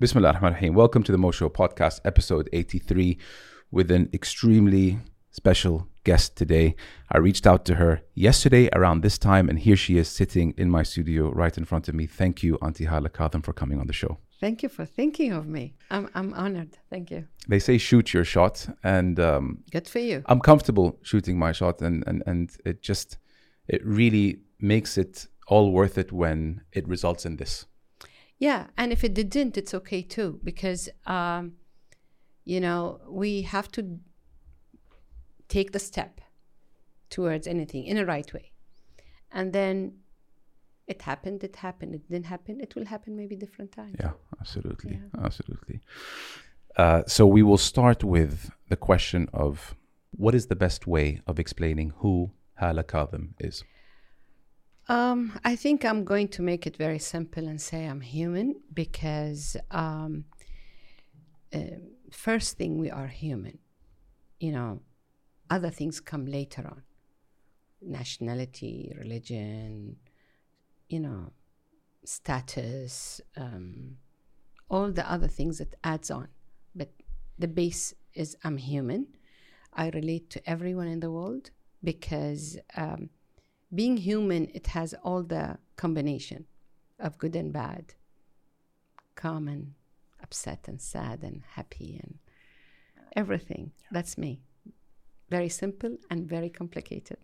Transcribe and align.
Bismillah 0.00 0.30
ar-Rahman 0.30 0.54
ar-Rahim. 0.54 0.74
Welcome 0.74 1.04
to 1.04 1.12
the 1.12 1.18
Mo 1.18 1.30
Show 1.30 1.48
podcast, 1.48 2.00
episode 2.04 2.48
83, 2.52 3.16
with 3.70 3.92
an 3.92 4.10
extremely 4.12 4.98
special 5.30 5.86
guest 6.02 6.34
today. 6.34 6.74
I 7.12 7.18
reached 7.18 7.46
out 7.46 7.64
to 7.66 7.76
her 7.76 8.02
yesterday 8.12 8.68
around 8.72 9.02
this 9.02 9.18
time, 9.18 9.48
and 9.48 9.56
here 9.56 9.76
she 9.76 9.96
is 9.96 10.08
sitting 10.08 10.52
in 10.56 10.68
my 10.68 10.82
studio 10.82 11.30
right 11.30 11.56
in 11.56 11.64
front 11.64 11.88
of 11.88 11.94
me. 11.94 12.06
Thank 12.08 12.42
you, 12.42 12.56
Auntie 12.60 12.86
Hala 12.86 13.08
for 13.08 13.52
coming 13.52 13.78
on 13.78 13.86
the 13.86 13.92
show. 13.92 14.18
Thank 14.40 14.64
you 14.64 14.68
for 14.68 14.84
thinking 14.84 15.32
of 15.32 15.46
me. 15.46 15.76
I'm, 15.92 16.10
I'm 16.16 16.34
honored. 16.34 16.76
Thank 16.90 17.12
you. 17.12 17.28
They 17.46 17.60
say 17.60 17.78
shoot 17.78 18.12
your 18.12 18.24
shot, 18.24 18.66
and 18.82 19.20
um, 19.20 19.62
Good 19.70 19.86
for 19.86 20.00
you. 20.00 20.24
I'm 20.26 20.40
comfortable 20.40 20.98
shooting 21.02 21.38
my 21.38 21.52
shot, 21.52 21.82
and, 21.82 22.02
and, 22.08 22.24
and 22.26 22.50
it 22.64 22.82
just, 22.82 23.18
it 23.68 23.80
really 23.86 24.40
makes 24.58 24.98
it 24.98 25.28
all 25.46 25.70
worth 25.70 25.98
it 25.98 26.10
when 26.10 26.62
it 26.72 26.88
results 26.88 27.24
in 27.24 27.36
this. 27.36 27.66
Yeah, 28.44 28.66
and 28.76 28.92
if 28.92 29.02
it 29.04 29.14
didn't, 29.14 29.56
it's 29.56 29.72
okay 29.72 30.02
too, 30.02 30.38
because, 30.44 30.90
um, 31.06 31.54
you 32.44 32.60
know, 32.60 33.00
we 33.08 33.30
have 33.40 33.68
to 33.76 33.82
take 35.48 35.72
the 35.72 35.78
step 35.78 36.20
towards 37.08 37.46
anything 37.46 37.84
in 37.84 37.96
a 37.96 38.04
right 38.04 38.30
way. 38.34 38.52
And 39.32 39.54
then 39.54 39.76
it 40.86 41.00
happened, 41.00 41.42
it 41.42 41.56
happened, 41.56 41.94
it 41.94 42.02
didn't 42.10 42.26
happen, 42.26 42.60
it 42.60 42.74
will 42.74 42.84
happen 42.84 43.16
maybe 43.16 43.34
different 43.34 43.72
times. 43.72 43.96
Yeah, 43.98 44.12
absolutely. 44.38 45.00
Absolutely. 45.28 45.80
Uh, 46.76 47.02
so 47.06 47.26
we 47.26 47.42
will 47.42 47.62
start 47.72 48.04
with 48.04 48.50
the 48.68 48.76
question 48.76 49.26
of 49.32 49.74
what 50.10 50.34
is 50.34 50.48
the 50.48 50.56
best 50.66 50.86
way 50.86 51.22
of 51.26 51.38
explaining 51.38 51.94
who 52.00 52.30
Hala 52.60 52.84
Kazim 52.84 53.36
is? 53.40 53.64
Um, 54.88 55.38
I 55.44 55.56
think 55.56 55.84
I'm 55.84 56.04
going 56.04 56.28
to 56.28 56.42
make 56.42 56.66
it 56.66 56.76
very 56.76 56.98
simple 56.98 57.48
and 57.48 57.60
say 57.60 57.86
I'm 57.86 58.02
human 58.02 58.56
because 58.72 59.56
um, 59.70 60.26
uh, 61.54 61.60
first 62.10 62.58
thing 62.58 62.78
we 62.78 62.90
are 62.90 63.06
human. 63.06 63.58
You 64.40 64.52
know, 64.52 64.82
other 65.48 65.70
things 65.70 66.00
come 66.00 66.26
later 66.26 66.66
on. 66.66 66.82
Nationality, 67.80 68.92
religion, 68.98 69.96
you 70.88 71.00
know, 71.00 71.32
status, 72.04 73.22
um, 73.36 73.96
all 74.68 74.90
the 74.92 75.10
other 75.10 75.28
things 75.28 75.58
that 75.58 75.74
adds 75.82 76.10
on. 76.10 76.28
But 76.74 76.90
the 77.38 77.48
base 77.48 77.94
is 78.12 78.36
I'm 78.44 78.58
human. 78.58 79.06
I 79.72 79.88
relate 79.90 80.28
to 80.30 80.48
everyone 80.48 80.88
in 80.88 81.00
the 81.00 81.10
world 81.10 81.50
because 81.82 82.58
um, 82.76 83.08
being 83.74 83.96
human, 83.96 84.48
it 84.54 84.68
has 84.68 84.94
all 85.02 85.22
the 85.22 85.58
combination 85.76 86.46
of 86.98 87.18
good 87.18 87.34
and 87.36 87.52
bad, 87.52 87.94
calm 89.14 89.48
and 89.48 89.72
upset 90.22 90.68
and 90.68 90.80
sad 90.80 91.22
and 91.22 91.42
happy 91.52 92.00
and 92.02 92.18
everything. 93.16 93.72
That's 93.90 94.16
me. 94.16 94.40
Very 95.30 95.48
simple 95.48 95.96
and 96.10 96.28
very 96.28 96.50
complicated. 96.50 97.18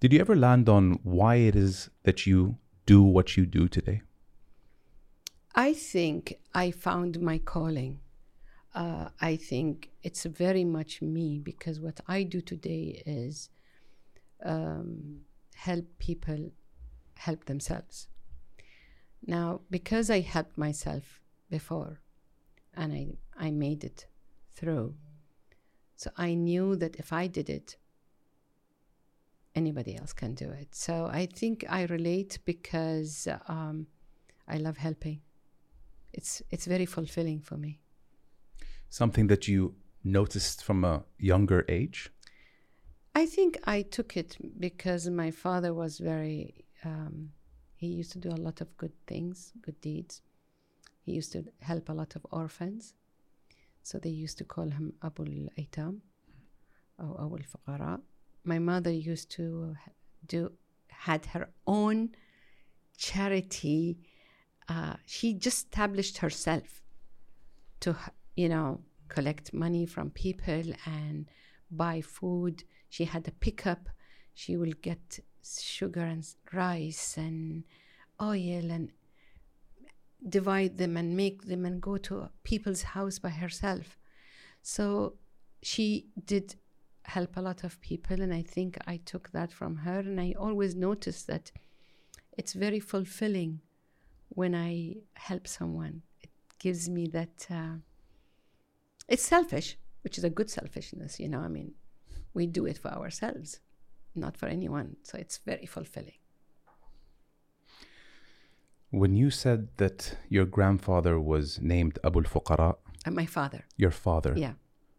Did 0.00 0.12
you 0.12 0.20
ever 0.20 0.36
land 0.36 0.68
on 0.68 0.98
why 1.02 1.36
it 1.36 1.56
is 1.56 1.90
that 2.02 2.26
you 2.26 2.58
do 2.86 3.02
what 3.02 3.36
you 3.36 3.46
do 3.46 3.68
today? 3.68 4.02
I 5.54 5.72
think 5.72 6.38
I 6.52 6.70
found 6.72 7.20
my 7.20 7.38
calling. 7.38 8.00
Uh, 8.74 9.08
I 9.20 9.36
think 9.36 9.90
it's 10.02 10.24
very 10.24 10.64
much 10.64 11.00
me 11.00 11.38
because 11.38 11.80
what 11.80 12.00
I 12.08 12.24
do 12.24 12.40
today 12.40 13.02
is 13.06 13.48
um, 14.44 15.20
help 15.54 15.84
people 15.98 16.50
help 17.16 17.46
themselves. 17.46 18.08
Now, 19.26 19.62
because 19.70 20.10
I 20.10 20.20
helped 20.20 20.58
myself 20.58 21.20
before 21.50 22.00
and 22.74 22.92
I, 22.92 23.06
I 23.36 23.50
made 23.50 23.84
it 23.84 24.06
through, 24.54 24.94
so 25.96 26.10
I 26.16 26.34
knew 26.34 26.76
that 26.76 26.96
if 26.96 27.12
I 27.12 27.26
did 27.26 27.48
it, 27.48 27.76
anybody 29.54 29.96
else 29.96 30.12
can 30.12 30.34
do 30.34 30.50
it. 30.50 30.74
So 30.74 31.08
I 31.10 31.26
think 31.26 31.64
I 31.68 31.84
relate 31.84 32.38
because 32.44 33.28
um, 33.48 33.86
I 34.48 34.58
love 34.58 34.76
helping. 34.76 35.20
It's, 36.12 36.42
it's 36.50 36.66
very 36.66 36.86
fulfilling 36.86 37.40
for 37.40 37.56
me. 37.56 37.80
Something 38.90 39.28
that 39.28 39.48
you 39.48 39.74
noticed 40.04 40.62
from 40.62 40.84
a 40.84 41.04
younger 41.18 41.64
age? 41.68 42.10
I 43.14 43.26
think 43.26 43.58
I 43.64 43.82
took 43.82 44.16
it 44.16 44.36
because 44.58 45.08
my 45.08 45.30
father 45.30 45.72
was 45.72 45.98
very, 45.98 46.64
um, 46.84 47.30
he 47.76 47.86
used 47.86 48.12
to 48.12 48.18
do 48.18 48.30
a 48.30 48.42
lot 48.46 48.60
of 48.60 48.76
good 48.76 48.92
things, 49.06 49.52
good 49.62 49.80
deeds. 49.80 50.20
He 51.02 51.12
used 51.12 51.32
to 51.32 51.44
help 51.60 51.88
a 51.88 51.92
lot 51.92 52.16
of 52.16 52.26
orphans. 52.32 52.94
So 53.82 53.98
they 53.98 54.10
used 54.10 54.38
to 54.38 54.44
call 54.44 54.68
him 54.68 54.94
Abu 55.02 55.22
al-Aitam 55.22 56.00
or 56.98 57.20
Abu 57.20 57.36
al-Fuqara. 57.36 58.00
My 58.42 58.58
mother 58.58 58.90
used 58.90 59.30
to 59.32 59.76
do, 60.26 60.50
had 60.88 61.26
her 61.26 61.50
own 61.66 62.10
charity. 62.96 63.98
Uh, 64.68 64.94
she 65.06 65.34
just 65.34 65.66
established 65.66 66.18
herself 66.18 66.82
to, 67.80 67.96
you 68.34 68.48
know, 68.48 68.80
collect 69.08 69.52
money 69.52 69.86
from 69.86 70.10
people 70.10 70.64
and 70.86 71.26
buy 71.70 72.00
food 72.00 72.64
she 72.94 73.06
had 73.06 73.26
a 73.26 73.32
pickup. 73.32 73.88
She 74.34 74.56
will 74.56 74.76
get 74.80 75.18
sugar 75.44 76.06
and 76.14 76.24
rice 76.52 77.16
and 77.16 77.64
oil 78.22 78.70
and 78.70 78.92
divide 80.36 80.78
them 80.78 80.96
and 80.96 81.16
make 81.16 81.46
them 81.46 81.64
and 81.66 81.82
go 81.82 81.96
to 81.96 82.30
people's 82.44 82.82
house 82.82 83.18
by 83.18 83.30
herself. 83.30 83.98
So 84.62 85.14
she 85.60 86.06
did 86.24 86.54
help 87.02 87.36
a 87.36 87.42
lot 87.42 87.64
of 87.64 87.80
people, 87.80 88.20
and 88.22 88.32
I 88.32 88.42
think 88.42 88.78
I 88.86 88.98
took 88.98 89.32
that 89.32 89.50
from 89.52 89.74
her. 89.78 89.98
And 89.98 90.20
I 90.20 90.36
always 90.38 90.76
noticed 90.76 91.26
that 91.26 91.50
it's 92.38 92.52
very 92.52 92.78
fulfilling 92.78 93.60
when 94.28 94.54
I 94.54 94.98
help 95.14 95.48
someone. 95.48 96.02
It 96.22 96.30
gives 96.60 96.88
me 96.88 97.08
that. 97.08 97.46
Uh, 97.50 97.78
it's 99.08 99.24
selfish, 99.24 99.76
which 100.02 100.16
is 100.16 100.24
a 100.24 100.30
good 100.30 100.48
selfishness, 100.48 101.18
you 101.18 101.28
know. 101.28 101.40
I 101.40 101.48
mean, 101.48 101.74
we 102.34 102.46
do 102.46 102.66
it 102.66 102.78
for 102.78 102.88
ourselves, 102.88 103.60
not 104.14 104.36
for 104.36 104.46
anyone. 104.46 104.96
So 105.02 105.18
it's 105.18 105.38
very 105.38 105.66
fulfilling. 105.66 106.18
When 108.90 109.14
you 109.14 109.30
said 109.30 109.68
that 109.78 110.16
your 110.28 110.44
grandfather 110.44 111.18
was 111.18 111.60
named 111.60 111.98
Abu 112.04 112.20
al-Fuqara, 112.20 112.76
And 113.04 113.14
uh, 113.14 113.20
my 113.22 113.26
father, 113.26 113.64
your 113.76 113.90
father, 113.90 114.34
yeah, 114.36 114.52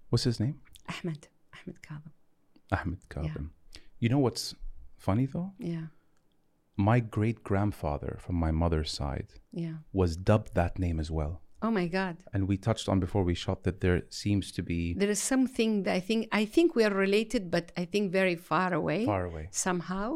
what's 0.09 0.25
his 0.25 0.39
name? 0.39 0.59
Ahmed, 0.89 1.27
Ahmed 1.55 1.81
Kazim. 1.81 2.11
Ahmed 2.71 2.99
Kazim. 3.09 3.51
You 3.99 4.09
know 4.09 4.19
what's 4.19 4.53
funny 4.97 5.25
though? 5.25 5.53
Yeah, 5.57 5.87
My 6.75 6.99
great 6.99 7.43
grandfather 7.43 8.17
from 8.19 8.35
my 8.35 8.51
mother's 8.51 8.91
side 8.91 9.27
yeah. 9.51 9.75
was 9.93 10.17
dubbed 10.17 10.53
that 10.55 10.77
name 10.77 10.99
as 10.99 11.09
well. 11.09 11.41
Oh 11.65 11.71
my 11.79 11.87
God. 11.99 12.15
And 12.33 12.41
we 12.51 12.55
touched 12.69 12.87
on 12.91 12.97
before 13.05 13.23
we 13.29 13.35
shot 13.45 13.59
that 13.63 13.77
there 13.83 13.99
seems 14.23 14.45
to 14.57 14.61
be 14.71 14.79
There 15.03 15.09
is 15.17 15.21
something 15.33 15.71
that 15.85 15.93
I 15.99 16.01
think 16.07 16.19
I 16.41 16.43
think 16.55 16.67
we 16.77 16.83
are 16.87 16.93
related, 17.07 17.43
but 17.55 17.65
I 17.81 17.85
think 17.91 18.03
very 18.21 18.35
far 18.51 18.69
away 18.81 19.01
far 19.13 19.23
away. 19.31 19.45
somehow. 19.67 20.07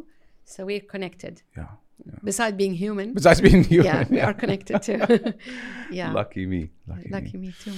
So 0.51 0.57
we're 0.69 0.87
connected. 0.95 1.33
Yeah. 1.59 1.71
yeah. 2.07 2.19
Besides 2.29 2.55
being 2.63 2.75
human, 2.85 3.07
Besides 3.19 3.39
being 3.47 3.63
you. 3.73 3.81
yeah, 3.89 4.01
we 4.13 4.19
are 4.27 4.33
connected 4.43 4.77
too. 4.87 4.99
yeah, 5.99 6.09
Lucky 6.21 6.45
me. 6.53 6.61
Lucky, 6.91 7.09
lucky 7.17 7.37
me. 7.37 7.47
me 7.47 7.53
too. 7.63 7.73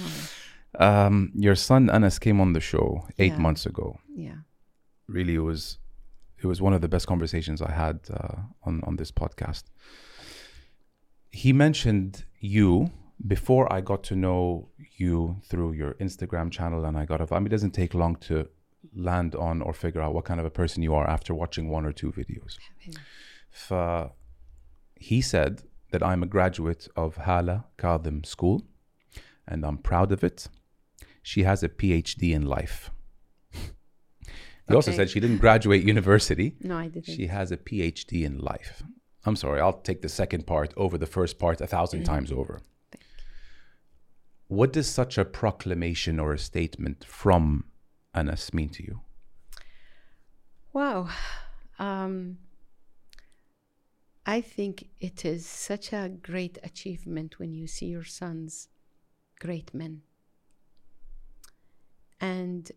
Um, 0.88 1.16
your 1.46 1.56
son 1.68 1.82
Anas 1.96 2.18
came 2.26 2.38
on 2.44 2.50
the 2.58 2.60
show 2.72 2.86
eight 3.22 3.32
Yeah. 3.34 3.46
months 3.46 3.64
ago. 3.72 3.86
Yeah, 4.28 4.38
Really, 5.16 5.34
it 5.42 5.44
was 5.52 5.78
it 6.42 6.46
was 6.52 6.58
one 6.66 6.74
of 6.76 6.80
the 6.84 6.88
best 6.94 7.06
conversations 7.12 7.58
I 7.70 7.72
had 7.84 7.96
uh, 8.18 8.36
on 8.68 8.74
on 8.88 8.96
this 9.00 9.12
podcast. 9.22 9.64
He 11.42 11.52
mentioned 11.52 12.24
you 12.40 12.90
before 13.26 13.72
I 13.72 13.80
got 13.80 14.02
to 14.04 14.16
know 14.16 14.68
you 14.96 15.36
through 15.44 15.72
your 15.72 15.94
Instagram 15.94 16.50
channel, 16.50 16.84
and 16.84 16.96
I 16.96 17.04
got. 17.04 17.20
I 17.20 17.38
mean, 17.38 17.46
it 17.46 17.50
doesn't 17.50 17.72
take 17.72 17.94
long 17.94 18.16
to 18.28 18.48
land 18.94 19.34
on 19.34 19.62
or 19.62 19.72
figure 19.72 20.00
out 20.00 20.14
what 20.14 20.24
kind 20.24 20.40
of 20.40 20.46
a 20.46 20.50
person 20.50 20.82
you 20.82 20.94
are 20.94 21.08
after 21.08 21.34
watching 21.34 21.68
one 21.68 21.84
or 21.86 21.92
two 21.92 22.12
videos. 22.12 22.58
ف 23.50 23.72
he 24.96 25.20
said 25.20 25.62
that 25.90 26.02
I'm 26.02 26.22
a 26.22 26.26
graduate 26.26 26.88
of 26.96 27.16
Hala 27.16 27.64
Kazim 27.76 28.22
School 28.24 28.62
and 29.48 29.64
I'm 29.64 29.78
proud 29.78 30.12
of 30.12 30.22
it. 30.22 30.48
She 31.22 31.42
has 31.42 31.62
a 31.62 31.68
PhD 31.68 32.32
in 32.32 32.46
life. 32.46 32.90
he 34.68 34.74
also 34.74 34.92
said 34.92 35.10
she 35.10 35.20
didn't 35.20 35.38
graduate 35.38 35.82
university. 35.82 36.56
no, 36.60 36.76
I 36.76 36.88
didn't. 36.88 37.14
She 37.16 37.26
has 37.26 37.50
a 37.52 37.56
PhD 37.56 38.24
in 38.24 38.38
life. 38.38 38.82
I'm 39.24 39.36
sorry, 39.36 39.60
I'll 39.60 39.80
take 39.88 40.02
the 40.02 40.08
second 40.08 40.46
part 40.46 40.72
over 40.76 40.96
the 40.98 41.06
first 41.06 41.38
part 41.38 41.60
a 41.60 41.64
1000 41.64 42.00
mm-hmm. 42.00 42.12
times 42.12 42.32
over. 42.32 42.60
What 44.52 44.74
does 44.74 44.86
such 44.86 45.16
a 45.16 45.24
proclamation 45.24 46.20
or 46.20 46.34
a 46.34 46.38
statement 46.38 47.06
from 47.06 47.64
Anas 48.12 48.52
mean 48.52 48.68
to 48.68 48.82
you? 48.82 49.00
Wow. 50.74 51.08
Um, 51.78 52.36
I 54.26 54.42
think 54.42 54.90
it 55.00 55.24
is 55.24 55.46
such 55.46 55.94
a 55.94 56.10
great 56.10 56.58
achievement 56.62 57.38
when 57.38 57.54
you 57.54 57.66
see 57.66 57.86
your 57.86 58.04
sons 58.04 58.68
great 59.40 59.72
men. 59.72 60.02
And 62.20 62.70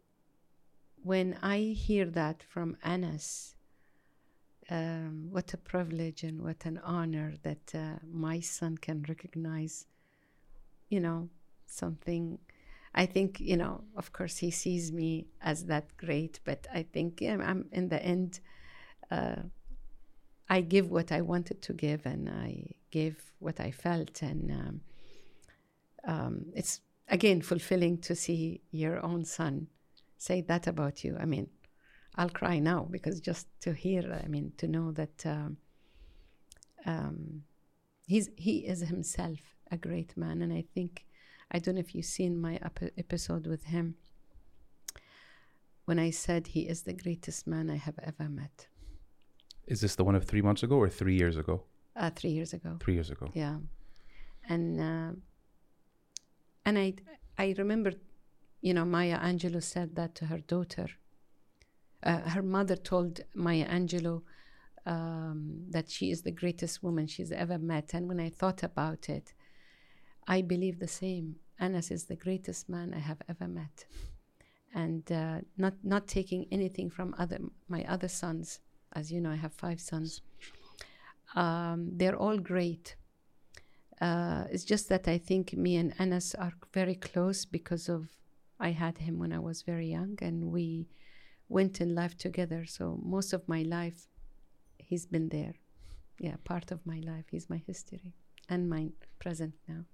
when 1.03 1.37
I 1.41 1.57
hear 1.57 2.05
that 2.05 2.41
from 2.41 2.77
Anas, 2.85 3.57
um, 4.69 5.27
what 5.29 5.53
a 5.53 5.57
privilege 5.57 6.23
and 6.23 6.41
what 6.41 6.65
an 6.65 6.79
honor 6.85 7.33
that 7.43 7.75
uh, 7.75 7.99
my 8.09 8.39
son 8.39 8.77
can 8.77 9.03
recognize, 9.09 9.87
you 10.87 11.01
know, 11.01 11.27
something. 11.65 12.39
I 12.93 13.05
think, 13.05 13.39
you 13.39 13.57
know, 13.57 13.83
of 13.97 14.13
course, 14.13 14.37
he 14.37 14.51
sees 14.51 14.91
me 14.91 15.27
as 15.41 15.65
that 15.65 15.95
great, 15.97 16.39
but 16.45 16.65
I 16.73 16.83
think 16.83 17.21
yeah, 17.21 17.37
I'm 17.43 17.67
in 17.71 17.89
the 17.89 18.01
end, 18.01 18.39
uh, 19.11 19.43
I 20.49 20.61
give 20.61 20.91
what 20.91 21.11
I 21.11 21.21
wanted 21.21 21.61
to 21.63 21.73
give 21.73 22.05
and 22.05 22.29
I 22.29 22.75
gave 22.91 23.31
what 23.39 23.59
I 23.59 23.71
felt. 23.71 24.21
And 24.21 24.51
um, 24.51 24.81
um, 26.07 26.45
it's 26.55 26.81
again 27.09 27.41
fulfilling 27.41 27.97
to 27.99 28.15
see 28.15 28.61
your 28.71 29.03
own 29.05 29.25
son 29.25 29.67
say 30.17 30.41
that 30.41 30.67
about 30.67 31.03
you. 31.03 31.17
I 31.19 31.25
mean, 31.25 31.49
I'll 32.15 32.29
cry 32.29 32.59
now 32.59 32.87
because 32.89 33.19
just 33.19 33.47
to 33.61 33.73
hear, 33.73 34.21
I 34.23 34.27
mean, 34.27 34.53
to 34.57 34.67
know 34.67 34.91
that 34.93 35.25
um, 35.25 35.57
um, 36.85 37.43
he's 38.07 38.29
he 38.37 38.59
is 38.59 38.81
himself 38.81 39.39
a 39.71 39.77
great 39.77 40.15
man, 40.15 40.41
and 40.41 40.53
I 40.53 40.63
think 40.73 41.05
I 41.51 41.59
don't 41.59 41.75
know 41.75 41.79
if 41.81 41.93
you've 41.95 42.05
seen 42.05 42.39
my 42.39 42.59
ep- 42.61 42.91
episode 42.97 43.47
with 43.47 43.65
him 43.65 43.95
when 45.85 45.99
I 45.99 46.09
said 46.09 46.47
he 46.47 46.61
is 46.61 46.81
the 46.83 46.93
greatest 46.93 47.47
man 47.47 47.69
I 47.69 47.77
have 47.77 47.99
ever 48.03 48.27
met. 48.29 48.67
Is 49.67 49.81
this 49.81 49.95
the 49.95 50.03
one 50.03 50.15
of 50.15 50.25
three 50.25 50.41
months 50.41 50.63
ago 50.63 50.75
or 50.75 50.89
three 50.89 51.15
years 51.15 51.37
ago? 51.37 51.63
Uh, 51.95 52.09
three 52.09 52.31
years 52.31 52.53
ago. 52.53 52.77
Three 52.79 52.95
years 52.95 53.09
ago. 53.09 53.29
Yeah, 53.33 53.57
and 54.49 54.81
uh, 54.81 55.11
and 56.65 56.77
I 56.77 56.93
I 57.37 57.55
remember, 57.57 57.93
you 58.61 58.73
know, 58.73 58.85
Maya 58.85 59.19
Angelou 59.19 59.63
said 59.63 59.95
that 59.95 60.13
to 60.15 60.25
her 60.25 60.39
daughter. 60.39 60.87
Uh, 62.03 62.19
her 62.29 62.43
mother 62.43 62.75
told 62.75 63.21
Maya 63.33 63.67
Angelou 63.67 64.21
um, 64.85 65.65
that 65.69 65.89
she 65.89 66.11
is 66.11 66.21
the 66.21 66.31
greatest 66.31 66.83
woman 66.83 67.07
she's 67.07 67.31
ever 67.31 67.57
met, 67.57 67.93
and 67.93 68.07
when 68.07 68.19
I 68.19 68.29
thought 68.29 68.61
about 68.61 69.09
it, 69.09 69.33
I 70.27 70.41
believe 70.41 70.79
the 70.79 70.87
same. 70.87 71.37
Anas 71.59 71.91
is 71.91 72.05
the 72.05 72.15
greatest 72.15 72.67
man 72.69 72.93
I 72.93 72.99
have 72.99 73.21
ever 73.29 73.47
met, 73.47 73.85
and 74.73 75.09
uh, 75.11 75.39
not 75.57 75.73
not 75.83 76.07
taking 76.07 76.47
anything 76.51 76.89
from 76.89 77.15
other 77.17 77.39
my 77.69 77.83
other 77.85 78.09
sons. 78.09 78.59
As 78.93 79.11
you 79.11 79.21
know, 79.21 79.31
I 79.31 79.35
have 79.35 79.53
five 79.53 79.79
sons. 79.79 80.21
Um, 81.35 81.91
they're 81.93 82.15
all 82.15 82.37
great. 82.37 82.95
Uh, 84.01 84.45
it's 84.51 84.65
just 84.65 84.89
that 84.89 85.07
I 85.07 85.17
think 85.17 85.53
me 85.53 85.77
and 85.77 85.93
Anas 85.99 86.35
are 86.35 86.53
very 86.73 86.95
close 86.95 87.45
because 87.45 87.87
of 87.89 88.09
I 88.59 88.71
had 88.71 88.97
him 88.97 89.19
when 89.19 89.31
I 89.31 89.39
was 89.39 89.61
very 89.61 89.87
young, 89.87 90.17
and 90.21 90.51
we 90.51 90.87
went 91.47 91.79
in 91.81 91.95
life 91.95 92.17
together. 92.17 92.65
So 92.65 92.99
most 93.03 93.33
of 93.33 93.47
my 93.47 93.63
life, 93.63 94.07
he's 94.77 95.05
been 95.05 95.29
there. 95.29 95.55
Yeah, 96.19 96.35
part 96.43 96.71
of 96.71 96.85
my 96.85 96.99
life. 96.99 97.25
He's 97.31 97.49
my 97.49 97.61
history 97.65 98.13
and 98.49 98.69
my 98.69 98.89
present 99.19 99.53
now. 99.67 99.85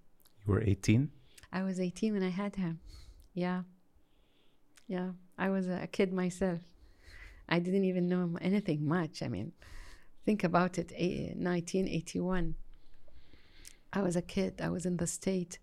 You 0.45 0.53
were 0.53 0.63
18? 0.63 1.09
I 1.53 1.63
was 1.63 1.79
18 1.79 2.13
when 2.13 2.23
I 2.23 2.29
had 2.29 2.55
him. 2.55 2.79
Yeah. 3.33 3.63
Yeah. 4.87 5.11
I 5.37 5.49
was 5.49 5.67
a 5.67 5.87
kid 5.87 6.11
myself. 6.11 6.61
I 7.47 7.59
didn't 7.59 7.83
even 7.85 8.07
know 8.07 8.37
anything 8.41 8.87
much. 8.87 9.21
I 9.21 9.27
mean, 9.27 9.51
think 10.25 10.43
about 10.43 10.77
it 10.77 10.91
1981. 10.91 12.55
I 13.93 14.01
was 14.01 14.15
a 14.15 14.21
kid, 14.21 14.61
I 14.61 14.69
was 14.69 14.85
in 14.85 14.97
the 14.97 15.07
state. 15.07 15.59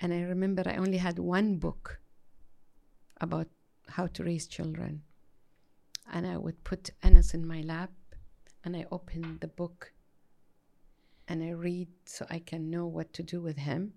And 0.00 0.12
I 0.12 0.22
remember 0.22 0.64
I 0.66 0.76
only 0.76 0.98
had 0.98 1.18
one 1.18 1.56
book 1.56 2.00
about 3.20 3.46
how 3.88 4.08
to 4.08 4.24
raise 4.24 4.46
children. 4.46 5.02
And 6.12 6.26
I 6.26 6.36
would 6.36 6.64
put 6.64 6.90
Anas 7.02 7.32
in 7.32 7.46
my 7.46 7.60
lap 7.60 7.92
and 8.64 8.76
I 8.76 8.86
opened 8.90 9.40
the 9.40 9.46
book 9.48 9.92
and 11.28 11.42
I 11.42 11.50
read 11.50 11.88
so 12.04 12.26
I 12.30 12.38
can 12.38 12.70
know 12.70 12.86
what 12.86 13.12
to 13.14 13.22
do 13.22 13.40
with 13.40 13.56
him. 13.56 13.92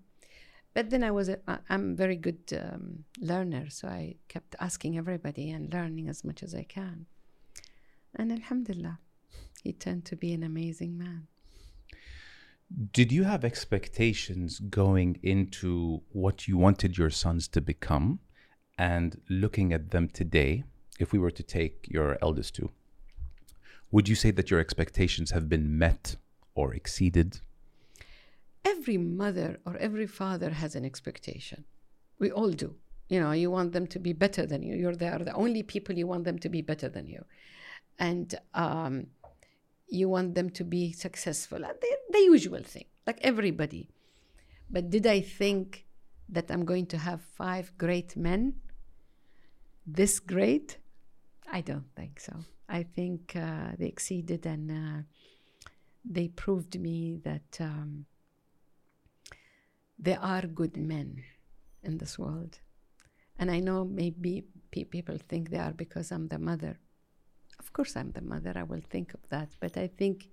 But 0.74 0.89
then 0.91 1.03
I 1.03 1.12
was 1.12 1.29
a, 1.29 1.39
I'm 1.69 1.91
a 1.91 1.95
very 1.95 2.15
good 2.15 2.39
um, 2.53 3.06
learner, 3.19 3.69
so 3.69 3.88
I 3.88 4.18
kept 4.27 4.56
asking 4.59 4.97
everybody 4.97 5.50
and 5.50 5.74
learning 5.74 6.07
as 6.07 6.24
much 6.24 6.44
as 6.44 6.53
I 6.53 6.63
can. 6.63 7.07
And 8.15 8.31
Alhamdulillah, 8.31 9.00
he 9.63 9.74
turned 9.74 10.06
to 10.06 10.15
be 10.15 10.33
an 10.33 10.44
amazing 10.44 10.97
man. 10.97 11.27
Did 12.91 13.12
you 13.12 13.24
have 13.24 13.45
expectations 13.45 14.59
going 14.59 15.19
into 15.23 16.01
what 16.12 16.47
you 16.47 16.57
wanted 16.57 16.97
your 16.97 17.09
sons 17.09 17.47
to 17.50 17.62
become? 17.62 18.19
And 18.77 19.21
looking 19.30 19.73
at 19.73 19.91
them 19.91 20.09
today, 20.09 20.63
if 21.00 21.12
we 21.12 21.18
were 21.18 21.31
to 21.31 21.44
take 21.44 21.88
your 21.89 22.18
eldest 22.21 22.56
two, 22.56 22.69
would 23.89 24.09
you 24.09 24.15
say 24.15 24.31
that 24.31 24.51
your 24.51 24.59
expectations 24.59 25.31
have 25.31 25.47
been 25.50 25.77
met 25.77 26.18
or 26.57 26.74
exceeded? 26.74 27.30
Every 28.65 28.98
mother 28.98 29.59
or 29.65 29.77
every 29.77 30.07
father 30.07 30.50
has 30.50 30.75
an 30.75 30.83
expectation. 30.83 31.63
We 32.19 32.31
all 32.31 32.51
do. 32.51 32.75
You 33.09 33.19
know, 33.21 33.31
you 33.31 33.50
want 33.50 33.71
them 33.71 33.88
to 33.88 34.00
be 34.00 34.12
better 34.12 34.45
than 34.45 34.62
you. 34.63 34.75
You're 34.75 34.95
the 34.95 35.33
only 35.33 35.63
people 35.63 35.95
you 35.95 36.07
want 36.07 36.24
them 36.25 36.39
to 36.39 36.50
be 36.50 36.62
better 36.62 36.89
than 36.89 37.07
you. 37.07 37.24
And 38.00 38.27
um, 38.54 39.07
you 39.88 40.09
want 40.09 40.36
them 40.36 40.50
to 40.59 40.63
be 40.63 40.92
successful. 40.92 41.59
The, 41.59 41.98
the 42.15 42.19
usual 42.19 42.63
thing, 42.63 42.86
like 43.06 43.19
everybody. 43.21 43.89
But 44.69 44.89
did 44.89 45.06
I 45.07 45.21
think 45.21 45.86
that 46.27 46.51
I'm 46.51 46.65
going 46.65 46.88
to 46.88 46.98
have 46.98 47.21
five 47.21 47.71
great 47.77 48.18
men 48.18 48.56
this 49.86 50.19
great? 50.19 50.77
I 51.50 51.62
don't 51.62 51.89
think 51.95 52.19
so. 52.19 52.33
I 52.68 52.83
think 52.83 53.33
uh, 53.36 53.71
they 53.80 53.88
exceeded 53.88 54.45
and 54.45 54.69
uh, 54.69 55.01
they 56.09 56.27
proved 56.30 56.80
me 56.80 57.19
that 57.24 57.57
um, 57.59 58.06
there 60.00 60.19
are 60.21 60.44
good 60.44 60.77
men 60.77 61.24
in 61.83 61.98
this 61.98 62.18
world. 62.18 62.59
And 63.39 63.51
I 63.51 63.59
know 63.59 63.86
maybe 63.86 64.45
pe- 64.71 64.86
people 64.86 65.18
think 65.30 65.50
they 65.50 65.57
are 65.59 65.74
because 65.74 66.12
I'm 66.12 66.27
the 66.27 66.39
mother. 66.39 66.80
Of 67.59 67.74
course, 67.74 67.95
I'm 67.95 68.12
the 68.12 68.21
mother. 68.21 68.54
I 68.56 68.63
will 68.63 68.81
think 68.89 69.13
of 69.13 69.27
that. 69.30 69.50
But 69.59 69.77
I 69.77 69.88
think 69.88 70.30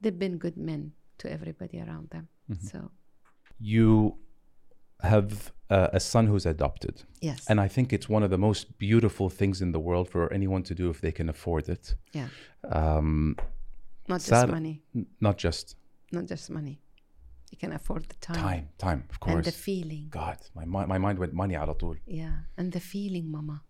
they've 0.00 0.18
been 0.18 0.38
good 0.38 0.56
men 0.56 0.92
to 1.18 1.30
everybody 1.30 1.80
around 1.80 2.10
them. 2.10 2.28
Mm-hmm. 2.50 2.66
So 2.66 2.90
you 3.58 4.18
have 5.00 5.52
uh, 5.70 5.88
a 5.92 6.00
son 6.00 6.26
who's 6.26 6.46
adopted. 6.46 7.02
Yes. 7.20 7.46
And 7.48 7.60
I 7.60 7.68
think 7.68 7.92
it's 7.92 8.08
one 8.08 8.22
of 8.22 8.30
the 8.30 8.38
most 8.38 8.78
beautiful 8.78 9.28
things 9.28 9.60
in 9.60 9.72
the 9.72 9.80
world 9.80 10.08
for 10.08 10.32
anyone 10.32 10.62
to 10.64 10.74
do 10.74 10.90
if 10.90 11.00
they 11.00 11.12
can 11.12 11.28
afford 11.28 11.68
it. 11.68 11.94
Yeah. 12.12 12.28
Um, 12.70 13.36
not 14.07 14.21
just 14.21 14.47
money. 14.47 14.81
N- 14.95 15.07
not 15.19 15.37
just. 15.37 15.75
Not 16.11 16.25
just 16.25 16.49
money. 16.49 16.81
You 17.51 17.57
can 17.57 17.73
afford 17.73 18.05
the 18.09 18.15
time. 18.15 18.35
Time, 18.35 18.69
time, 18.77 19.03
of 19.09 19.19
course. 19.19 19.35
And 19.35 19.43
the 19.43 19.51
feeling. 19.51 20.07
God, 20.09 20.37
my, 20.55 20.65
my, 20.65 20.85
my 20.85 20.97
mind 20.97 21.17
went 21.19 21.33
money 21.33 21.55
على 21.55 21.75
طول. 21.77 21.97
Yeah. 22.05 22.33
And 22.57 22.71
the 22.71 22.79
feeling, 22.79 23.31
mama. 23.31 23.63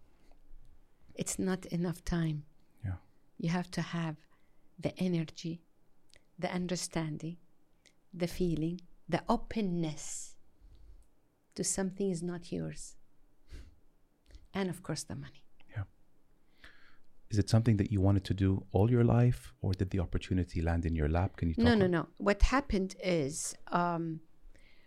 It's 1.15 1.39
not 1.39 1.65
enough 1.67 2.03
time. 2.05 2.43
Yeah. 2.83 2.97
You 3.37 3.49
have 3.49 3.69
to 3.71 3.81
have 3.81 4.15
the 4.79 4.97
energy, 4.97 5.61
the 6.37 6.51
understanding, 6.51 7.37
the 8.13 8.27
feeling, 8.27 8.81
the 9.07 9.21
openness 9.27 10.35
to 11.55 11.63
something 11.63 12.09
is 12.09 12.23
not 12.23 12.51
yours. 12.51 12.95
And 14.53 14.69
of 14.69 14.81
course, 14.81 15.03
the 15.03 15.15
money. 15.15 15.42
Is 17.34 17.38
it 17.40 17.50
something 17.50 17.78
that 17.78 17.90
you 17.90 18.00
wanted 18.00 18.24
to 18.30 18.34
do 18.46 18.64
all 18.70 18.88
your 18.88 19.02
life, 19.02 19.52
or 19.60 19.72
did 19.72 19.90
the 19.90 19.98
opportunity 19.98 20.62
land 20.62 20.86
in 20.86 20.94
your 20.94 21.08
lap? 21.08 21.30
Can 21.36 21.48
you? 21.48 21.56
No, 21.58 21.74
no, 21.74 21.88
no. 21.88 22.06
What 22.18 22.42
happened 22.42 22.94
is 23.02 23.56
um, 23.72 24.20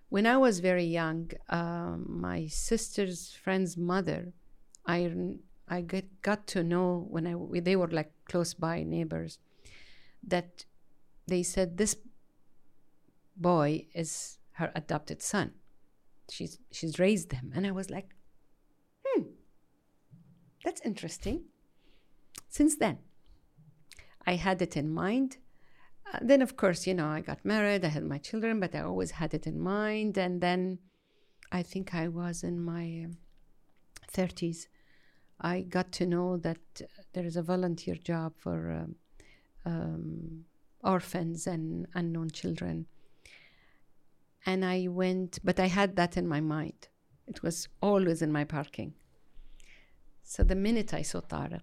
when 0.07 0.25
I 0.25 0.37
was 0.37 0.61
very 0.61 0.85
young, 0.85 1.29
um, 1.49 2.05
my 2.07 2.47
sister's 2.47 3.19
friend's 3.43 3.75
mother, 3.75 4.31
I 4.85 5.11
I 5.67 5.81
get, 5.81 6.21
got 6.21 6.47
to 6.53 6.63
know 6.63 7.05
when 7.09 7.27
I 7.27 7.59
they 7.59 7.75
were 7.75 7.89
like 7.89 8.11
close 8.29 8.53
by 8.53 8.83
neighbors 8.83 9.39
that 10.25 10.63
they 11.27 11.43
said 11.43 11.75
this 11.75 11.97
boy 13.35 13.87
is 13.93 14.37
her 14.59 14.71
adopted 14.73 15.21
son. 15.21 15.51
She's 16.31 16.59
she's 16.71 16.97
raised 16.97 17.33
him, 17.33 17.51
and 17.53 17.67
I 17.67 17.71
was 17.71 17.89
like, 17.89 18.15
hmm, 19.05 19.23
that's 20.63 20.81
interesting. 20.85 21.39
Since 22.49 22.77
then, 22.77 22.99
I 24.25 24.35
had 24.35 24.61
it 24.61 24.75
in 24.77 24.89
mind. 24.89 25.37
Uh, 26.11 26.19
then, 26.21 26.41
of 26.41 26.55
course, 26.55 26.87
you 26.87 26.93
know, 26.93 27.07
I 27.07 27.21
got 27.21 27.43
married, 27.43 27.83
I 27.83 27.89
had 27.89 28.03
my 28.03 28.17
children, 28.17 28.59
but 28.59 28.73
I 28.73 28.81
always 28.81 29.11
had 29.11 29.33
it 29.33 29.45
in 29.45 29.59
mind. 29.59 30.17
And 30.17 30.41
then 30.41 30.79
I 31.51 31.63
think 31.63 31.93
I 31.93 32.07
was 32.07 32.43
in 32.43 32.59
my 32.59 33.07
30s 34.13 34.67
I 35.39 35.61
got 35.61 35.91
to 35.93 36.05
know 36.05 36.37
that 36.37 36.81
there 37.13 37.25
is 37.25 37.37
a 37.37 37.43
volunteer 37.43 37.95
job 37.95 38.33
for 38.37 38.71
um, 38.71 38.95
um, 39.65 40.45
orphans 40.83 41.45
and 41.45 41.87
unknown 41.93 42.31
children. 42.31 42.87
And 44.45 44.65
I 44.65 44.87
went, 44.89 45.39
but 45.43 45.59
I 45.59 45.67
had 45.67 45.95
that 45.97 46.17
in 46.17 46.27
my 46.27 46.41
mind. 46.41 46.87
It 47.27 47.43
was 47.43 47.67
always 47.81 48.21
in 48.21 48.31
my 48.31 48.45
parking. 48.45 48.93
So 50.23 50.43
the 50.43 50.55
minute 50.55 50.93
I 50.93 51.03
saw 51.03 51.21
Tariq, 51.21 51.61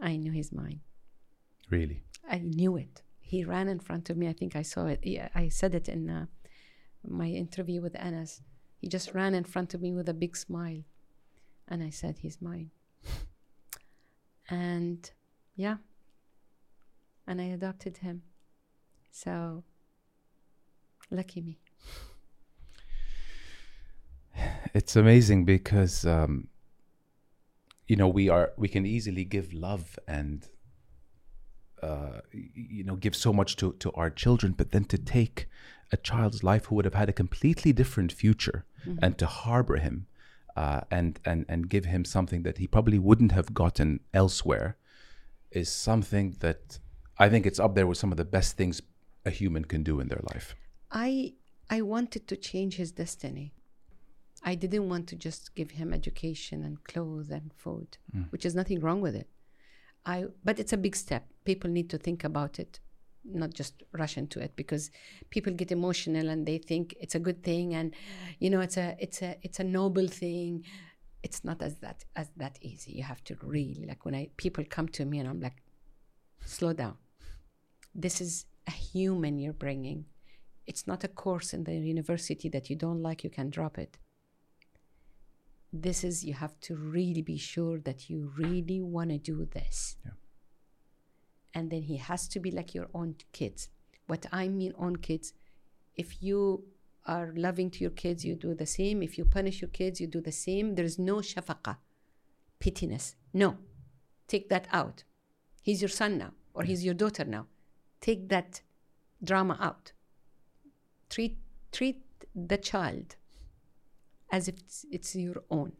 I 0.00 0.16
knew 0.16 0.32
he's 0.32 0.52
mine. 0.52 0.80
Really? 1.70 2.02
I 2.28 2.38
knew 2.38 2.76
it. 2.76 3.02
He 3.20 3.44
ran 3.44 3.68
in 3.68 3.78
front 3.78 4.10
of 4.10 4.16
me. 4.16 4.28
I 4.28 4.32
think 4.32 4.56
I 4.56 4.62
saw 4.62 4.86
it. 4.86 5.00
Yeah, 5.02 5.28
I 5.34 5.48
said 5.48 5.74
it 5.74 5.88
in 5.88 6.08
uh, 6.08 6.26
my 7.06 7.26
interview 7.26 7.80
with 7.80 7.96
Anas. 7.98 8.42
He 8.80 8.88
just 8.88 9.14
ran 9.14 9.34
in 9.34 9.44
front 9.44 9.74
of 9.74 9.82
me 9.82 9.92
with 9.92 10.08
a 10.08 10.14
big 10.14 10.36
smile. 10.36 10.82
And 11.66 11.82
I 11.82 11.90
said, 11.90 12.18
He's 12.18 12.40
mine. 12.40 12.70
and 14.48 15.10
yeah. 15.56 15.76
And 17.26 17.40
I 17.40 17.44
adopted 17.44 17.98
him. 17.98 18.22
So 19.10 19.64
lucky 21.10 21.42
me. 21.42 21.58
It's 24.74 24.96
amazing 24.96 25.44
because 25.44 26.06
um, 26.06 26.48
you 27.88 27.96
know 27.96 28.08
we 28.08 28.28
are 28.28 28.52
we 28.56 28.68
can 28.68 28.86
easily 28.86 29.24
give 29.24 29.52
love 29.52 29.98
and 30.06 30.48
uh, 31.82 32.20
you 32.32 32.84
know 32.84 32.96
give 32.96 33.16
so 33.16 33.32
much 33.32 33.56
to 33.56 33.72
to 33.74 33.90
our 33.92 34.10
children, 34.10 34.52
but 34.56 34.70
then 34.70 34.84
to 34.84 34.98
take 34.98 35.48
a 35.90 35.96
child's 35.96 36.44
life 36.44 36.66
who 36.66 36.74
would 36.74 36.84
have 36.84 36.94
had 36.94 37.08
a 37.08 37.12
completely 37.12 37.72
different 37.72 38.12
future 38.12 38.66
and 39.02 39.18
to 39.18 39.26
harbor 39.26 39.76
him 39.76 40.06
uh, 40.56 40.80
and 40.90 41.18
and 41.24 41.46
and 41.48 41.68
give 41.68 41.86
him 41.86 42.04
something 42.04 42.42
that 42.42 42.58
he 42.58 42.66
probably 42.66 42.98
wouldn't 42.98 43.32
have 43.32 43.54
gotten 43.54 44.00
elsewhere 44.12 44.76
is 45.50 45.68
something 45.70 46.36
that 46.40 46.78
I 47.18 47.28
think 47.28 47.46
it's 47.46 47.58
up 47.58 47.74
there 47.74 47.86
with 47.86 47.98
some 47.98 48.12
of 48.12 48.18
the 48.18 48.24
best 48.24 48.56
things 48.56 48.82
a 49.24 49.30
human 49.30 49.64
can 49.64 49.82
do 49.82 50.00
in 50.00 50.08
their 50.08 50.22
life. 50.34 50.54
I 50.90 51.34
I 51.70 51.82
wanted 51.82 52.26
to 52.28 52.36
change 52.36 52.76
his 52.76 52.92
destiny. 52.92 53.52
I 54.50 54.54
didn't 54.54 54.88
want 54.88 55.06
to 55.08 55.16
just 55.16 55.54
give 55.54 55.72
him 55.72 55.92
education 55.92 56.58
and 56.66 56.82
clothes 56.90 57.28
and 57.28 57.52
food, 57.62 57.90
mm. 58.16 58.32
which 58.32 58.46
is 58.46 58.54
nothing 58.54 58.80
wrong 58.80 59.00
with 59.02 59.14
it. 59.22 59.28
I 60.06 60.16
but 60.42 60.58
it's 60.58 60.72
a 60.72 60.82
big 60.86 60.96
step. 60.96 61.24
People 61.44 61.70
need 61.78 61.90
to 61.90 61.98
think 62.06 62.20
about 62.24 62.58
it, 62.58 62.80
not 63.42 63.52
just 63.60 63.74
rush 64.00 64.16
into 64.16 64.38
it 64.40 64.52
because 64.56 64.84
people 65.34 65.52
get 65.52 65.70
emotional 65.70 66.30
and 66.30 66.46
they 66.46 66.56
think 66.70 66.94
it's 66.98 67.14
a 67.14 67.24
good 67.26 67.40
thing 67.50 67.74
and 67.78 67.94
you 68.42 68.48
know 68.52 68.62
it's 68.66 68.78
a 68.78 68.96
it's 69.04 69.20
a 69.28 69.30
it's 69.46 69.60
a 69.60 69.68
noble 69.78 70.08
thing. 70.22 70.64
It's 71.26 71.44
not 71.44 71.60
as 71.68 71.74
that 71.84 71.98
as 72.16 72.28
that 72.42 72.54
easy. 72.62 72.92
You 72.98 73.04
have 73.12 73.22
to 73.24 73.36
really 73.42 73.84
like 73.90 74.02
when 74.06 74.14
I 74.14 74.30
people 74.38 74.64
come 74.76 74.88
to 74.96 75.04
me 75.04 75.18
and 75.20 75.28
I'm 75.28 75.42
like, 75.48 75.58
slow 76.46 76.72
down. 76.72 76.96
This 77.94 78.22
is 78.22 78.46
a 78.66 78.74
human 78.92 79.38
you're 79.38 79.62
bringing. 79.66 80.06
It's 80.66 80.86
not 80.86 81.04
a 81.04 81.14
course 81.22 81.52
in 81.56 81.64
the 81.64 81.76
university 81.94 82.48
that 82.54 82.70
you 82.70 82.76
don't 82.76 83.02
like, 83.08 83.24
you 83.24 83.30
can 83.30 83.50
drop 83.50 83.76
it. 83.86 83.98
This 85.72 86.04
is, 86.04 86.24
you 86.24 86.34
have 86.34 86.58
to 86.60 86.76
really 86.76 87.22
be 87.22 87.36
sure 87.36 87.78
that 87.80 88.08
you 88.08 88.32
really 88.36 88.80
want 88.80 89.10
to 89.10 89.18
do 89.18 89.46
this. 89.52 89.96
Yeah. 90.04 90.12
And 91.54 91.70
then 91.70 91.82
he 91.82 91.96
has 91.96 92.28
to 92.28 92.40
be 92.40 92.50
like 92.50 92.74
your 92.74 92.88
own 92.94 93.16
kids. 93.32 93.68
What 94.06 94.26
I 94.32 94.48
mean, 94.48 94.72
own 94.78 94.96
kids, 94.96 95.34
if 95.96 96.22
you 96.22 96.64
are 97.06 97.32
loving 97.36 97.70
to 97.70 97.80
your 97.80 97.90
kids, 97.90 98.24
you 98.24 98.34
do 98.34 98.54
the 98.54 98.66
same. 98.66 99.02
If 99.02 99.18
you 99.18 99.24
punish 99.24 99.60
your 99.60 99.70
kids, 99.70 100.00
you 100.00 100.06
do 100.06 100.20
the 100.20 100.32
same. 100.32 100.74
There's 100.74 100.98
no 100.98 101.16
shafaqa, 101.16 101.76
pittiness. 102.60 103.14
No. 103.32 103.58
Take 104.26 104.48
that 104.50 104.68
out. 104.72 105.04
He's 105.62 105.82
your 105.82 105.88
son 105.88 106.18
now, 106.18 106.32
or 106.54 106.62
he's 106.64 106.84
your 106.84 106.94
daughter 106.94 107.24
now. 107.24 107.46
Take 108.00 108.28
that 108.28 108.60
drama 109.22 109.58
out. 109.60 109.92
Treat 111.10 111.38
treat 111.72 112.02
the 112.34 112.56
child 112.56 113.16
as 114.30 114.48
if 114.48 114.58
it's, 114.58 114.84
it's 114.90 115.16
your 115.16 115.42
own. 115.50 115.72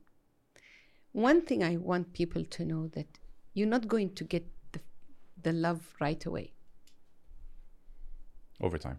One 1.12 1.42
thing 1.42 1.62
I 1.64 1.76
want 1.76 2.12
people 2.12 2.44
to 2.44 2.64
know 2.64 2.88
that 2.88 3.18
you're 3.54 3.66
not 3.66 3.88
going 3.88 4.14
to 4.14 4.24
get 4.24 4.46
the, 4.72 4.80
the 5.42 5.52
love 5.52 5.94
right 6.00 6.24
away. 6.24 6.52
Over 8.60 8.78
time. 8.78 8.98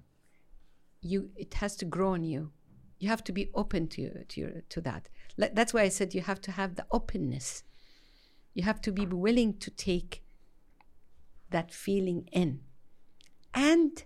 You 1.01 1.29
it 1.35 1.53
has 1.55 1.75
to 1.77 1.85
grow 1.85 2.13
on 2.13 2.23
you. 2.23 2.51
You 2.99 3.09
have 3.09 3.23
to 3.25 3.31
be 3.31 3.49
open 3.53 3.87
to 3.89 4.23
to 4.25 4.41
your, 4.41 4.51
to 4.69 4.81
that. 4.81 5.09
That's 5.37 5.73
why 5.73 5.81
I 5.81 5.89
said 5.89 6.13
you 6.13 6.21
have 6.21 6.41
to 6.41 6.51
have 6.51 6.75
the 6.75 6.85
openness. 6.91 7.63
You 8.53 8.63
have 8.63 8.81
to 8.81 8.91
be 8.91 9.05
willing 9.05 9.57
to 9.59 9.71
take 9.71 10.23
that 11.49 11.73
feeling 11.73 12.27
in 12.31 12.61
and 13.53 14.03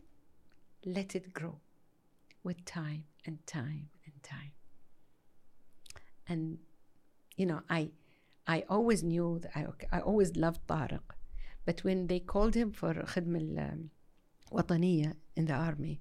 let 0.86 1.16
it 1.16 1.34
grow 1.34 1.60
with 2.44 2.64
time 2.66 3.06
and 3.26 3.46
time 3.48 3.90
and 4.06 4.22
time 4.22 4.53
And 6.29 6.59
you 7.37 7.47
know, 7.47 7.61
I 7.71 7.91
I 8.47 8.65
always 8.69 9.03
knew 9.03 9.39
that 9.43 9.53
I, 9.55 9.67
I 9.97 10.01
always 10.01 10.37
loved 10.37 10.67
Tariq, 10.67 11.07
but 11.67 11.85
when 11.85 12.07
they 12.07 12.21
called 12.21 12.55
him 12.55 12.73
for 12.73 12.95
خدمة 12.95 13.89
الوطنية 14.53 15.15
in 15.37 15.45
the 15.47 15.53
army, 15.55 16.01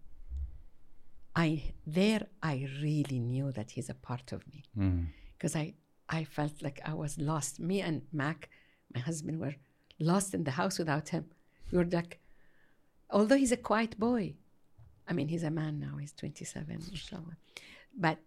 I 1.35 1.73
there 1.85 2.27
I 2.41 2.67
really 2.81 3.19
knew 3.19 3.51
that 3.51 3.71
he's 3.71 3.89
a 3.89 3.93
part 3.93 4.31
of 4.31 4.41
me 4.53 4.63
Mm. 4.77 5.07
because 5.33 5.55
I 5.55 5.73
I 6.09 6.23
felt 6.23 6.61
like 6.61 6.79
I 6.85 6.93
was 6.93 7.17
lost. 7.17 7.59
Me 7.59 7.81
and 7.81 8.01
Mac, 8.13 8.49
my 8.93 9.01
husband, 9.01 9.39
were 9.39 9.55
lost 9.99 10.33
in 10.33 10.43
the 10.45 10.51
house 10.51 10.79
without 10.79 11.09
him. 11.09 11.25
We 11.71 11.77
were 11.79 11.85
like, 11.99 12.19
although 13.09 13.35
he's 13.35 13.51
a 13.51 13.57
quiet 13.57 13.99
boy, 13.99 14.35
I 15.07 15.13
mean 15.13 15.27
he's 15.27 15.43
a 15.43 15.51
man 15.51 15.79
now. 15.79 15.97
He's 15.97 16.13
twenty 16.13 16.45
seven, 16.45 16.77
inshallah. 16.91 17.37
But 18.05 18.19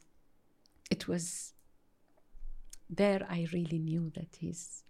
it 0.91 1.09
was 1.09 1.54
there. 2.96 3.25
I 3.30 3.48
really 3.54 3.80
knew 3.80 4.12
that 4.16 4.36
he's 4.40 4.84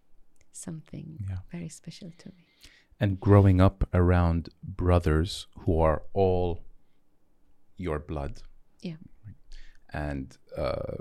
something 0.52 1.08
Yeah. 1.30 1.40
very 1.52 1.70
special 1.70 2.12
to 2.24 2.30
me. 2.30 2.46
and 3.04 3.20
growing 3.20 3.60
up 3.60 3.80
around 3.94 4.42
brothers 4.64 5.48
who 5.62 5.74
are 5.82 6.00
all 6.14 6.50
your 7.86 8.00
blood 8.00 8.34
Yeah. 8.82 8.96
and 9.94 10.38
uh, 10.58 10.96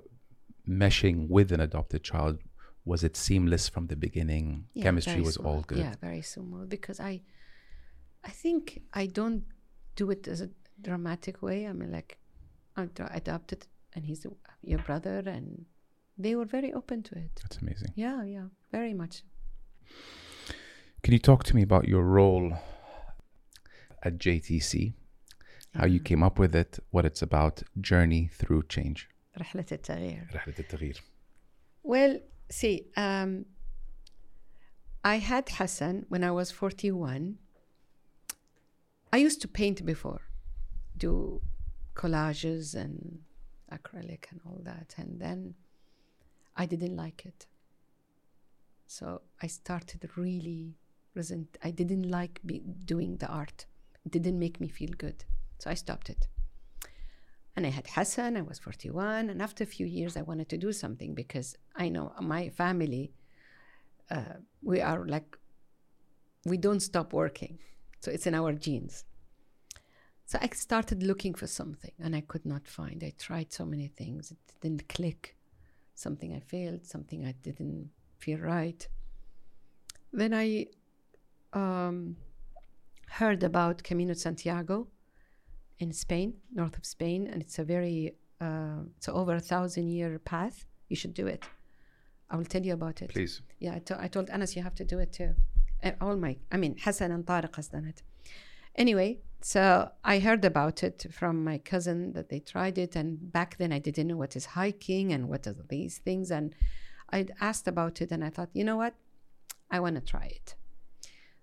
meshing 0.66 1.28
with 1.28 1.52
an 1.52 1.60
adopted 1.60 2.02
child 2.02 2.38
was 2.84 3.04
it 3.04 3.16
seamless 3.16 3.68
from 3.68 3.86
the 3.86 3.96
beginning 3.96 4.46
Yeah, 4.74 4.82
chemistry 4.84 5.20
was 5.20 5.36
all 5.36 5.62
good 5.62 5.78
Yeah, 5.78 5.94
very 6.00 6.22
smooth 6.22 6.68
because 6.68 6.98
I, 7.00 7.22
I 8.24 8.30
think 8.42 8.82
I 8.92 9.06
don't 9.06 9.44
do 9.96 10.10
it 10.10 10.26
as 10.26 10.40
a 10.40 10.50
dramatic 10.80 11.42
way. 11.42 11.66
I 11.68 11.72
mean, 11.72 11.92
like, 11.92 12.18
I 12.76 12.82
ad- 12.82 13.10
adopted, 13.12 13.66
and 13.94 14.04
he's 14.04 14.26
your 14.62 14.80
brother, 14.80 15.18
and 15.26 15.66
they 16.17 16.35
were 16.35 16.45
very 16.45 16.71
open 16.73 17.01
to 17.03 17.13
it. 17.17 17.31
that's 17.41 17.57
amazing 17.57 17.91
Yeah, 17.95 18.23
yeah, 18.23 18.47
very 18.71 18.93
much. 18.93 19.23
can 21.03 21.13
you 21.13 21.19
talk 21.19 21.43
to 21.45 21.55
me 21.55 21.61
about 21.63 21.87
your 21.87 22.03
role 22.03 22.53
at 24.03 24.17
JTC 24.17 24.93
how 25.75 25.85
you 25.85 25.99
Yeah. 25.99 26.03
came 26.09 26.23
up 26.23 26.37
with 26.39 26.53
it 26.55 26.79
what 26.91 27.05
it's 27.05 27.21
about 27.21 27.63
journey 27.79 28.27
through 28.39 28.63
change 28.75 29.07
رحلة 29.37 29.65
التغيير. 29.71 30.27
رحلة 30.33 30.59
التغيير 30.59 31.01
Well, 31.83 32.19
see, 32.49 32.87
um, 32.97 33.45
I 35.03 35.15
had 35.19 35.47
Hassan 35.49 36.05
when 36.09 36.23
I 36.25 36.31
was 36.31 36.51
41. 36.51 37.37
I 39.13 39.17
used 39.17 39.41
to 39.41 39.47
paint 39.47 39.85
before, 39.85 40.21
do 40.97 41.41
collages 41.95 42.75
and 42.75 43.19
acrylic 43.71 44.25
and 44.31 44.41
all 44.45 44.59
that. 44.65 44.93
And 44.97 45.19
then 45.21 45.55
I 46.56 46.66
didn't 46.66 46.96
like 46.96 47.26
it. 47.26 47.46
So 48.86 49.22
I 49.42 49.46
started 49.46 50.08
really 50.16 50.76
resent. 51.14 51.58
I 51.62 51.70
didn't 51.70 52.10
like 52.10 52.40
be 52.44 52.60
doing 52.84 53.16
the 53.16 53.28
art. 53.28 53.66
It 54.04 54.12
didn't 54.12 54.38
make 54.38 54.60
me 54.60 54.68
feel 54.68 54.90
good. 54.96 55.24
So 55.58 55.70
I 55.70 55.74
stopped 55.74 56.10
it. 56.10 56.28
And 57.56 57.66
I 57.66 57.70
had 57.70 57.86
Hassan, 57.86 58.36
I 58.36 58.42
was 58.42 58.58
41. 58.58 59.30
And 59.30 59.40
after 59.40 59.62
a 59.62 59.66
few 59.66 59.86
years, 59.86 60.16
I 60.16 60.22
wanted 60.22 60.48
to 60.50 60.58
do 60.58 60.72
something 60.72 61.14
because 61.14 61.56
I 61.76 61.88
know 61.88 62.12
my 62.20 62.48
family, 62.48 63.12
uh, 64.10 64.38
we 64.62 64.80
are 64.80 65.06
like, 65.06 65.38
we 66.44 66.56
don't 66.56 66.80
stop 66.80 67.12
working. 67.12 67.58
So 68.00 68.10
it's 68.10 68.26
in 68.26 68.34
our 68.34 68.52
genes. 68.52 69.04
So 70.26 70.38
I 70.40 70.48
started 70.52 71.02
looking 71.02 71.34
for 71.34 71.46
something 71.46 71.92
and 71.98 72.16
I 72.16 72.22
could 72.22 72.44
not 72.44 72.66
find. 72.66 73.02
I 73.04 73.12
tried 73.18 73.52
so 73.52 73.64
many 73.64 73.88
things. 73.88 74.32
It 74.32 74.38
didn't 74.60 74.88
click. 74.88 75.36
Something 75.94 76.34
I 76.34 76.40
failed, 76.40 76.84
something 76.86 77.24
I 77.26 77.32
didn't 77.42 77.90
feel 78.18 78.38
right. 78.38 78.86
Then 80.12 80.32
I 80.34 80.66
um, 81.52 82.16
heard 83.08 83.42
about 83.42 83.82
Camino 83.82 84.14
Santiago 84.14 84.88
in 85.78 85.92
Spain, 85.92 86.34
north 86.52 86.76
of 86.76 86.84
Spain, 86.84 87.26
and 87.26 87.40
it's 87.42 87.58
a 87.58 87.64
very 87.64 88.14
uh, 88.40 88.80
it's 88.96 89.08
over 89.08 89.34
a 89.36 89.40
thousand 89.40 89.88
year 89.88 90.18
path. 90.18 90.64
You 90.88 90.96
should 90.96 91.14
do 91.14 91.26
it. 91.26 91.44
I 92.30 92.36
will 92.36 92.44
tell 92.44 92.62
you 92.62 92.74
about 92.74 93.02
it. 93.02 93.10
please 93.10 93.42
Yeah, 93.60 93.74
I 93.74 93.78
to- 93.80 94.00
I 94.00 94.08
told 94.08 94.30
Anas 94.30 94.56
you 94.56 94.62
have 94.62 94.74
to 94.76 94.84
do 94.84 94.98
it 94.98 95.12
too. 95.12 95.34
And 95.80 95.96
all 96.00 96.16
my, 96.16 96.36
I 96.50 96.56
mean, 96.56 96.76
Hassan 96.82 97.10
and 97.12 97.24
Tariq 97.26 97.54
has 97.56 97.68
done 97.68 97.84
it. 97.84 98.02
Anyway, 98.74 99.18
so 99.46 99.90
I 100.02 100.20
heard 100.20 100.42
about 100.46 100.82
it 100.82 101.04
from 101.12 101.44
my 101.44 101.58
cousin 101.58 102.14
that 102.14 102.30
they 102.30 102.40
tried 102.40 102.78
it, 102.78 102.96
and 102.96 103.30
back 103.30 103.58
then 103.58 103.72
I 103.74 103.78
didn't 103.78 104.06
know 104.06 104.16
what 104.16 104.36
is 104.36 104.46
hiking 104.46 105.12
and 105.12 105.28
what 105.28 105.46
are 105.46 105.54
these 105.68 105.98
things, 105.98 106.30
and 106.30 106.54
I'd 107.10 107.30
asked 107.42 107.68
about 107.68 108.00
it, 108.00 108.10
and 108.10 108.24
I 108.24 108.30
thought, 108.30 108.48
you 108.54 108.64
know 108.64 108.78
what, 108.78 108.94
I 109.70 109.80
want 109.80 109.96
to 109.96 110.00
try 110.00 110.24
it. 110.24 110.54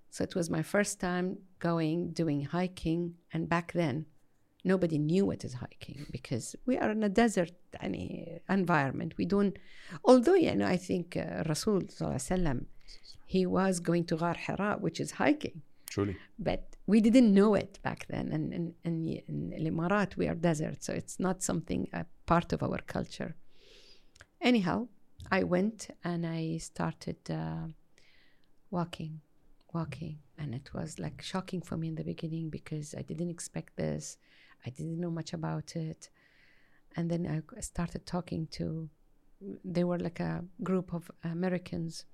So 0.10 0.24
it 0.24 0.34
was 0.34 0.50
my 0.50 0.64
first 0.64 1.00
time 1.00 1.38
going 1.60 2.10
doing 2.10 2.42
hiking, 2.46 3.18
and 3.34 3.48
back 3.48 3.72
then 3.74 4.08
nobody 4.64 4.98
knew 4.98 5.24
what 5.28 5.46
is 5.46 5.54
hiking 5.54 6.08
because 6.10 6.56
we 6.66 6.80
are 6.80 6.90
in 6.90 7.04
a 7.04 7.10
desert 7.10 7.52
any 7.82 8.40
environment. 8.50 9.14
We 9.20 9.26
don't, 9.26 9.56
although 10.04 10.34
you 10.34 10.56
know, 10.56 10.66
I 10.66 10.78
think 10.78 11.18
uh, 11.18 11.44
Rasul 11.48 11.84
he 13.28 13.46
was 13.46 13.80
going 13.80 14.06
to 14.06 14.16
Ghar 14.16 14.34
Hira, 14.34 14.78
which 14.80 15.00
is 15.00 15.12
hiking. 15.12 15.62
Truly. 15.92 16.16
But 16.40 16.78
we 16.88 17.02
didn't 17.02 17.34
know 17.34 17.54
it 17.56 17.74
back 17.84 18.06
then. 18.08 18.32
And 18.32 18.54
in, 18.54 18.74
in, 18.86 19.52
in 19.54 19.66
Emirat, 19.72 20.16
we 20.16 20.26
are 20.30 20.36
desert, 20.36 20.82
so 20.86 20.94
it's 20.94 21.20
not 21.20 21.44
something 21.44 21.90
a 21.92 22.06
part 22.26 22.54
of 22.54 22.64
our 22.64 22.80
culture. 22.88 23.36
Anyhow, 24.40 24.88
I 25.30 25.44
went 25.44 25.90
and 26.06 26.26
I 26.26 26.58
started 26.58 27.18
uh, 27.30 27.68
walking, 28.70 29.20
walking, 29.74 30.20
and 30.38 30.56
it 30.56 30.74
was 30.74 30.98
like 30.98 31.22
shocking 31.22 31.62
for 31.62 31.76
me 31.76 31.90
in 31.90 31.96
the 31.96 32.06
beginning 32.06 32.50
because 32.50 32.96
I 32.98 33.02
didn't 33.02 33.30
expect 33.30 33.76
this. 33.76 34.18
I 34.66 34.70
didn't 34.70 35.00
know 35.00 35.12
much 35.12 35.34
about 35.34 35.76
it. 35.76 36.10
And 36.96 37.12
then 37.12 37.28
I 37.28 37.62
started 37.62 38.06
talking 38.06 38.48
to, 38.52 38.90
they 39.66 39.84
were 39.84 40.00
like 40.00 40.22
a 40.22 40.46
group 40.64 40.94
of 40.94 41.12
Americans 41.24 42.06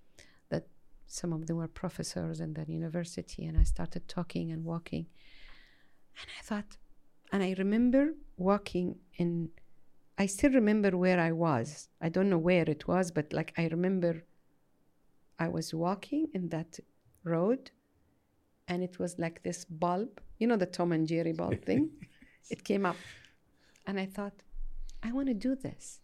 some 1.07 1.33
of 1.33 1.47
them 1.47 1.57
were 1.57 1.67
professors 1.67 2.39
in 2.39 2.53
the 2.53 2.65
university. 2.67 3.45
And 3.45 3.57
I 3.57 3.63
started 3.63 4.07
talking 4.07 4.51
and 4.51 4.63
walking. 4.63 5.07
And 6.19 6.27
I 6.39 6.41
thought, 6.43 6.77
and 7.31 7.41
I 7.41 7.55
remember 7.57 8.13
walking 8.37 8.97
in, 9.17 9.49
I 10.17 10.25
still 10.25 10.51
remember 10.51 10.95
where 10.97 11.19
I 11.19 11.31
was. 11.31 11.89
I 12.01 12.09
don't 12.09 12.29
know 12.29 12.37
where 12.37 12.69
it 12.69 12.87
was, 12.87 13.11
but 13.11 13.31
like 13.33 13.53
I 13.57 13.67
remember 13.67 14.23
I 15.39 15.47
was 15.47 15.73
walking 15.73 16.27
in 16.33 16.49
that 16.49 16.79
road 17.23 17.71
and 18.67 18.83
it 18.83 18.99
was 18.99 19.17
like 19.17 19.43
this 19.43 19.65
bulb, 19.65 20.19
you 20.39 20.47
know, 20.47 20.57
the 20.57 20.65
Tom 20.65 20.91
and 20.91 21.07
Jerry 21.07 21.33
bulb 21.33 21.63
thing 21.63 21.89
it 22.49 22.63
came 22.63 22.85
up. 22.85 22.97
And 23.85 23.99
I 23.99 24.05
thought, 24.05 24.33
I 25.03 25.11
want 25.11 25.27
to 25.27 25.33
do 25.33 25.55
this. 25.55 25.99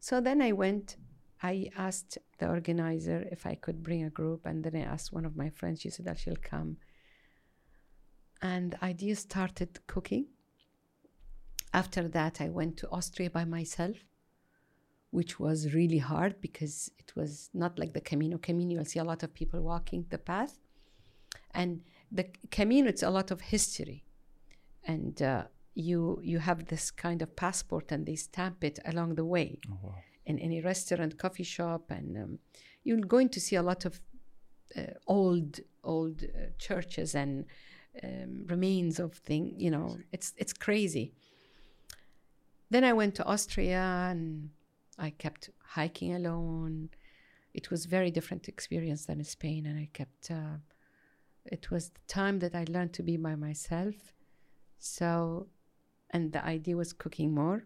So 0.00 0.20
then 0.20 0.40
I 0.42 0.52
went, 0.52 0.96
I 1.42 1.70
asked 1.76 2.18
the 2.38 2.48
organizer 2.48 3.26
if 3.30 3.46
I 3.46 3.54
could 3.54 3.82
bring 3.82 4.04
a 4.04 4.10
group, 4.10 4.46
and 4.46 4.64
then 4.64 4.74
I 4.76 4.84
asked 4.84 5.12
one 5.12 5.24
of 5.24 5.36
my 5.36 5.50
friends, 5.50 5.80
she 5.80 5.90
said 5.90 6.06
that 6.06 6.18
she'll 6.18 6.36
come. 6.40 6.78
And 8.42 8.76
idea 8.82 9.16
started 9.16 9.78
cooking. 9.86 10.26
After 11.72 12.08
that, 12.08 12.40
I 12.40 12.48
went 12.48 12.76
to 12.78 12.88
Austria 12.90 13.30
by 13.30 13.44
myself, 13.44 13.96
which 15.10 15.38
was 15.38 15.74
really 15.74 15.98
hard 15.98 16.40
because 16.40 16.90
it 16.98 17.14
was 17.14 17.50
not 17.52 17.78
like 17.78 17.92
the 17.92 18.00
Camino. 18.00 18.38
Camino, 18.38 18.74
you'll 18.74 18.84
see 18.84 18.98
a 18.98 19.04
lot 19.04 19.22
of 19.22 19.34
people 19.34 19.60
walking 19.60 20.06
the 20.08 20.18
path. 20.18 20.58
And 21.52 21.82
the 22.10 22.26
Camino, 22.50 22.88
it's 22.88 23.02
a 23.02 23.10
lot 23.10 23.30
of 23.30 23.40
history 23.40 24.06
and 24.86 25.20
uh, 25.20 25.44
you 25.74 26.20
you 26.22 26.38
have 26.38 26.66
this 26.66 26.90
kind 26.90 27.22
of 27.22 27.36
passport 27.36 27.92
and 27.92 28.06
they 28.06 28.16
stamp 28.16 28.64
it 28.64 28.78
along 28.86 29.14
the 29.14 29.24
way 29.24 29.58
Oh, 29.70 29.78
wow. 29.82 29.94
In 30.26 30.38
any 30.38 30.60
restaurant 30.60 31.18
coffee 31.18 31.42
shop 31.42 31.90
and 31.90 32.16
um, 32.16 32.38
you're 32.84 32.98
going 32.98 33.28
to 33.28 33.40
see 33.40 33.56
a 33.56 33.62
lot 33.62 33.84
of 33.84 34.00
uh, 34.76 34.82
old 35.06 35.60
old 35.84 36.24
uh, 36.24 36.46
churches 36.58 37.14
and 37.14 37.46
um, 38.02 38.44
remains 38.46 38.98
of 38.98 39.14
things. 39.14 39.54
you 39.56 39.70
know 39.70 39.96
it's 40.12 40.34
it's 40.36 40.52
crazy 40.52 41.12
then 42.70 42.84
i 42.84 42.92
went 42.92 43.14
to 43.14 43.24
austria 43.24 44.08
and 44.10 44.50
i 44.98 45.10
kept 45.10 45.50
hiking 45.62 46.14
alone 46.14 46.90
it 47.54 47.70
was 47.70 47.86
very 47.86 48.10
different 48.10 48.48
experience 48.48 49.06
than 49.06 49.18
in 49.18 49.24
spain 49.24 49.64
and 49.66 49.78
i 49.78 49.88
kept 49.92 50.30
uh, 50.30 50.58
it 51.46 51.70
was 51.70 51.90
the 51.90 52.00
time 52.08 52.40
that 52.40 52.54
i 52.54 52.64
learned 52.68 52.92
to 52.92 53.02
be 53.02 53.16
by 53.16 53.34
myself 53.34 53.94
so, 54.78 55.48
and 56.10 56.32
the 56.32 56.44
idea 56.44 56.76
was 56.76 56.92
cooking 56.92 57.34
more. 57.34 57.64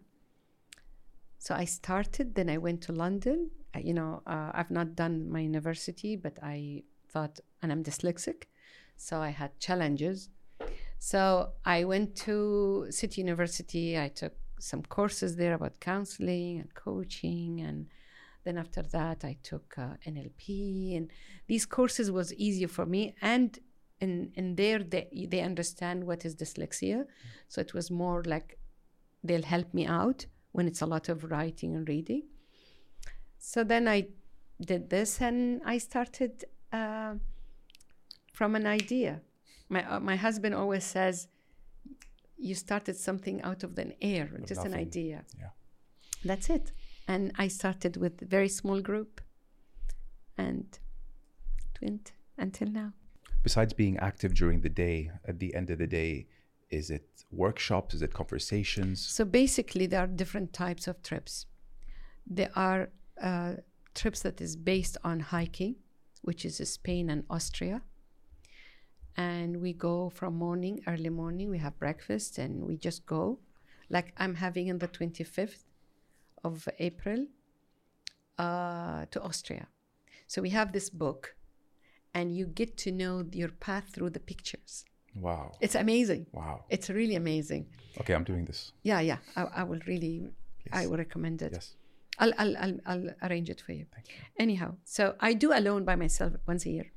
So 1.41 1.55
I 1.55 1.65
started, 1.65 2.35
then 2.35 2.51
I 2.51 2.59
went 2.59 2.81
to 2.83 2.91
London. 2.91 3.49
I, 3.73 3.79
you 3.79 3.95
know, 3.95 4.21
uh, 4.27 4.51
I've 4.53 4.69
not 4.69 4.95
done 4.95 5.27
my 5.27 5.39
university, 5.39 6.15
but 6.15 6.37
I 6.43 6.83
thought, 7.09 7.39
and 7.63 7.71
I'm 7.71 7.83
dyslexic, 7.83 8.43
so 8.95 9.17
I 9.19 9.29
had 9.29 9.59
challenges. 9.59 10.29
So 10.99 11.53
I 11.65 11.83
went 11.85 12.15
to 12.27 12.85
City 12.91 13.21
University. 13.21 13.97
I 13.97 14.09
took 14.09 14.33
some 14.59 14.83
courses 14.83 15.35
there 15.35 15.55
about 15.55 15.79
counseling 15.79 16.59
and 16.59 16.71
coaching, 16.75 17.61
and 17.61 17.87
then 18.43 18.59
after 18.59 18.83
that 18.83 19.25
I 19.25 19.35
took 19.41 19.73
uh, 19.79 19.95
NLP. 20.05 20.95
And 20.95 21.09
these 21.47 21.65
courses 21.65 22.11
was 22.11 22.35
easier 22.35 22.67
for 22.67 22.85
me, 22.85 23.15
and 23.19 23.57
in 23.99 24.31
in 24.35 24.55
there 24.57 24.83
they 24.83 25.27
they 25.27 25.41
understand 25.41 26.03
what 26.03 26.25
is 26.25 26.35
dyslexia 26.35 27.05
so 27.47 27.61
it 27.61 27.71
was 27.75 27.91
more 27.91 28.23
like 28.23 28.57
they'll 29.23 29.49
help 29.55 29.71
me 29.75 29.85
out 29.85 30.25
when 30.51 30.67
it's 30.67 30.81
a 30.81 30.85
lot 30.85 31.09
of 31.09 31.23
writing 31.31 31.75
and 31.75 31.87
reading. 31.87 32.23
So 33.39 33.63
then 33.63 33.87
i 33.87 34.07
did 34.63 34.91
this 34.91 35.19
and 35.21 35.61
i 35.65 35.79
started 35.79 36.45
uh, 36.71 37.15
from 38.33 38.55
an 38.55 38.65
idea. 38.67 39.21
My 39.69 39.81
uh, 39.91 39.99
my 39.99 40.15
husband 40.15 40.53
always 40.55 40.83
says 40.83 41.27
you 42.37 42.55
started 42.55 42.95
something 42.97 43.41
out 43.43 43.63
of 43.63 43.75
the 43.75 43.85
air 44.01 44.29
Of 44.35 44.47
just 44.47 44.65
an 44.65 44.73
idea. 44.73 45.25
Yeah. 45.39 45.49
that's 46.25 46.49
it. 46.49 46.71
And 47.07 47.31
i 47.37 47.47
started 47.47 47.97
with 47.97 48.21
a 48.21 48.25
very 48.25 48.49
small 48.49 48.79
group 48.81 49.21
and 50.37 50.65
it 51.69 51.81
went 51.81 52.11
until 52.37 52.69
now. 52.69 52.93
Besides 53.43 53.73
being 53.73 53.97
active 53.97 54.33
during 54.35 54.61
the 54.61 54.69
day, 54.69 55.09
at 55.27 55.39
the 55.39 55.55
end 55.55 55.69
of 55.71 55.79
the 55.79 55.87
day, 55.87 56.27
is 56.71 56.89
it 56.89 57.05
workshops? 57.31 57.93
Is 57.93 58.01
it 58.01 58.13
conversations? 58.13 59.05
So 59.05 59.25
basically, 59.25 59.85
there 59.85 60.01
are 60.01 60.07
different 60.07 60.53
types 60.53 60.87
of 60.87 61.03
trips. 61.03 61.45
There 62.25 62.51
are 62.55 62.89
uh, 63.21 63.55
trips 63.93 64.21
that 64.21 64.41
is 64.41 64.55
based 64.55 64.97
on 65.03 65.19
hiking, 65.19 65.75
which 66.21 66.45
is 66.45 66.57
Spain 66.69 67.09
and 67.09 67.23
Austria. 67.29 67.81
And 69.17 69.61
we 69.61 69.73
go 69.73 70.09
from 70.09 70.35
morning, 70.35 70.81
early 70.87 71.09
morning, 71.09 71.49
we 71.49 71.57
have 71.57 71.77
breakfast 71.77 72.37
and 72.37 72.63
we 72.65 72.77
just 72.77 73.05
go. 73.05 73.39
Like 73.89 74.13
I'm 74.17 74.35
having 74.35 74.69
on 74.71 74.79
the 74.79 74.87
25th 74.87 75.65
of 76.43 76.67
April 76.79 77.27
uh, 78.37 79.05
to 79.11 79.21
Austria. 79.21 79.67
So 80.27 80.41
we 80.41 80.51
have 80.51 80.71
this 80.71 80.89
book 80.89 81.35
and 82.13 82.35
you 82.35 82.45
get 82.45 82.77
to 82.77 82.91
know 82.91 83.25
your 83.33 83.49
path 83.49 83.89
through 83.93 84.11
the 84.11 84.19
pictures. 84.19 84.85
Wow. 85.15 85.51
It's 85.59 85.75
amazing. 85.75 86.27
Wow. 86.31 86.65
It's 86.69 86.89
really 86.89 87.15
amazing. 87.15 87.67
Okay, 87.99 88.13
I'm 88.13 88.23
doing 88.23 88.45
this. 88.45 88.71
Yeah, 88.83 89.01
yeah. 89.01 89.17
I, 89.35 89.43
I 89.57 89.63
will 89.63 89.79
really, 89.85 90.27
I 90.71 90.87
will 90.87 90.97
recommend 90.97 91.41
it. 91.41 91.51
Yes. 91.53 91.75
I'll, 92.19 92.33
I'll, 92.37 92.57
I'll, 92.57 92.77
I'll 92.85 93.09
arrange 93.23 93.49
it 93.49 93.61
for 93.61 93.73
you. 93.73 93.85
Thank 93.93 94.07
you. 94.09 94.15
Anyhow, 94.39 94.75
so 94.83 95.15
I 95.19 95.33
do 95.33 95.53
alone 95.53 95.85
by 95.85 95.95
myself 95.95 96.33
once 96.47 96.65
a 96.65 96.69
year. 96.69 96.91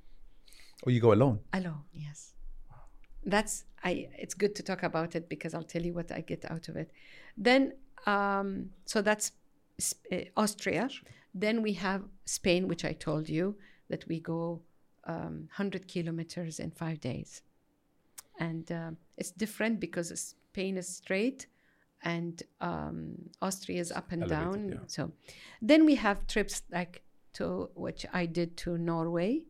Oh, 0.86 0.90
you 0.90 1.00
go 1.00 1.12
alone? 1.12 1.40
Alone, 1.52 1.84
yes. 1.92 2.34
That's 3.24 3.64
I. 3.82 4.08
It's 4.18 4.34
good 4.34 4.54
to 4.56 4.62
talk 4.62 4.82
about 4.82 5.16
it 5.16 5.30
because 5.30 5.54
I'll 5.54 5.62
tell 5.62 5.82
you 5.82 5.94
what 5.94 6.12
I 6.12 6.20
get 6.20 6.44
out 6.50 6.68
of 6.68 6.76
it. 6.76 6.90
Then, 7.38 7.72
um, 8.04 8.70
so 8.84 9.00
that's 9.00 9.32
uh, 10.12 10.16
Austria. 10.36 10.90
Then 11.32 11.62
we 11.62 11.72
have 11.74 12.02
Spain, 12.26 12.68
which 12.68 12.84
I 12.84 12.92
told 12.92 13.30
you 13.30 13.56
that 13.88 14.06
we 14.08 14.20
go 14.20 14.60
um, 15.06 15.48
100 15.56 15.88
kilometers 15.88 16.60
in 16.60 16.70
five 16.70 17.00
days. 17.00 17.40
And 18.38 18.70
um 18.72 18.96
it's 19.16 19.30
different 19.30 19.80
because 19.80 20.08
Spain 20.20 20.76
is 20.76 20.88
straight 20.88 21.46
and 22.02 22.42
um, 22.60 23.14
Austria 23.40 23.80
is 23.80 23.90
up 23.90 24.12
and 24.12 24.22
Elevated, 24.24 24.52
down. 24.52 24.68
yeah. 24.68 24.78
So 24.86 25.12
then 25.62 25.86
we 25.86 25.94
have 25.94 26.26
trips 26.26 26.62
like 26.70 27.02
to 27.34 27.70
which 27.74 28.04
I 28.12 28.26
did 28.26 28.56
to 28.58 28.76
Norway 28.76 29.42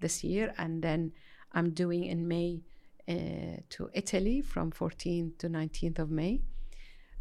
this 0.00 0.24
year, 0.24 0.52
and 0.58 0.82
then 0.82 1.12
I'm 1.52 1.70
doing 1.70 2.04
in 2.04 2.26
May 2.26 2.62
uh, 3.08 3.60
to 3.70 3.90
Italy 3.94 4.40
from 4.40 4.72
14th 4.72 5.38
to 5.38 5.48
19th 5.48 5.98
of 5.98 6.10
May. 6.10 6.40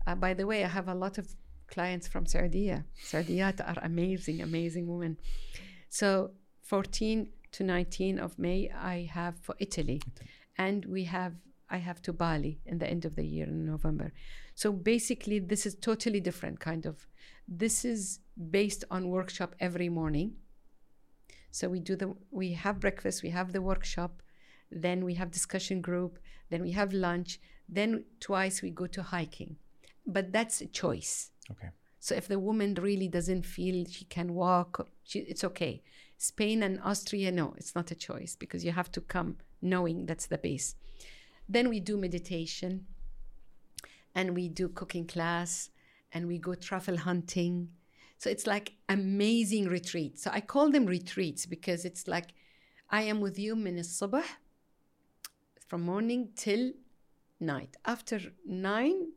Uh, 0.07 0.15
by 0.15 0.33
the 0.33 0.45
way, 0.47 0.63
I 0.63 0.67
have 0.67 0.87
a 0.87 0.95
lot 0.95 1.17
of 1.17 1.35
clients 1.67 2.07
from 2.07 2.25
Saudiya. 2.25 2.83
Saudiyat 3.03 3.59
are 3.61 3.79
amazing, 3.83 4.41
amazing 4.41 4.87
women. 4.87 5.17
So 5.89 6.31
14 6.63 7.29
to 7.51 7.63
19 7.63 8.19
of 8.19 8.37
May, 8.39 8.71
I 8.75 9.09
have 9.13 9.35
for 9.41 9.55
Italy, 9.59 10.01
and 10.59 10.85
we 10.85 11.05
have 11.05 11.33
I 11.71 11.77
have 11.77 12.01
to 12.03 12.13
Bali 12.13 12.59
in 12.65 12.79
the 12.79 12.89
end 12.89 13.05
of 13.05 13.15
the 13.15 13.23
year 13.23 13.45
in 13.45 13.65
November. 13.65 14.11
So 14.55 14.71
basically, 14.71 15.37
this 15.37 15.65
is 15.67 15.75
totally 15.75 16.19
different 16.19 16.59
kind 16.59 16.85
of. 16.85 17.07
This 17.47 17.85
is 17.85 18.19
based 18.49 18.83
on 18.89 19.09
workshop 19.09 19.55
every 19.59 19.87
morning. 19.87 20.33
So 21.51 21.69
we 21.69 21.79
do 21.79 21.95
the 21.95 22.15
we 22.31 22.53
have 22.53 22.79
breakfast, 22.79 23.23
we 23.23 23.29
have 23.29 23.53
the 23.53 23.61
workshop, 23.61 24.21
then 24.71 25.05
we 25.05 25.13
have 25.15 25.31
discussion 25.31 25.81
group, 25.81 26.19
then 26.49 26.61
we 26.61 26.71
have 26.71 26.91
lunch, 26.93 27.39
then 27.67 28.03
twice 28.19 28.61
we 28.61 28.71
go 28.71 28.87
to 28.87 29.01
hiking. 29.01 29.55
But 30.05 30.31
that's 30.31 30.61
a 30.61 30.67
choice. 30.67 31.31
Okay. 31.51 31.69
So 31.99 32.15
if 32.15 32.27
the 32.27 32.39
woman 32.39 32.73
really 32.75 33.07
doesn't 33.07 33.45
feel 33.45 33.85
she 33.85 34.05
can 34.05 34.33
walk, 34.33 34.87
she, 35.03 35.19
it's 35.19 35.43
okay. 35.43 35.83
Spain 36.17 36.63
and 36.63 36.79
Austria, 36.83 37.31
no, 37.31 37.53
it's 37.57 37.75
not 37.75 37.91
a 37.91 37.95
choice 37.95 38.35
because 38.35 38.65
you 38.65 38.71
have 38.71 38.91
to 38.91 39.01
come 39.01 39.37
knowing 39.61 40.05
that's 40.05 40.27
the 40.27 40.37
base. 40.37 40.75
Then 41.47 41.69
we 41.69 41.79
do 41.79 41.97
meditation 41.97 42.85
and 44.15 44.35
we 44.35 44.49
do 44.49 44.69
cooking 44.69 45.07
class 45.07 45.69
and 46.11 46.27
we 46.27 46.37
go 46.37 46.55
truffle 46.55 46.97
hunting. 46.97 47.69
So 48.17 48.29
it's 48.29 48.47
like 48.47 48.73
amazing 48.87 49.67
retreats. 49.67 50.23
So 50.23 50.31
I 50.33 50.41
call 50.41 50.71
them 50.71 50.85
retreats 50.85 51.45
because 51.45 51.85
it's 51.85 52.07
like 52.07 52.33
I 52.89 53.03
am 53.03 53.21
with 53.21 53.37
you 53.37 53.55
min 53.55 53.77
sabah 53.77 54.25
from 55.67 55.81
morning 55.81 56.29
till 56.35 56.73
night. 57.39 57.77
After 57.85 58.19
nine, 58.45 59.13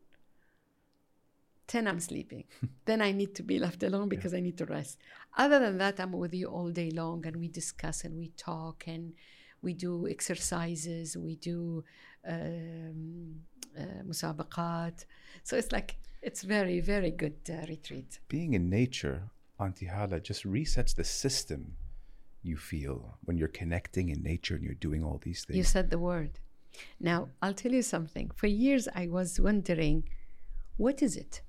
10 1.67 1.89
I'm 1.89 2.01
sleeping. 2.01 2.45
then 2.85 3.01
I 3.01 3.13
need 3.13 3.35
to 3.37 3.43
be 3.43 3.59
left 3.59 3.83
alone 3.83 4.09
because 4.09 4.35
I 4.35 4.41
need 4.41 4.59
to 4.59 4.67
rest. 4.67 4.99
Other 5.37 5.59
than 5.59 5.79
that, 5.79 5.99
I'm 5.99 6.13
with 6.13 6.35
you 6.35 6.47
all 6.49 6.71
day 6.71 6.91
long 6.91 7.27
and 7.27 7.37
we 7.37 7.49
discuss 7.49 8.05
and 8.05 8.19
we 8.19 8.29
talk 8.29 8.85
and 8.87 9.15
we 9.63 9.73
do 9.73 10.09
exercises, 10.09 11.17
we 11.17 11.37
do 11.37 11.85
um, 12.29 13.35
uh, 13.79 14.03
musabaqat. 14.07 15.05
So 15.45 15.57
it's 15.57 15.73
like, 15.73 15.97
it's 16.21 16.43
very, 16.43 16.81
very 16.81 17.11
good 17.11 17.37
uh, 17.49 17.65
retreat. 17.69 18.21
Being 18.29 18.55
in 18.55 18.69
nature, 18.69 19.23
Auntie 19.59 19.87
Hala, 19.87 20.21
just 20.21 20.45
resets 20.45 20.95
the 20.95 21.05
system 21.05 21.77
you 22.43 22.57
feel 22.57 23.17
when 23.25 23.39
you're 23.39 23.49
connecting 23.49 24.09
in 24.09 24.23
nature 24.23 24.57
and 24.57 24.65
you're 24.65 24.75
doing 24.75 25.05
all 25.05 25.21
these 25.23 25.45
things. 25.45 25.57
You 25.57 25.65
said 25.65 25.91
the 25.91 25.99
word. 25.99 26.41
Now, 26.99 27.29
I'll 27.41 27.55
tell 27.55 27.73
you 27.73 27.83
something. 27.83 28.31
For 28.35 28.47
years, 28.47 28.89
I 28.95 29.07
was 29.07 29.39
wondering 29.41 30.05
what 30.77 31.03
is 31.03 31.17
it? 31.17 31.43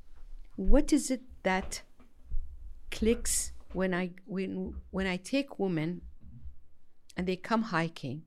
What 0.55 0.93
is 0.93 1.09
it 1.09 1.21
that 1.43 1.81
clicks 2.91 3.53
when 3.71 3.93
I 3.93 4.11
when 4.25 4.75
when 4.91 5.07
I 5.07 5.17
take 5.17 5.57
women 5.57 6.01
and 7.15 7.27
they 7.27 7.35
come 7.35 7.63
hiking 7.63 8.23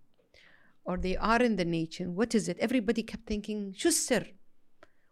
or 0.84 0.96
they 0.96 1.16
are 1.16 1.42
in 1.42 1.56
the 1.56 1.64
nature? 1.64 2.10
What 2.10 2.34
is 2.34 2.48
it? 2.48 2.58
Everybody 2.58 3.02
kept 3.02 3.26
thinking, 3.26 3.72
"Shusser, 3.72 4.34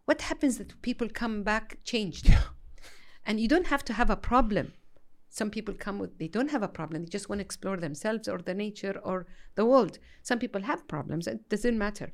what 0.05 0.23
happens 0.23 0.59
that 0.59 0.81
people 0.83 1.09
come 1.09 1.43
back 1.43 1.79
changed?" 1.85 2.29
Yeah. 2.29 2.43
And 3.27 3.41
you 3.41 3.49
don't 3.49 3.69
have 3.69 3.85
to 3.87 3.93
have 3.95 4.11
a 4.11 4.17
problem. 4.17 4.75
Some 5.29 5.51
people 5.51 5.75
come 5.75 5.99
with, 5.99 6.19
they 6.19 6.29
don't 6.29 6.51
have 6.51 6.63
a 6.63 6.69
problem. 6.69 7.03
They 7.03 7.09
just 7.09 7.29
want 7.29 7.41
to 7.41 7.45
explore 7.45 7.77
themselves 7.77 8.29
or 8.29 8.39
the 8.39 8.55
nature 8.55 9.01
or 9.03 9.27
the 9.57 9.65
world. 9.65 9.99
Some 10.23 10.39
people 10.39 10.63
have 10.63 10.87
problems. 10.87 11.27
It 11.27 11.49
doesn't 11.49 11.77
matter. 11.77 12.13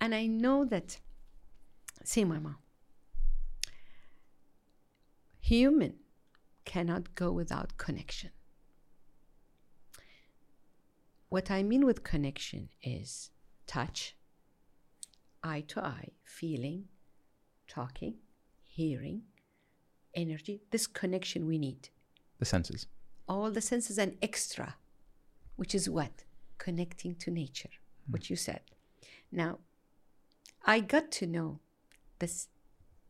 And 0.00 0.12
I 0.14 0.26
know 0.26 0.64
that, 0.64 0.98
see, 2.02 2.24
Mama, 2.24 2.58
human 5.38 5.94
cannot 6.64 7.14
go 7.14 7.30
without 7.30 7.76
connection. 7.76 8.30
What 11.30 11.48
I 11.48 11.62
mean 11.62 11.86
with 11.86 12.02
connection 12.02 12.70
is 12.82 13.30
touch, 13.68 14.16
eye 15.44 15.62
to 15.68 15.80
eye, 15.80 16.08
feeling, 16.24 16.86
talking, 17.68 18.14
hearing, 18.64 19.22
energy, 20.12 20.62
this 20.72 20.88
connection 20.88 21.46
we 21.46 21.56
need. 21.56 21.88
The 22.40 22.44
senses. 22.46 22.88
All 23.28 23.52
the 23.52 23.60
senses 23.60 23.96
and 23.96 24.16
extra, 24.20 24.74
which 25.54 25.72
is 25.72 25.88
what? 25.88 26.24
Connecting 26.58 27.14
to 27.20 27.30
nature, 27.30 27.70
hmm. 28.06 28.12
which 28.12 28.28
you 28.28 28.34
said. 28.34 28.62
Now, 29.30 29.58
I 30.64 30.80
got 30.80 31.12
to 31.12 31.28
know 31.28 31.60
this 32.18 32.48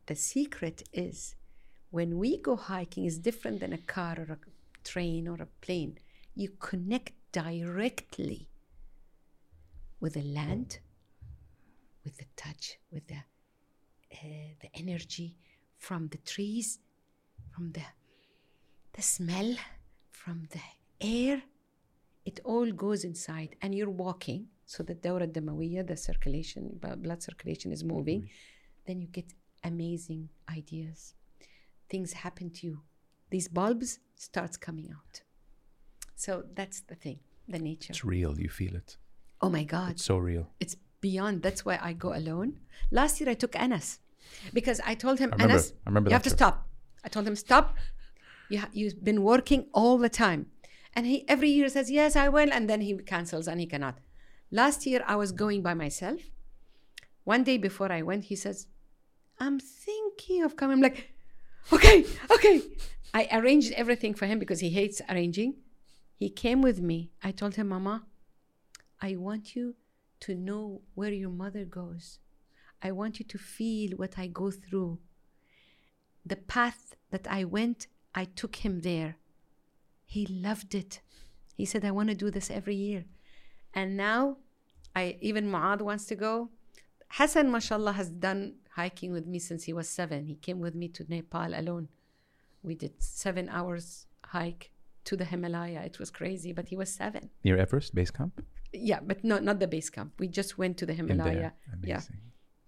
the 0.04 0.14
secret 0.14 0.82
is 0.92 1.36
when 1.90 2.18
we 2.18 2.36
go 2.36 2.56
hiking 2.56 3.06
is 3.06 3.18
different 3.18 3.60
than 3.60 3.72
a 3.72 3.78
car 3.78 4.16
or 4.18 4.34
a 4.34 4.38
train 4.84 5.26
or 5.26 5.36
a 5.40 5.48
plane. 5.62 5.96
You 6.34 6.50
connect 6.58 7.12
directly 7.32 8.48
with 10.00 10.14
the 10.14 10.22
land, 10.22 10.78
with 12.04 12.16
the 12.18 12.26
touch, 12.36 12.78
with 12.90 13.06
the 13.06 13.22
uh, 14.12 14.50
the 14.60 14.70
energy 14.74 15.36
from 15.78 16.08
the 16.08 16.18
trees, 16.18 16.80
from 17.50 17.72
the 17.72 17.82
the 18.92 19.02
smell, 19.02 19.54
from 20.10 20.48
the 20.50 20.60
air. 21.00 21.42
It 22.24 22.40
all 22.44 22.70
goes 22.72 23.04
inside, 23.04 23.56
and 23.62 23.74
you're 23.74 23.90
walking. 23.90 24.48
So 24.66 24.82
the 24.82 24.94
dawra 24.94 25.26
damawiyya, 25.26 25.86
the 25.86 25.96
circulation, 25.96 26.78
blood 26.80 27.22
circulation 27.22 27.72
is 27.72 27.82
moving. 27.82 28.28
Then 28.86 29.00
you 29.00 29.08
get 29.08 29.32
amazing 29.64 30.28
ideas. 30.48 31.14
Things 31.88 32.12
happen 32.12 32.50
to 32.50 32.66
you. 32.66 32.80
These 33.30 33.48
bulbs 33.48 33.98
starts 34.16 34.56
coming 34.56 34.90
out. 34.92 35.22
So 36.24 36.32
that's 36.58 36.78
the 36.90 36.96
thing, 37.04 37.18
the 37.54 37.58
nature. 37.58 37.92
It's 37.92 38.04
real. 38.04 38.32
You 38.44 38.50
feel 38.60 38.74
it. 38.82 38.90
Oh 39.40 39.48
my 39.58 39.64
God 39.64 39.92
It's 39.92 40.04
so 40.04 40.18
real. 40.18 40.44
it's 40.64 40.76
beyond. 41.00 41.34
That's 41.46 41.62
why 41.66 41.76
I 41.88 41.90
go 41.94 42.10
alone. 42.22 42.50
Last 42.98 43.14
year 43.20 43.30
I 43.30 43.36
took 43.42 43.54
Anas 43.66 43.88
because 44.52 44.78
I 44.90 44.94
told 45.04 45.16
him, 45.18 45.30
I 45.32 45.36
remember- 45.36 45.54
Anas, 45.54 45.72
I 45.86 45.88
remember 45.90 46.10
you 46.10 46.14
have 46.18 46.28
to 46.30 46.34
stop. 46.40 46.56
I 47.06 47.08
told 47.08 47.26
him, 47.26 47.36
stop. 47.36 47.66
You 48.50 48.58
ha- 48.62 48.72
you've 48.78 49.02
been 49.10 49.22
working 49.32 49.60
all 49.72 49.96
the 49.96 50.10
time. 50.24 50.40
And 50.94 51.06
he 51.06 51.16
every 51.34 51.48
year 51.58 51.68
says, 51.70 51.86
yes, 51.90 52.16
I 52.24 52.28
will. 52.36 52.50
And 52.56 52.68
then 52.70 52.80
he 52.82 52.92
cancels 53.14 53.46
and 53.48 53.58
he 53.62 53.66
cannot. 53.74 53.96
Last 54.50 54.78
year 54.88 55.00
I 55.12 55.16
was 55.22 55.30
going 55.32 55.60
by 55.68 55.74
myself. 55.84 56.20
One 57.24 57.42
day 57.50 57.56
before 57.68 57.90
I 57.98 58.02
went, 58.02 58.24
he 58.24 58.36
says, 58.44 58.66
I'm 59.38 59.58
thinking 59.58 60.42
of 60.46 60.50
coming. 60.60 60.74
I'm 60.76 60.82
like, 60.82 61.00
okay, 61.76 62.04
okay. 62.36 62.56
I 63.14 63.22
arranged 63.38 63.72
everything 63.82 64.12
for 64.18 64.26
him 64.26 64.38
because 64.38 64.60
he 64.60 64.70
hates 64.80 65.00
arranging. 65.08 65.54
He 66.20 66.28
came 66.28 66.60
with 66.60 66.82
me. 66.82 67.12
I 67.22 67.30
told 67.30 67.54
him, 67.54 67.68
Mama, 67.68 68.04
I 69.00 69.16
want 69.16 69.56
you 69.56 69.74
to 70.20 70.34
know 70.34 70.82
where 70.94 71.12
your 71.12 71.30
mother 71.30 71.64
goes. 71.64 72.18
I 72.82 72.92
want 72.92 73.18
you 73.18 73.24
to 73.24 73.38
feel 73.38 73.92
what 73.96 74.18
I 74.18 74.26
go 74.26 74.50
through. 74.50 74.98
The 76.26 76.36
path 76.36 76.94
that 77.10 77.26
I 77.26 77.44
went, 77.44 77.86
I 78.14 78.26
took 78.26 78.56
him 78.56 78.82
there. 78.82 79.16
He 80.04 80.26
loved 80.26 80.74
it. 80.74 81.00
He 81.56 81.64
said, 81.64 81.86
I 81.86 81.90
want 81.90 82.10
to 82.10 82.14
do 82.14 82.30
this 82.30 82.50
every 82.50 82.76
year. 82.76 83.06
And 83.72 83.96
now, 83.96 84.36
I 84.94 85.16
even 85.22 85.50
Muad 85.50 85.80
wants 85.80 86.04
to 86.06 86.16
go. 86.16 86.50
Hassan, 87.08 87.50
mashallah, 87.50 87.92
has 87.92 88.10
done 88.10 88.56
hiking 88.74 89.10
with 89.10 89.26
me 89.26 89.38
since 89.38 89.64
he 89.64 89.72
was 89.72 89.88
seven. 89.88 90.26
He 90.26 90.34
came 90.34 90.60
with 90.60 90.74
me 90.74 90.88
to 90.88 91.06
Nepal 91.08 91.54
alone. 91.54 91.88
We 92.62 92.74
did 92.74 93.02
seven 93.02 93.48
hours 93.48 94.06
hike 94.22 94.70
to 95.10 95.16
the 95.16 95.24
Himalaya. 95.24 95.80
It 95.90 95.98
was 95.98 96.08
crazy, 96.20 96.52
but 96.52 96.68
he 96.68 96.76
was 96.76 96.88
seven. 97.02 97.30
Near 97.42 97.58
Everest 97.58 97.92
Base 97.98 98.12
Camp? 98.18 98.34
Yeah, 98.72 99.00
but 99.10 99.18
not 99.30 99.42
not 99.48 99.58
the 99.58 99.66
base 99.66 99.90
camp. 99.96 100.10
We 100.22 100.28
just 100.40 100.50
went 100.56 100.74
to 100.80 100.86
the 100.86 100.94
Himalaya. 101.00 101.50
Yeah, 101.92 102.02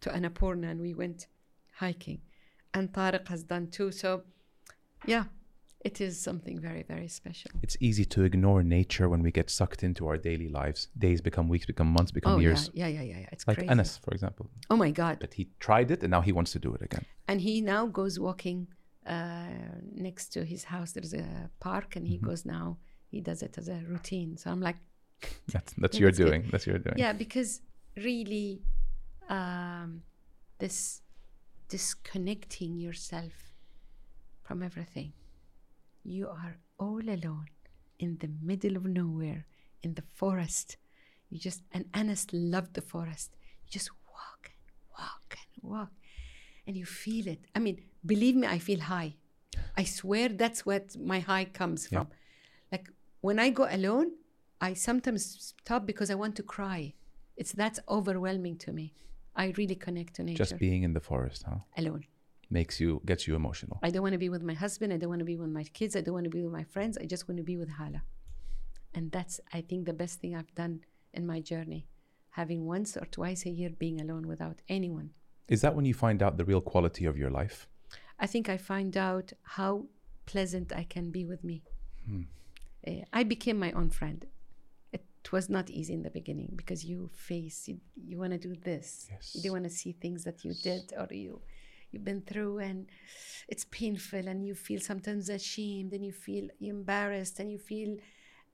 to 0.03 0.09
Annapurna, 0.17 0.69
and 0.73 0.81
we 0.81 0.93
went 1.03 1.21
hiking. 1.85 2.19
And 2.75 2.85
Tariq 2.93 3.29
has 3.29 3.45
done 3.45 3.67
too. 3.77 3.89
So, 3.93 4.09
yeah, 5.13 5.25
it 5.89 5.97
is 6.07 6.15
something 6.29 6.57
very 6.69 6.83
very 6.93 7.07
special. 7.21 7.53
It's 7.67 7.77
easy 7.89 8.05
to 8.15 8.25
ignore 8.31 8.61
nature 8.79 9.07
when 9.13 9.23
we 9.27 9.31
get 9.31 9.49
sucked 9.59 9.81
into 9.89 10.03
our 10.09 10.19
daily 10.29 10.49
lives. 10.61 10.81
Days 11.07 11.21
become 11.31 11.47
weeks, 11.55 11.67
become 11.75 11.91
months, 11.97 12.11
become 12.11 12.35
oh 12.35 12.41
years. 12.47 12.63
yeah, 12.75 12.89
yeah, 12.89 12.95
yeah, 12.97 13.07
yeah, 13.11 13.21
yeah. 13.25 13.35
It's 13.35 13.47
Like 13.47 13.59
crazy. 13.59 13.71
Anas, 13.75 13.93
for 14.05 14.13
example. 14.17 14.45
Oh 14.73 14.79
my 14.85 14.91
God! 15.03 15.15
But 15.25 15.33
he 15.39 15.45
tried 15.67 15.89
it 15.95 16.01
and 16.05 16.11
now 16.17 16.23
he 16.29 16.33
wants 16.39 16.51
to 16.57 16.61
do 16.67 16.71
it 16.77 16.83
again. 16.89 17.05
And 17.29 17.41
he 17.49 17.55
now 17.75 17.83
goes 18.01 18.15
walking 18.19 18.59
uh, 19.07 19.49
next 19.95 20.29
to 20.35 20.45
his 20.45 20.65
house. 20.65 20.93
There's 20.93 21.15
a 21.15 21.51
park, 21.61 21.97
and 21.97 22.07
he 22.07 22.17
Mm-hmm. 22.17 22.27
goes 22.27 22.45
now. 22.45 22.79
He 23.09 23.21
does 23.21 23.43
it 23.43 23.59
as 23.59 23.69
a 23.69 23.83
routine. 23.89 24.37
So 24.37 24.51
I'm 24.51 24.61
like, 24.61 24.77
That's 25.53 25.73
that's 25.79 25.99
your 26.01 26.11
that's 26.11 26.19
good. 26.19 26.27
doing. 26.27 26.43
That's 26.51 26.67
your 26.67 26.79
doing. 26.79 26.97
yeah, 26.99 27.13
because 27.13 27.61
really, 27.97 28.63
um, 29.29 30.03
this 30.59 31.03
disconnecting 31.69 32.79
yourself 32.79 33.33
from 34.43 34.63
everything. 34.63 35.13
You 36.05 36.29
are 36.29 36.57
all 36.79 37.01
alone 37.01 37.47
in 37.99 38.19
the 38.19 38.31
middle 38.43 38.77
of 38.77 38.85
nowhere 38.85 39.47
in 39.83 39.95
the 39.95 40.03
forest. 40.15 40.77
You 41.31 41.39
just 41.39 41.63
and 41.73 41.85
Anas 41.95 42.27
loved 42.33 42.75
the 42.75 42.83
forest. 42.83 43.37
You 43.65 43.71
just 43.71 43.91
walk 44.13 44.43
and 44.51 44.65
walk 44.99 45.29
and 45.39 45.71
walk, 45.73 45.93
and 46.67 46.77
you 46.77 46.85
feel 46.85 47.27
it. 47.29 47.41
I 47.55 47.59
mean, 47.61 47.79
believe 48.05 48.37
me, 48.37 48.47
I 48.47 48.59
feel 48.59 48.81
high. 48.81 49.15
I 49.77 49.85
swear 49.85 50.29
that's 50.29 50.65
what 50.67 50.97
my 50.99 51.21
high 51.21 51.45
comes 51.47 51.89
Yeah. 51.91 52.01
from. 52.01 52.09
Like 52.71 52.89
when 53.21 53.39
I 53.39 53.51
go 53.51 53.67
alone, 53.71 54.13
I 54.61 54.75
sometimes 54.75 55.25
stop 55.61 55.87
because 55.87 56.11
I 56.11 56.15
want 56.15 56.37
to 56.37 56.43
cry. 56.43 56.95
It's 57.37 57.53
that's 57.53 57.81
overwhelming 57.89 58.57
to 58.59 58.73
me. 58.73 58.95
I 59.35 59.53
really 59.57 59.75
connect 59.75 60.15
to 60.17 60.23
nature 60.23 60.45
Just 60.45 60.59
being 60.59 60.83
in 60.83 60.93
the 60.93 61.01
forest, 61.01 61.45
huh? 61.49 61.59
alone. 61.77 62.05
Makes 62.51 62.79
you 62.81 63.01
gets 63.07 63.27
you 63.27 63.35
emotional. 63.35 63.79
I 63.83 63.91
don't 63.91 64.03
want 64.03 64.13
to 64.13 64.19
be 64.19 64.29
with 64.29 64.43
my 64.43 64.53
husband. 64.53 64.93
I 64.93 64.99
don't 64.99 65.09
want 65.09 65.21
to 65.21 65.25
be 65.25 65.37
with 65.37 65.49
my 65.49 65.65
kids. 65.65 65.97
I 65.97 66.03
don't 66.03 66.13
want 66.15 66.25
to 66.25 66.31
be 66.31 66.43
with 66.43 66.53
my 66.53 66.65
friends. 66.65 66.99
I 66.99 67.07
just 67.07 67.27
want 67.27 67.39
to 67.39 67.43
be 67.45 67.57
with 67.57 67.71
Hala. 67.71 68.03
And 68.95 69.11
that's, 69.11 69.41
I 69.55 69.63
think, 69.63 69.87
the 69.87 69.95
best 69.95 70.21
thing 70.21 70.37
I've 70.37 70.55
done 70.55 70.81
in 71.15 71.27
my 71.27 71.41
journey, 71.41 71.87
having 72.31 72.67
once 72.67 72.95
or 72.95 73.07
twice 73.07 73.47
a 73.47 73.51
year 73.51 73.71
being 73.71 74.03
alone 74.03 74.29
without 74.29 74.61
anyone. 74.69 75.11
Is 75.49 75.63
that 75.63 75.75
when 75.75 75.87
you 75.87 75.95
find 75.95 76.23
out 76.23 76.37
the 76.37 76.45
real 76.45 76.61
quality 76.61 77.07
of 77.07 77.17
your 77.17 77.31
life? 77.31 77.69
I 78.19 78.27
think 78.27 78.49
I 78.49 78.57
find 78.57 78.97
out 78.97 79.33
how 79.43 79.87
pleasant 80.27 80.73
I 80.73 80.85
can 80.85 81.11
be 81.11 81.25
with 81.25 81.43
me. 81.45 81.63
Hmm. 82.07 82.23
Uh, 82.87 83.05
I 83.13 83.23
became 83.23 83.59
my 83.59 83.73
own 83.73 83.91
friend. 83.91 84.25
It 84.93 85.33
was 85.33 85.49
not 85.49 85.71
easy 85.71 85.95
in 85.95 86.03
the 86.03 86.11
beginning 86.11 86.53
because 86.57 86.85
you 86.85 87.11
face 87.15 87.69
you, 87.69 87.79
you 87.97 88.19
want 88.19 88.33
to 88.33 88.39
do 88.39 88.55
this. 88.57 89.09
Yes. 89.11 89.35
You 89.35 89.43
don't 89.43 89.53
want 89.53 89.65
to 89.65 89.71
see 89.71 89.93
things 89.93 90.25
that 90.25 90.45
you 90.45 90.53
did 90.63 90.93
or 90.99 91.07
you 91.11 91.41
you've 91.93 92.05
been 92.05 92.23
through 92.23 92.59
and 92.59 92.87
it's 93.49 93.67
painful 93.67 94.27
and 94.27 94.45
you 94.47 94.55
feel 94.55 94.81
sometimes 94.81 95.29
ashamed 95.29 95.93
and 95.93 96.05
you 96.05 96.13
feel 96.13 96.49
embarrassed 96.61 97.39
and 97.39 97.53
you 97.53 97.59
feel 97.59 97.97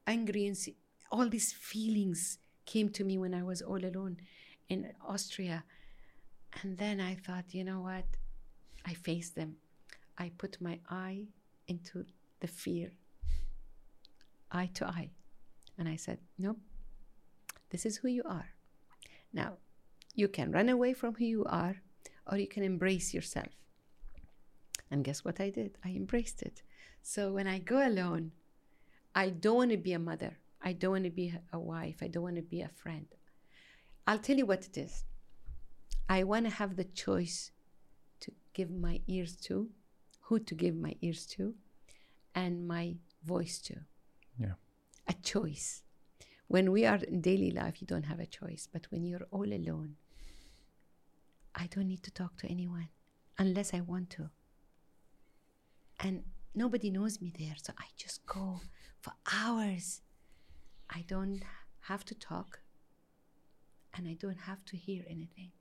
angry 0.06 0.46
and 0.46 0.56
see, 0.56 0.76
all 1.10 1.28
these 1.28 1.52
feelings 1.52 2.38
came 2.66 2.88
to 2.90 3.04
me 3.04 3.16
when 3.16 3.34
I 3.34 3.42
was 3.42 3.62
all 3.62 3.82
alone 3.84 4.18
in 4.68 4.92
Austria. 5.06 5.64
And 6.62 6.76
then 6.76 7.00
I 7.00 7.14
thought, 7.14 7.54
you 7.54 7.64
know 7.64 7.80
what? 7.80 8.04
I 8.88 8.94
faced 8.94 9.34
them. 9.34 9.56
I 10.16 10.30
put 10.38 10.62
my 10.62 10.78
eye 10.88 11.24
into 11.66 12.06
the 12.40 12.46
fear, 12.46 12.90
eye 14.50 14.70
to 14.74 14.86
eye. 14.86 15.10
And 15.76 15.86
I 15.86 15.96
said, 15.96 16.18
nope, 16.38 16.58
this 17.68 17.84
is 17.84 17.98
who 17.98 18.08
you 18.08 18.22
are. 18.24 18.48
Now, 19.30 19.58
you 20.14 20.26
can 20.26 20.52
run 20.52 20.70
away 20.70 20.94
from 20.94 21.14
who 21.14 21.26
you 21.26 21.44
are 21.44 21.76
or 22.26 22.38
you 22.38 22.48
can 22.48 22.62
embrace 22.62 23.12
yourself. 23.12 23.52
And 24.90 25.04
guess 25.04 25.22
what 25.22 25.38
I 25.38 25.50
did? 25.50 25.76
I 25.84 25.90
embraced 25.90 26.40
it. 26.40 26.62
So 27.02 27.32
when 27.34 27.46
I 27.46 27.58
go 27.58 27.86
alone, 27.86 28.32
I 29.14 29.28
don't 29.28 29.56
want 29.56 29.70
to 29.72 29.76
be 29.76 29.92
a 29.92 29.98
mother. 29.98 30.38
I 30.62 30.72
don't 30.72 30.92
want 30.92 31.04
to 31.04 31.10
be 31.10 31.34
a 31.52 31.58
wife. 31.58 31.98
I 32.00 32.08
don't 32.08 32.22
want 32.22 32.36
to 32.36 32.42
be 32.42 32.62
a 32.62 32.70
friend. 32.82 33.06
I'll 34.06 34.18
tell 34.18 34.38
you 34.38 34.46
what 34.46 34.64
it 34.64 34.78
is. 34.78 35.04
I 36.08 36.24
want 36.24 36.46
to 36.46 36.52
have 36.52 36.76
the 36.76 36.84
choice 36.84 37.50
give 38.58 38.70
my 38.88 39.00
ears 39.06 39.36
to, 39.36 39.56
who 40.22 40.40
to 40.40 40.54
give 40.62 40.74
my 40.74 40.94
ears 41.00 41.24
to, 41.26 41.54
and 42.34 42.66
my 42.66 42.96
voice 43.24 43.58
to. 43.68 43.74
Yeah. 44.36 44.56
A 45.06 45.14
choice. 45.32 45.82
When 46.48 46.72
we 46.72 46.84
are 46.84 47.00
in 47.10 47.20
daily 47.20 47.52
life, 47.52 47.80
you 47.80 47.86
don't 47.86 48.10
have 48.12 48.20
a 48.20 48.26
choice. 48.40 48.68
But 48.72 48.86
when 48.90 49.04
you're 49.04 49.28
all 49.30 49.50
alone, 49.60 49.90
I 51.54 51.68
don't 51.72 51.88
need 51.92 52.02
to 52.02 52.10
talk 52.10 52.36
to 52.38 52.46
anyone 52.48 52.88
unless 53.38 53.72
I 53.72 53.80
want 53.80 54.10
to. 54.16 54.30
And 56.00 56.24
nobody 56.54 56.90
knows 56.90 57.20
me 57.20 57.32
there. 57.38 57.56
So 57.62 57.72
I 57.78 57.86
just 57.96 58.26
go 58.26 58.60
for 59.00 59.12
hours. 59.32 60.02
I 60.90 61.04
don't 61.06 61.42
have 61.90 62.04
to 62.06 62.14
talk 62.14 62.60
and 63.94 64.08
I 64.08 64.14
don't 64.14 64.42
have 64.50 64.64
to 64.66 64.76
hear 64.76 65.04
anything. 65.08 65.52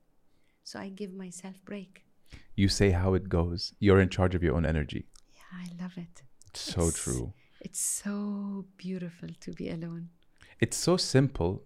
So 0.64 0.78
I 0.80 0.88
give 0.88 1.12
myself 1.12 1.54
break. 1.64 2.07
You 2.56 2.68
say 2.68 2.90
how 2.90 3.14
it 3.14 3.28
goes. 3.28 3.72
You're 3.78 4.00
in 4.00 4.08
charge 4.08 4.34
of 4.34 4.42
your 4.42 4.54
own 4.56 4.66
energy. 4.66 5.06
Yeah, 5.34 5.58
I 5.64 5.82
love 5.82 5.96
it. 5.96 6.22
It's 6.48 6.60
So 6.60 6.80
It's- 6.88 7.02
true. 7.02 7.32
It's 7.60 7.80
so 7.80 8.66
beautiful 8.76 9.28
to 9.40 9.52
be 9.52 9.68
alone. 9.68 10.10
It's 10.60 10.76
so 10.76 10.96
simple, 10.96 11.64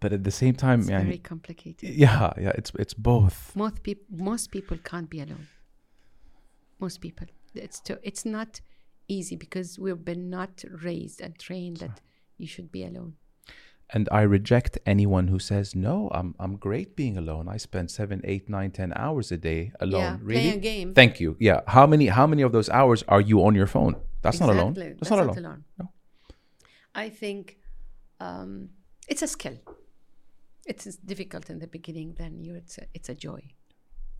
but 0.00 0.12
at 0.12 0.24
the 0.24 0.30
same 0.30 0.54
time, 0.54 0.80
It's 0.80 0.88
very 0.88 1.18
complicated. 1.18 1.88
yeah, 1.94 2.32
yeah, 2.36 2.52
it's 2.58 2.72
it's 2.78 2.94
both. 2.94 3.54
Most 3.56 3.82
people 3.82 4.04
most 4.10 4.50
people 4.50 4.76
can't 4.90 5.08
be 5.08 5.20
alone. 5.20 5.46
Most 6.80 7.00
people. 7.00 7.26
It's 7.54 7.78
to, 7.86 7.98
it's 8.02 8.24
not 8.24 8.60
easy 9.08 9.36
because 9.36 9.78
we've 9.78 10.04
been 10.04 10.28
not 10.30 10.64
raised 10.82 11.20
and 11.20 11.38
trained 11.38 11.76
that 11.78 12.00
you 12.36 12.46
should 12.48 12.70
be 12.72 12.84
alone. 12.84 13.14
And 13.90 14.08
I 14.10 14.22
reject 14.22 14.78
anyone 14.86 15.28
who 15.28 15.38
says, 15.38 15.74
"No, 15.74 16.10
I'm 16.12 16.34
I'm 16.40 16.56
great 16.56 16.96
being 16.96 17.16
alone. 17.16 17.48
I 17.48 17.58
spend 17.58 17.90
seven, 17.90 18.20
eight, 18.24 18.48
nine, 18.48 18.70
ten 18.70 18.92
hours 18.96 19.30
a 19.30 19.36
day 19.36 19.72
alone." 19.78 20.00
Yeah, 20.00 20.16
really? 20.20 20.40
playing 20.40 20.54
a 20.54 20.60
game. 20.60 20.94
Thank 20.94 21.20
you. 21.20 21.36
Yeah. 21.38 21.60
How 21.66 21.86
many 21.86 22.06
how 22.06 22.26
many 22.26 22.42
of 22.42 22.52
those 22.52 22.68
hours 22.70 23.04
are 23.08 23.20
you 23.20 23.44
on 23.44 23.54
your 23.54 23.66
phone? 23.66 23.96
That's 24.22 24.40
not 24.40 24.48
alone. 24.48 24.72
Exactly. 24.72 24.94
That's, 24.98 25.10
not 25.10 25.18
alone. 25.20 25.64
No. 25.78 25.90
I 26.94 27.10
think 27.10 27.58
um, 28.20 28.70
it's 29.06 29.22
a 29.22 29.26
skill. 29.26 29.58
It's 30.66 30.84
difficult 30.96 31.50
in 31.50 31.58
the 31.58 31.66
beginning. 31.66 32.14
Then 32.18 32.40
you, 32.40 32.54
it's 32.54 32.78
a, 32.78 32.84
it's 32.94 33.08
a 33.10 33.14
joy, 33.14 33.42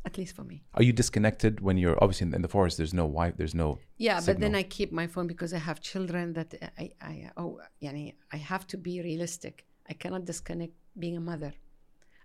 at 0.05 0.19
least 0.19 0.37
for 0.37 0.45
me. 0.45 0.63
Are 0.75 0.83
you 0.83 0.93
disconnected 0.93 1.61
when 1.61 1.77
you're 1.79 1.99
obviously 2.03 2.27
in 2.27 2.31
the, 2.31 2.37
in 2.37 2.43
the 2.43 2.49
forest? 2.49 2.77
There's 2.77 2.95
no 2.95 3.07
wife. 3.07 3.35
There's 3.37 3.55
no. 3.55 3.79
Yeah, 3.97 4.21
but 4.25 4.39
then. 4.39 4.55
I 4.55 4.63
keep 4.63 4.93
my 4.93 5.07
phone 5.07 5.27
because 5.27 5.55
I 5.55 5.59
have 5.59 5.81
children 5.81 6.35
that 6.35 6.55
I, 6.79 6.91
I 7.01 7.31
oh, 7.37 7.61
yani, 7.83 8.15
I 8.33 8.37
have 8.37 8.67
to 8.69 8.77
be 8.77 9.01
realistic. 9.01 9.67
I 9.89 9.95
cannot 9.95 10.25
disconnect 10.25 10.75
being 10.99 11.17
a 11.17 11.21
mother. 11.21 11.55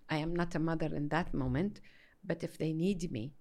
I 0.09 0.17
am 0.17 0.35
not 0.35 0.55
a 0.55 0.59
mother 0.59 0.89
in 0.93 1.09
that 1.09 1.33
moment, 1.33 1.81
but 2.25 2.43
if 2.43 2.57
they 2.57 2.73
need 2.73 3.11
me, 3.11 3.33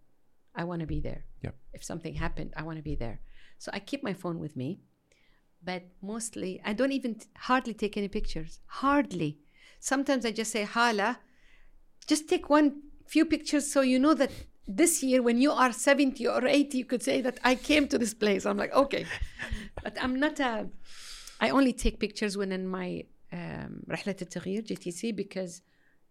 I 0.55 0.65
want 0.65 0.81
to 0.81 0.87
be 0.87 1.01
there. 1.01 1.25
Yep. 1.43 1.55
If 1.73 1.85
something 1.85 2.15
happened, 2.15 2.53
I 2.57 2.63
want 2.63 2.79
to 2.79 2.83
be 2.83 2.95
there. 2.95 3.21
So 3.59 3.71
I 3.73 3.81
keep 3.81 4.03
my 4.05 4.13
phone 4.13 4.39
with 4.39 4.55
me, 4.57 4.81
but 5.65 5.83
mostly 6.03 6.61
I 6.65 6.73
don't 6.75 6.93
even 6.93 7.21
hardly 7.37 7.75
take 7.75 7.97
any 7.97 8.09
pictures. 8.09 8.61
Hardly. 8.67 9.39
Sometimes 9.81 10.25
I 10.25 10.33
just 10.33 10.53
say, 10.53 10.65
Hala, 10.65 11.19
just 12.07 12.29
take 12.29 12.49
one 12.51 12.83
few 13.15 13.25
pictures 13.25 13.65
so 13.75 13.81
you 13.81 13.99
know 13.99 14.15
that 14.15 14.31
this 14.81 15.03
year 15.03 15.23
when 15.23 15.39
you 15.41 15.51
are 15.51 15.73
70 15.73 16.27
or 16.27 16.47
80 16.47 16.79
you 16.79 16.85
could 16.85 17.03
say 17.03 17.21
that 17.23 17.39
i 17.43 17.55
came 17.55 17.89
to 17.89 17.99
this 17.99 18.15
place. 18.15 18.45
I'm 18.45 18.59
like 18.59 18.75
okay. 18.75 19.07
But 19.83 19.97
i'm 20.03 20.21
not 20.21 20.41
a 20.41 20.69
i 21.41 21.51
only 21.51 21.73
take 21.73 21.99
pictures 21.99 22.37
when 22.37 22.53
in 22.53 22.67
my 22.69 23.05
um, 23.33 23.85
رحلة 23.89 24.17
التغيير 24.23 24.63
JTC 24.63 25.17
because 25.17 25.63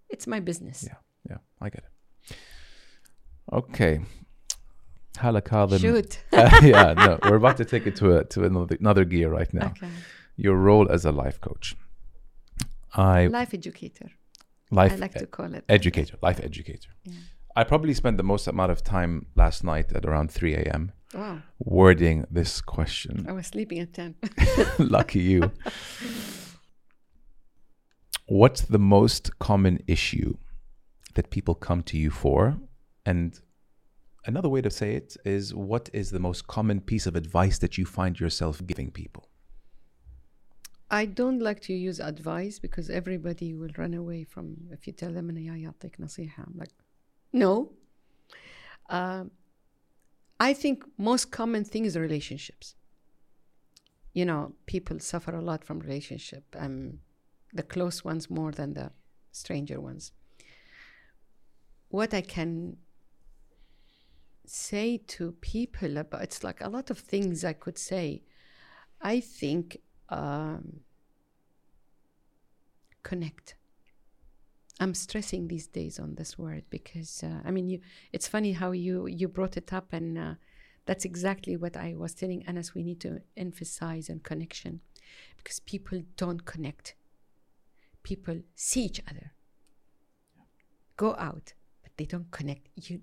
it's 0.09 0.27
my 0.27 0.39
business. 0.39 0.83
Yeah 0.87 0.97
yeah 1.29 1.37
I 1.61 1.69
get 1.69 1.83
it. 1.83 2.35
Okay. 3.53 4.01
هلك 5.19 5.53
هذا 5.53 5.77
shoot. 5.77 6.19
Uh, 6.33 6.59
yeah 6.63 6.93
no 6.93 7.19
we're 7.23 7.35
about 7.35 7.57
to 7.57 7.65
take 7.65 7.85
it 7.87 7.95
to 7.95 8.17
a, 8.17 8.23
to 8.25 8.43
another 8.43 8.77
another 8.79 9.05
gear 9.05 9.29
right 9.29 9.53
now. 9.53 9.67
Okay. 9.67 9.89
your 10.35 10.55
role 10.55 10.87
as 10.91 11.05
a 11.05 11.11
life 11.11 11.39
coach. 11.41 11.75
I 12.93 13.27
life 13.27 13.53
educator 13.53 14.09
life 14.71 14.93
i 14.93 14.95
like 14.95 15.13
to 15.13 15.25
call 15.25 15.53
it 15.53 15.63
educator, 15.69 16.17
life 16.21 16.39
educator. 16.43 16.89
Yeah. 17.05 17.13
I 17.55 17.63
probably 17.63 17.95
spent 17.95 18.17
the 18.17 18.23
most 18.23 18.45
amount 18.47 18.71
of 18.71 18.83
time 18.83 19.25
last 19.35 19.63
night 19.63 19.91
at 19.93 20.05
around 20.05 20.29
3 20.31 20.53
a.m. 20.55 20.91
wow 21.13 21.41
wording 21.59 22.25
this 22.29 22.61
question. 22.61 23.25
i 23.27 23.31
was 23.31 23.47
sleeping 23.47 23.79
at 23.79 23.93
10 23.93 24.15
Lucky 24.79 25.19
you. 25.19 25.51
What's 28.27 28.61
the 28.61 28.79
most 28.79 29.39
common 29.39 29.79
issue 29.87 30.35
that 31.15 31.29
people 31.29 31.55
come 31.55 31.81
to 31.83 31.97
you 31.97 32.09
for? 32.09 32.57
And 33.05 33.39
another 34.25 34.49
way 34.49 34.61
to 34.61 34.69
say 34.69 34.95
it 34.95 35.15
is 35.23 35.53
what 35.55 35.89
is 35.93 36.11
the 36.11 36.19
most 36.19 36.45
common 36.47 36.81
piece 36.81 37.07
of 37.07 37.15
advice 37.15 37.57
that 37.59 37.77
you 37.77 37.85
find 37.85 38.19
yourself 38.19 38.61
giving 38.67 38.91
people? 38.91 39.26
I 40.90 41.06
don't 41.06 41.38
like 41.40 41.60
to 41.60 41.72
use 41.72 42.00
advice 42.00 42.58
because 42.58 42.90
everybody 42.90 43.54
will 43.54 43.70
run 43.78 43.94
away 43.94 44.24
from 44.24 44.56
if 44.70 44.86
you 44.86 44.92
tell 44.92 45.12
them 45.12 45.30
أنا 45.30 45.40
جاي 45.40 45.66
أعطيك 45.66 46.00
نصيحة. 46.00 46.44
I'm 46.44 46.58
like, 46.58 46.74
no. 47.32 47.72
Um, 48.90 49.30
I 50.38 50.52
think 50.52 50.84
most 50.98 51.30
common 51.30 51.64
thing 51.64 51.84
is 51.84 51.96
relationships. 51.96 52.74
You 54.12 54.26
know, 54.26 54.52
people 54.66 54.98
suffer 54.98 55.34
a 55.34 55.40
lot 55.40 55.64
from 55.64 55.78
relationship. 55.78 56.44
Um, 56.58 56.98
the 57.54 57.62
close 57.62 58.04
ones 58.04 58.28
more 58.28 58.52
than 58.52 58.74
the 58.74 58.90
stranger 59.30 59.80
ones. 59.80 60.12
What 61.88 62.12
I 62.12 62.20
can 62.20 62.76
say 64.44 64.98
to 65.06 65.32
people 65.40 65.96
about 65.96 66.22
it's 66.22 66.42
like 66.42 66.60
a 66.60 66.68
lot 66.68 66.90
of 66.90 66.98
things 66.98 67.44
I 67.44 67.52
could 67.52 67.78
say. 67.78 68.22
I 69.00 69.20
think 69.20 69.78
um, 70.09 70.81
connect. 73.03 73.55
I'm 74.79 74.93
stressing 74.93 75.47
these 75.47 75.67
days 75.67 75.99
on 75.99 76.15
this 76.15 76.37
word 76.37 76.63
because 76.69 77.23
uh, 77.23 77.39
I 77.43 77.51
mean, 77.51 77.69
you. 77.69 77.79
It's 78.13 78.27
funny 78.27 78.51
how 78.51 78.71
you 78.71 79.07
you 79.07 79.27
brought 79.27 79.57
it 79.57 79.73
up, 79.73 79.91
and 79.91 80.17
uh, 80.17 80.33
that's 80.85 81.05
exactly 81.05 81.57
what 81.57 81.75
I 81.75 81.95
was 81.95 82.13
telling 82.13 82.45
Anas. 82.47 82.75
We 82.75 82.83
need 82.83 82.99
to 83.01 83.21
emphasize 83.35 84.09
on 84.09 84.19
connection 84.19 84.81
because 85.37 85.59
people 85.61 86.03
don't 86.15 86.45
connect. 86.45 86.95
People 88.03 88.41
see 88.55 88.83
each 88.85 89.01
other, 89.09 89.31
go 90.95 91.15
out, 91.15 91.53
but 91.81 91.91
they 91.97 92.05
don't 92.05 92.29
connect. 92.31 92.67
You. 92.75 93.01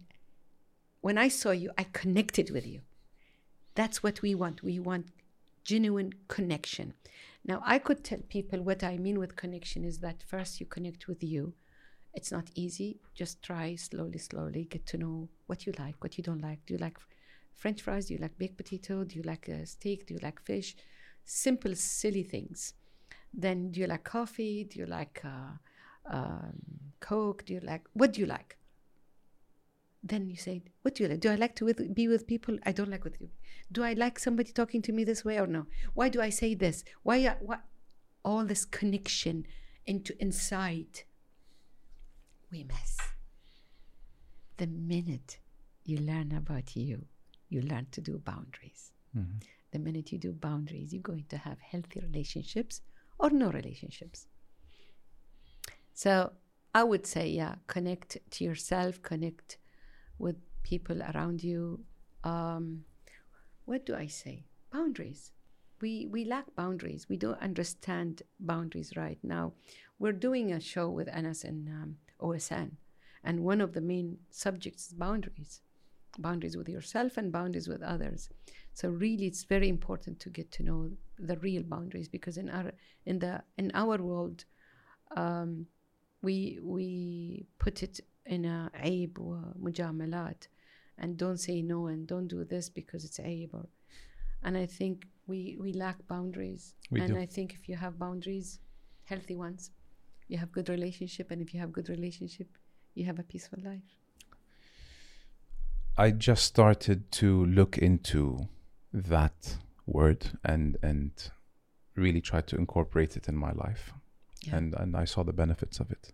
When 1.00 1.18
I 1.18 1.28
saw 1.28 1.50
you, 1.50 1.70
I 1.76 1.84
connected 1.92 2.50
with 2.50 2.66
you. 2.66 2.80
That's 3.74 4.02
what 4.02 4.22
we 4.22 4.34
want. 4.34 4.62
We 4.62 4.78
want 4.78 5.08
genuine 5.64 6.12
connection. 6.28 6.94
Now, 7.44 7.62
I 7.64 7.78
could 7.78 8.04
tell 8.04 8.20
people 8.28 8.62
what 8.62 8.82
I 8.82 8.96
mean 8.96 9.18
with 9.18 9.36
connection 9.36 9.84
is 9.84 9.98
that 9.98 10.22
first 10.22 10.60
you 10.60 10.66
connect 10.66 11.08
with 11.08 11.22
you. 11.22 11.54
It's 12.14 12.32
not 12.32 12.50
easy. 12.54 13.00
Just 13.14 13.42
try 13.42 13.74
slowly, 13.76 14.18
slowly. 14.18 14.64
Get 14.64 14.86
to 14.86 14.98
know 14.98 15.28
what 15.46 15.66
you 15.66 15.72
like, 15.78 15.96
what 16.02 16.16
you 16.16 16.24
don't 16.24 16.40
like. 16.42 16.64
Do 16.66 16.74
you 16.74 16.78
like 16.78 16.98
French 17.54 17.82
fries? 17.82 18.06
Do 18.06 18.14
you 18.14 18.20
like 18.20 18.38
baked 18.38 18.56
potato? 18.56 19.04
Do 19.04 19.16
you 19.16 19.22
like 19.22 19.48
a 19.48 19.66
steak? 19.66 20.06
Do 20.06 20.14
you 20.14 20.20
like 20.22 20.40
fish? 20.40 20.76
Simple, 21.24 21.74
silly 21.74 22.22
things. 22.22 22.74
then 23.32 23.70
do 23.72 23.80
you 23.80 23.86
like 23.86 24.04
coffee? 24.04 24.64
Do 24.64 24.78
you 24.80 24.86
like 24.86 25.22
uh, 25.24 26.14
um, 26.16 26.54
Coke? 27.00 27.44
Do 27.44 27.54
you 27.54 27.60
like 27.60 27.82
what 27.94 28.12
do 28.12 28.20
you 28.20 28.26
like? 28.26 28.56
Then 30.06 30.28
you 30.28 30.36
say, 30.36 30.62
what 30.82 30.94
do 30.96 31.02
you 31.02 31.08
like? 31.08 31.20
Do 31.20 31.30
I 31.30 31.34
like 31.36 31.56
to 31.56 31.64
with, 31.64 31.94
be 31.94 32.08
with 32.08 32.26
people? 32.26 32.58
I 32.66 32.72
don't 32.72 32.90
like 32.90 33.04
with 33.04 33.18
you. 33.22 33.30
Do 33.72 33.82
I 33.82 33.94
like 33.94 34.18
somebody 34.18 34.52
talking 34.52 34.82
to 34.82 34.92
me 34.92 35.02
this 35.02 35.24
way 35.24 35.38
or 35.40 35.46
no? 35.46 35.66
Why 35.94 36.10
do 36.10 36.20
I 36.20 36.28
say 36.28 36.54
this? 36.54 36.84
Why? 37.02 37.24
uh, 37.26 37.36
What? 37.40 37.62
All 38.22 38.44
this 38.44 38.66
connection 38.66 39.46
into 39.86 40.14
inside. 40.22 41.02
We 42.52 42.64
miss. 42.64 42.98
The 44.58 44.66
minute 44.66 45.38
you 45.84 45.98
learn 45.98 46.32
about 46.32 46.76
you, 46.76 47.06
you 47.48 47.62
learn 47.62 47.86
to 47.92 48.00
do 48.02 48.18
boundaries. 48.18 48.92
Mhm. 49.16 49.42
The 49.70 49.78
minute 49.78 50.12
you 50.12 50.18
do 50.18 50.32
boundaries, 50.32 50.92
you're 50.92 51.02
going 51.02 51.24
to 51.30 51.38
have 51.38 51.58
healthy 51.60 52.00
relationships 52.00 52.82
or 53.18 53.30
no 53.30 53.50
relationships. 53.50 54.26
So 55.94 56.32
I 56.74 56.84
would 56.84 57.06
say, 57.06 57.28
yeah, 57.28 57.56
connect 57.66 58.18
to 58.32 58.44
yourself, 58.44 59.00
connect 59.02 59.58
with 60.18 60.36
people 60.62 61.02
around 61.02 61.42
you. 61.42 61.80
Um, 62.22 62.84
what 63.64 63.86
do 63.86 63.94
I 63.94 64.06
say? 64.06 64.44
Boundaries. 64.72 65.32
We 65.80 66.06
we 66.10 66.24
lack 66.24 66.54
boundaries. 66.54 67.08
We 67.08 67.16
don't 67.16 67.40
understand 67.40 68.22
boundaries 68.40 68.96
right 68.96 69.18
now. 69.22 69.52
We're 69.98 70.12
doing 70.12 70.52
a 70.52 70.60
show 70.60 70.88
with 70.88 71.08
Anas 71.08 71.44
and 71.44 71.68
um, 71.68 71.96
OSN, 72.20 72.72
and 73.22 73.44
one 73.44 73.60
of 73.60 73.72
the 73.72 73.80
main 73.80 74.18
subjects 74.30 74.88
is 74.88 74.94
boundaries, 74.94 75.60
boundaries 76.18 76.56
with 76.56 76.68
yourself 76.68 77.16
and 77.16 77.32
boundaries 77.32 77.68
with 77.68 77.82
others. 77.82 78.28
So 78.72 78.88
really, 78.88 79.26
it's 79.26 79.44
very 79.44 79.68
important 79.68 80.20
to 80.20 80.30
get 80.30 80.50
to 80.52 80.62
know 80.62 80.90
the 81.18 81.36
real 81.38 81.62
boundaries 81.62 82.08
because 82.08 82.36
in 82.38 82.48
our 82.50 82.72
in 83.06 83.18
the 83.18 83.42
in 83.56 83.70
our 83.74 83.98
world, 83.98 84.44
um, 85.16 85.66
we 86.22 86.58
we 86.62 87.46
put 87.58 87.82
it 87.82 88.00
in 88.25 88.45
a 88.45 88.69
عيب 88.73 89.19
ومجاملات 89.19 90.43
and 90.97 91.17
don't 91.17 91.39
say 91.39 91.61
no 91.61 91.87
and 91.87 92.07
don't 92.07 92.27
do 92.27 92.43
this 92.43 92.69
because 92.69 93.05
it's 93.05 93.19
عيب 93.19 93.53
or 93.53 93.67
and 94.43 94.57
I 94.57 94.65
think 94.65 95.07
we 95.27 95.57
we 95.59 95.73
lack 95.73 96.07
boundaries 96.07 96.75
We 96.91 97.01
and 97.01 97.13
do. 97.13 97.19
I 97.19 97.25
think 97.25 97.53
if 97.53 97.69
you 97.69 97.75
have 97.75 97.97
boundaries 97.99 98.59
healthy 99.03 99.35
ones 99.35 99.71
you 100.27 100.37
have 100.37 100.51
good 100.51 100.69
relationship 100.69 101.31
and 101.31 101.41
if 101.41 101.53
you 101.53 101.59
have 101.59 101.71
good 101.71 101.89
relationship 101.89 102.47
you 102.95 103.05
have 103.05 103.19
a 103.19 103.23
peaceful 103.23 103.59
life 103.63 103.89
I 105.97 106.11
just 106.11 106.45
started 106.45 107.11
to 107.13 107.45
look 107.45 107.77
into 107.77 108.47
that 108.93 109.57
word 109.85 110.21
and 110.45 110.77
and 110.81 111.11
really 111.95 112.21
try 112.21 112.41
to 112.41 112.55
incorporate 112.55 113.17
it 113.17 113.27
in 113.27 113.35
my 113.35 113.51
life. 113.51 113.93
Yeah. 114.43 114.55
And 114.55 114.73
and 114.75 114.95
I 114.95 115.05
saw 115.05 115.23
the 115.23 115.33
benefits 115.33 115.79
of 115.79 115.91
it. 115.91 116.13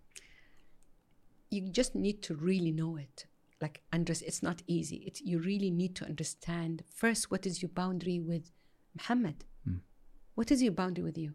you 1.51 1.69
just 1.69 1.93
need 1.93 2.23
to 2.23 2.33
really 2.33 2.71
know 2.71 2.95
it. 2.95 3.25
Like 3.61 3.81
under 3.93 4.13
it's 4.13 4.41
not 4.41 4.63
easy. 4.65 5.03
It's 5.05 5.21
you 5.21 5.37
really 5.37 5.69
need 5.69 5.95
to 5.97 6.05
understand 6.05 6.83
first 6.89 7.29
what 7.29 7.45
is 7.45 7.61
your 7.61 7.69
boundary 7.69 8.19
with 8.19 8.49
muhammad? 8.95 9.45
Mm. 9.69 9.81
what 10.33 10.51
is 10.51 10.63
your 10.63 10.71
boundary 10.71 11.03
with 11.03 11.17
you? 11.17 11.33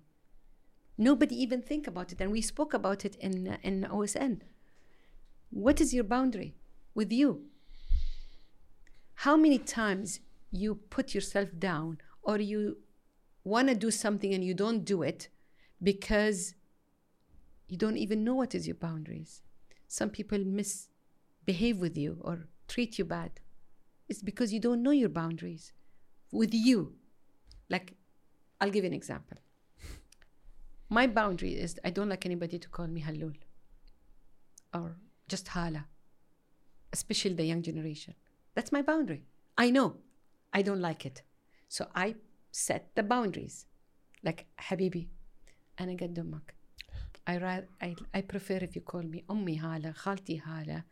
Nobody 0.99 1.41
even 1.41 1.63
think 1.63 1.87
about 1.87 2.11
it. 2.11 2.21
And 2.21 2.33
we 2.33 2.41
spoke 2.41 2.75
about 2.75 3.05
it 3.05 3.15
in 3.17 3.47
uh, 3.47 3.59
in 3.63 3.87
osn 3.99 4.41
what 5.51 5.81
is 5.81 5.95
your 5.95 6.05
boundary 6.05 6.55
with 6.95 7.13
you? 7.13 7.43
How 9.15 9.37
many 9.37 9.59
times 9.59 10.21
you 10.51 10.75
put 10.75 11.15
yourself 11.15 11.49
down 11.59 11.99
or 12.23 12.39
you 12.39 12.79
want 13.45 13.69
to 13.69 13.75
do 13.75 13.91
something 13.91 14.35
and 14.35 14.45
you 14.45 14.55
don't 14.55 14.85
do 14.85 15.03
it 15.03 15.29
because 15.83 16.55
you 17.69 17.77
don't 17.77 17.97
even 17.97 18.25
know 18.25 18.35
what 18.35 18.55
is 18.55 18.67
your 18.67 18.77
boundaries 18.77 19.43
some 19.88 20.10
people 20.10 20.40
misbehave 20.40 21.78
with 21.78 21.98
you 21.98 22.18
or 22.22 22.48
treat 22.68 22.98
you 23.00 23.06
bad 23.06 23.40
it's 24.10 24.22
because 24.22 24.54
you 24.54 24.60
don't 24.60 24.84
know 24.84 24.92
your 24.92 25.10
boundaries 25.10 25.74
with 26.32 26.54
you 26.54 26.94
like 27.70 27.94
i'll 28.60 28.70
give 28.70 28.84
you 28.84 28.90
an 28.90 28.94
example 28.94 29.38
my 30.90 31.08
boundary 31.08 31.54
is 31.54 31.80
i 31.84 31.90
don't 31.90 32.10
like 32.10 32.26
anybody 32.26 32.60
to 32.60 32.70
call 32.70 32.88
me 32.88 33.02
halul 33.02 33.36
or 34.74 34.98
just 35.28 35.48
hala 35.50 35.86
especially 36.94 37.34
the 37.34 37.46
young 37.46 37.62
generation 37.62 38.14
that's 38.56 38.72
my 38.72 38.82
boundary 38.82 39.24
i 39.58 39.70
know 39.70 39.96
i 40.54 40.62
don't 40.62 40.82
like 40.82 41.06
it 41.06 41.22
so 41.68 41.88
i 41.96 42.16
set 42.52 42.90
the 42.96 43.04
boundaries 43.04 43.66
like 44.24 44.46
habibi 44.70 45.08
انا 45.80 45.94
قد 45.94 46.20
امك 46.20 46.55
I, 47.28 47.38
ra- 47.38 47.68
I, 47.82 47.96
I 48.14 48.22
prefer 48.22 48.58
if 48.62 48.76
you 48.76 48.82
call 48.82 49.04
me 49.04 49.24
أمي 49.32 49.60
هالة 49.60 49.92
خالتي 49.92 50.40
هالة 50.40 50.84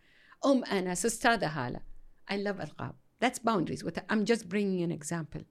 أم 0.46 0.64
أنس 0.66 1.06
أستاذة 1.06 1.48
هالة 1.48 1.80
I 2.32 2.36
love 2.36 2.62
ألقاب 2.62 2.96
that's 3.24 3.40
boundaries 3.40 3.84
What 3.84 3.98
I'm 4.10 4.26
just 4.26 4.48
bringing 4.50 4.82
an 4.84 4.92
example 4.92 5.42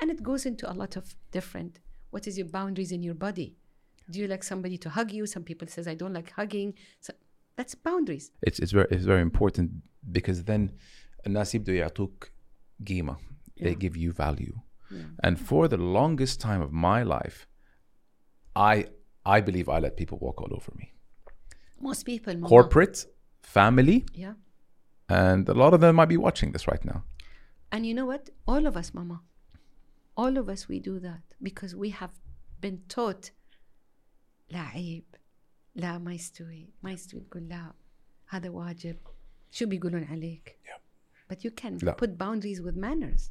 and 0.00 0.10
it 0.10 0.22
goes 0.22 0.46
into 0.46 0.70
a 0.70 0.74
lot 0.74 0.96
of 0.96 1.14
different 1.30 1.80
what 2.10 2.26
is 2.26 2.36
your 2.38 2.48
boundaries 2.48 2.92
in 2.92 3.02
your 3.02 3.14
body 3.14 3.56
do 4.10 4.18
you 4.20 4.26
like 4.26 4.42
somebody 4.42 4.76
to 4.78 4.88
hug 4.90 5.10
you 5.12 5.26
some 5.26 5.44
people 5.44 5.68
says 5.68 5.86
I 5.86 5.94
don't 5.94 6.14
like 6.14 6.30
hugging 6.40 6.74
so 7.00 7.12
that's 7.56 7.74
boundaries 7.88 8.26
It's 8.48 8.58
it's 8.62 8.72
very 8.78 8.88
it's 8.94 9.06
very 9.12 9.22
important 9.30 9.68
because 10.18 10.38
then 10.44 10.62
الناس 11.26 11.54
يبدوا 11.54 11.74
يعطوك 11.74 12.30
قيمة. 12.86 13.16
They 13.60 13.70
Yeah. 13.70 13.74
give 13.74 13.96
you 13.96 14.12
value. 14.12 14.56
Yeah. 14.90 14.98
And 15.26 15.38
for 15.38 15.68
the 15.68 15.76
longest 15.78 16.40
time 16.40 16.60
of 16.60 16.70
my 16.72 17.02
life, 17.02 17.46
I 18.56 18.86
I 19.36 19.38
believe 19.48 19.66
I 19.76 19.78
let 19.86 19.92
people 20.02 20.18
walk 20.26 20.36
all 20.42 20.52
over 20.58 20.72
me. 20.80 20.86
most 21.88 22.02
people 22.12 22.34
mama. 22.34 22.48
Corporate, 22.54 22.98
family, 23.56 23.98
yeah 24.24 24.34
and 25.24 25.42
a 25.54 25.56
lot 25.62 25.72
of 25.76 25.80
them 25.84 25.92
might 26.00 26.10
be 26.16 26.20
watching 26.26 26.50
this 26.54 26.64
right 26.72 26.84
now. 26.92 26.98
And 27.72 27.80
you 27.88 27.94
know 27.98 28.06
what? 28.12 28.24
All 28.52 28.64
of 28.70 28.74
us, 28.80 28.88
Mama, 28.98 29.18
all 30.22 30.34
of 30.42 30.46
us, 30.54 30.60
we 30.72 30.78
do 30.90 30.94
that 31.08 31.24
because 31.48 31.72
we 31.82 31.88
have 32.00 32.14
been 32.64 32.78
taught 32.96 33.22
لا 34.50 34.60
عيب 34.60 35.04
لا 35.76 35.98
ما 35.98 36.14
يستوي 36.14 36.68
ما 36.82 36.92
يستوي 36.92 37.20
تقول 37.20 37.48
لا 37.48 37.72
هذا 38.28 38.48
واجب 38.48 38.96
شو 39.50 39.66
بيقولون 39.66 40.04
عليك 40.04 40.58
Yeah. 40.64 40.78
but 41.32 41.36
you 41.44 41.50
can 41.62 41.78
لا. 41.84 41.96
put 42.02 42.08
boundaries 42.18 42.60
with 42.60 42.76
manners 42.76 43.30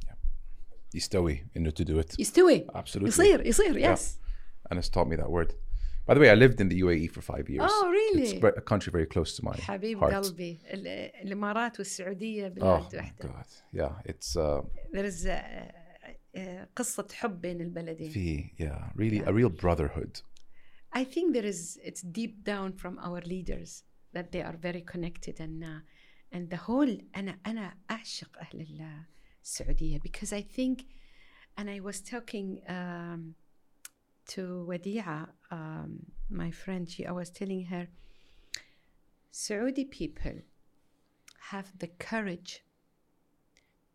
يستوي 0.95 1.45
انه 1.57 1.69
to 1.69 1.83
do 1.83 1.99
it. 2.03 2.19
يستوي 2.19 2.67
Absolutely. 2.75 3.07
يصير 3.07 3.45
يصير 3.45 3.73
Yeah. 3.79 3.97
yes 3.97 4.01
And 4.71 4.77
it's 4.79 4.89
taught 4.89 5.07
me 5.07 5.15
that 5.15 5.29
word. 5.29 5.53
By 6.07 6.13
the 6.15 6.19
way, 6.19 6.29
I 6.29 6.35
lived 6.35 6.59
in 6.59 6.67
the 6.69 6.79
UAE 6.81 7.07
for 7.15 7.21
five 7.21 7.45
years. 7.49 7.71
Oh, 7.73 7.89
really? 7.89 8.23
It's 8.23 8.41
ve- 8.45 8.57
a 8.63 8.65
country 8.71 8.91
very 8.91 9.05
close 9.05 9.37
to 9.37 9.45
my 9.45 9.55
حبيب 9.57 9.99
heart. 9.99 10.13
قلبي 10.13 10.59
ال- 10.65 10.87
الامارات 11.27 11.79
والسعوديه 11.79 12.47
Oh 12.47 12.51
بلاد 12.51 12.91
my 12.91 12.95
واحده 12.95 13.29
god. 13.29 13.77
Yeah, 13.79 14.11
it's 14.11 14.35
uh, 14.37 14.61
there 14.93 15.05
is 15.05 15.25
a, 15.25 15.41
a, 16.37 16.67
قصه 16.75 17.07
حب 17.13 17.41
بين 17.41 17.61
البلدين 17.61 18.09
في 18.09 18.49
yeah, 18.59 18.91
really 18.95 19.19
a 19.19 19.31
real 19.33 19.49
brotherhood. 19.49 20.21
I 20.95 21.03
think 21.03 21.33
there 21.33 21.45
is 21.45 21.79
it's 21.83 22.01
deep 22.01 22.43
down 22.43 22.73
from 22.73 22.99
our 22.99 23.21
leaders 23.21 23.83
that 24.15 24.31
they 24.31 24.41
are 24.41 24.57
very 24.67 24.81
connected 24.93 25.35
and 25.39 25.63
uh, 25.63 26.35
and 26.35 26.49
the 26.49 26.57
whole 26.67 26.97
أنا 27.15 27.39
أنا 27.45 27.73
أعشق 27.91 28.37
أهل 28.39 28.61
ال- 28.61 29.05
السعودية 29.43 29.99
because 29.99 30.33
I 30.33 30.41
think 30.41 30.85
and 31.57 31.69
I 31.69 31.79
was 31.79 32.01
talking 32.01 32.47
um, 32.67 33.35
to 34.28 34.66
Wadi'a 34.68 35.28
um, 35.50 36.06
my 36.30 36.50
friend 36.50 36.88
she 36.88 37.06
I 37.06 37.12
was 37.12 37.30
telling 37.30 37.64
her 37.66 37.88
Saudi 39.30 39.84
people 39.84 40.42
have 41.50 41.72
the 41.78 41.88
courage 41.88 42.64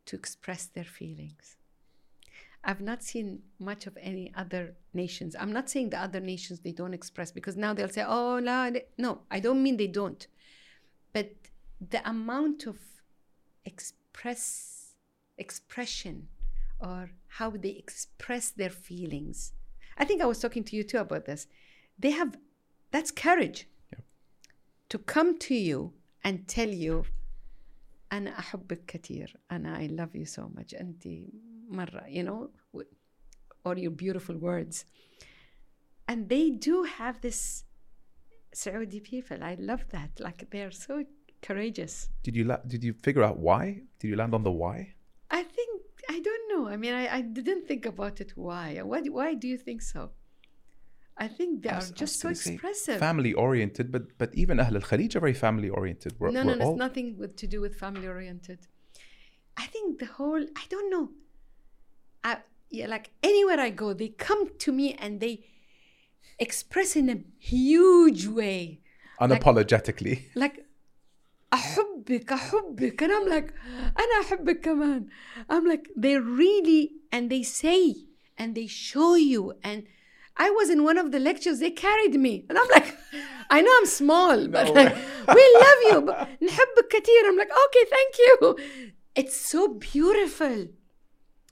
to 0.06 0.16
express 0.16 0.66
their 0.66 0.84
feelings 0.84 1.58
I've 2.64 2.82
not 2.82 3.04
seen 3.04 3.42
much 3.60 3.88
of 3.88 3.98
any 4.00 4.32
other 4.36 4.76
nations. 4.94 5.36
I'm 5.38 5.52
not 5.52 5.70
saying 5.70 5.90
the 5.90 6.02
other 6.02 6.22
nations 6.22 6.62
they 6.62 6.72
don't 6.72 6.94
express 6.94 7.32
because 7.32 7.58
now 7.58 7.74
they'll 7.74 7.90
say, 7.90 8.06
"Oh, 8.08 8.40
la." 8.42 8.70
no." 8.98 9.22
I 9.30 9.40
don't 9.42 9.62
mean 9.62 9.78
they 9.78 9.88
don't, 9.88 10.26
but 11.12 11.34
the 11.82 12.08
amount 12.10 12.66
of 12.66 12.78
express 13.66 14.96
expression 15.38 16.30
or 16.80 17.10
how 17.28 17.50
they 17.50 17.72
express 17.72 18.52
their 18.52 18.70
feelings. 18.70 19.52
I 19.97 20.05
think 20.05 20.23
I 20.23 20.27
was 20.27 20.39
talking 20.39 20.65
to 20.65 20.77
you 20.77 20.85
too 20.85 20.99
about 20.99 21.25
this. 21.27 21.47
They 21.99 22.11
have 22.13 22.37
that's 22.91 23.11
courage 23.11 23.67
Yep. 23.93 24.03
to 24.91 24.99
come 24.99 25.39
to 25.39 25.55
you 25.55 25.93
and 26.25 26.47
tell 26.49 26.69
you 26.69 27.05
أنا 28.13 28.39
أحبك 28.39 28.85
كثير 28.87 29.37
أنا 29.51 29.79
I 29.79 29.87
love 29.89 30.15
you 30.17 30.25
so 30.25 30.49
much 30.49 30.75
أنت 30.75 31.07
مرة 31.71 32.07
you 32.09 32.23
know 32.23 32.51
w- 32.73 32.89
or 33.65 33.77
your 33.77 33.91
beautiful 33.91 34.37
words 34.39 34.85
and 36.09 36.29
they 36.29 36.51
do 36.51 36.85
have 36.85 37.21
this 37.21 37.65
Saudi 38.55 39.01
people 39.01 39.43
I 39.45 39.57
love 39.59 39.85
that 39.91 40.19
like 40.21 40.49
they're 40.51 40.71
so 40.71 41.05
courageous 41.43 42.09
Did 42.23 42.35
you 42.37 42.45
la- 42.45 42.63
did 42.67 42.83
you 42.83 42.95
figure 42.95 43.23
out 43.23 43.39
why? 43.39 43.83
Did 44.01 44.09
you 44.09 44.17
land 44.17 44.35
on 44.35 44.43
the 44.43 44.51
why? 44.53 44.95
I 45.31 45.43
think 45.43 45.72
I 46.16 46.20
don't 46.28 46.46
know 46.52 46.64
I 46.74 46.78
mean 46.78 46.94
I, 46.94 47.06
I 47.18 47.22
didn't 47.22 47.64
think 47.70 47.86
about 47.94 48.16
it 48.24 48.32
why 48.36 48.68
why 48.92 49.00
why 49.18 49.30
do 49.34 49.48
you 49.54 49.60
think 49.68 49.82
so 49.82 50.12
I 51.18 51.28
think 51.28 51.62
they 51.64 51.70
are 51.70 51.82
just 52.04 52.20
so 52.20 52.30
expressive. 52.30 52.98
family 53.00 53.34
oriented, 53.34 53.92
but 53.92 54.18
but 54.18 54.30
even 54.34 54.60
Ahl 54.60 54.76
al 54.76 54.82
Khalij 54.82 55.16
are 55.16 55.20
very 55.20 55.34
family 55.34 55.70
oriented. 55.70 56.12
We're, 56.20 56.32
no, 56.32 56.42
no, 56.44 56.56
no, 56.56 56.66
all, 56.66 56.72
it's 56.72 56.80
nothing 56.80 57.18
with, 57.20 57.36
to 57.42 57.46
do 57.48 57.62
with 57.62 57.76
family 57.76 58.08
oriented. 58.08 58.60
I 59.56 59.66
think 59.68 60.00
the 60.00 60.08
whole, 60.08 60.44
I 60.56 60.64
don't 60.70 60.90
know. 60.90 61.12
I, 62.24 62.38
yeah, 62.70 62.88
like 62.88 63.12
anywhere 63.22 63.60
I 63.60 63.70
go, 63.70 63.94
they 63.94 64.10
come 64.10 64.58
to 64.58 64.72
me 64.72 64.96
and 64.96 65.20
they 65.20 65.46
express 66.40 66.96
in 66.96 67.10
a 67.10 67.20
huge 67.38 68.26
way. 68.28 68.82
unapologetically. 69.22 70.26
like 70.36 70.63
أحبك 71.53 72.33
أحبك 72.33 73.03
and 73.03 73.13
I'm 73.13 73.27
like 73.29 73.55
أنا 73.99 74.21
أحبك 74.21 74.61
كمان 74.61 75.07
I'm 75.51 75.65
like 75.67 75.89
they 75.97 76.17
really 76.19 76.93
and 77.13 77.31
they 77.31 77.43
say 77.43 77.95
and 78.37 78.55
they 78.55 78.67
show 78.67 79.15
you 79.15 79.53
and 79.65 79.85
I 80.37 80.51
was 80.51 80.71
in 80.71 80.85
one 80.85 80.99
of 80.99 81.11
the 81.11 81.19
lectures 81.19 81.59
they 81.59 81.71
carried 81.71 82.15
me 82.21 82.45
and 82.49 82.59
I'm 82.59 82.69
like 82.69 82.95
I 83.51 83.63
know 83.63 83.73
I'm 83.79 83.87
small 83.87 84.47
but 84.49 84.67
No 84.67 84.73
like, 84.73 84.95
way. 84.95 85.05
we 85.37 85.45
love 85.65 85.81
you 85.91 86.01
but 86.03 86.29
نحبك 86.43 86.89
كثير 86.91 87.23
I'm 87.29 87.37
like 87.37 87.51
okay 87.65 87.85
thank 87.97 88.13
you 88.19 88.57
it's 89.15 89.37
so 89.37 89.69
beautiful 89.69 90.69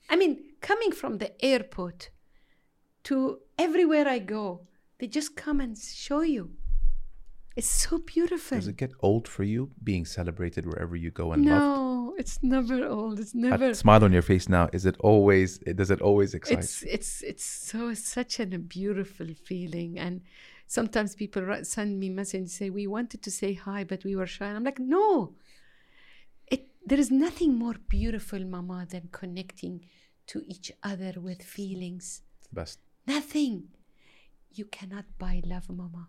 I 0.09 0.15
mean 0.15 0.33
coming 0.61 0.91
from 0.91 1.17
the 1.17 1.31
airport 1.43 2.09
to 3.05 3.39
everywhere 3.57 4.07
I 4.07 4.19
go 4.19 4.67
they 4.99 5.07
just 5.07 5.35
come 5.35 5.59
and 5.59 5.77
show 5.77 6.21
you 6.21 6.51
it's 7.56 7.68
so 7.68 7.98
beautiful 7.98 8.58
Does 8.58 8.68
it 8.68 8.76
get 8.76 8.92
old 9.00 9.28
for 9.28 9.44
you 9.44 9.70
being 9.84 10.04
celebrated 10.06 10.64
wherever 10.66 10.96
you 10.96 11.10
go 11.10 11.32
and 11.32 11.44
loved? 11.44 11.60
no, 11.64 12.14
it's 12.18 12.42
never 12.42 12.84
old. 12.86 13.18
It's 13.20 13.32
That 13.32 13.38
never. 13.60 13.74
smile 13.74 14.02
on 14.04 14.12
your 14.12 14.22
face 14.32 14.48
now, 14.48 14.68
is 14.72 14.84
it 14.86 14.96
always, 15.00 15.58
does 15.80 15.90
it 15.90 16.00
always 16.00 16.34
excite 16.34 16.58
It's 16.60 16.82
it's 16.96 17.22
it's 17.30 17.44
so 17.70 17.94
such 17.94 18.32
an, 18.40 18.52
a 18.52 18.58
beautiful 18.58 19.28
feeling, 19.48 19.98
and 19.98 20.14
sometimes 20.66 21.14
people 21.14 21.42
send 21.64 21.90
me 22.00 22.08
message 22.10 22.38
and 22.40 22.50
say 22.50 22.66
we 22.70 22.86
wanted 22.86 23.20
to 23.26 23.30
say 23.30 23.50
hi, 23.54 23.80
but 23.84 24.00
we 24.04 24.14
were 24.16 24.26
shy. 24.26 24.46
And 24.46 24.56
I'm 24.58 24.64
like, 24.70 24.78
no. 24.98 25.34
It 26.54 26.62
there 26.88 27.00
is 27.04 27.10
nothing 27.26 27.52
more 27.64 27.76
beautiful, 27.98 28.40
Mama, 28.56 28.86
than 28.92 29.04
connecting 29.20 29.74
to 30.30 30.42
each 30.52 30.68
other 30.82 31.12
with 31.28 31.40
feelings. 31.42 32.22
Best. 32.52 32.78
Nothing. 33.06 33.54
You 34.58 34.66
cannot 34.66 35.06
buy 35.18 35.42
love, 35.54 35.68
Mama. 35.70 36.08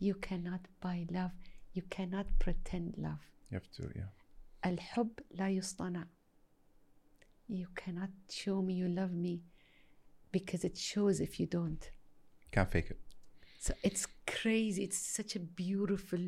You 0.00 0.14
cannot 0.14 0.60
buy 0.80 1.06
love. 1.10 1.32
You 1.72 1.82
cannot 1.90 2.26
pretend 2.38 2.94
love. 2.98 3.22
You 3.50 3.54
have 3.58 3.70
to, 3.76 3.90
yeah. 3.94 4.10
الحب 4.66 5.10
لا 5.30 5.48
يصطنع 5.50 6.04
you 7.48 7.66
cannot 7.76 8.10
show 8.28 8.60
me 8.62 8.74
you 8.74 8.88
love 8.88 9.12
me 9.12 9.40
because 10.32 10.64
it 10.64 10.76
shows 10.76 11.20
if 11.20 11.38
you 11.40 11.46
don't 11.46 11.90
Can't 12.52 12.70
fake 12.70 12.90
it. 12.90 12.98
so 13.58 13.72
it's 13.82 14.06
crazy 14.26 14.82
it's 14.82 14.98
such 14.98 15.36
a 15.36 15.40
beautiful 15.40 16.18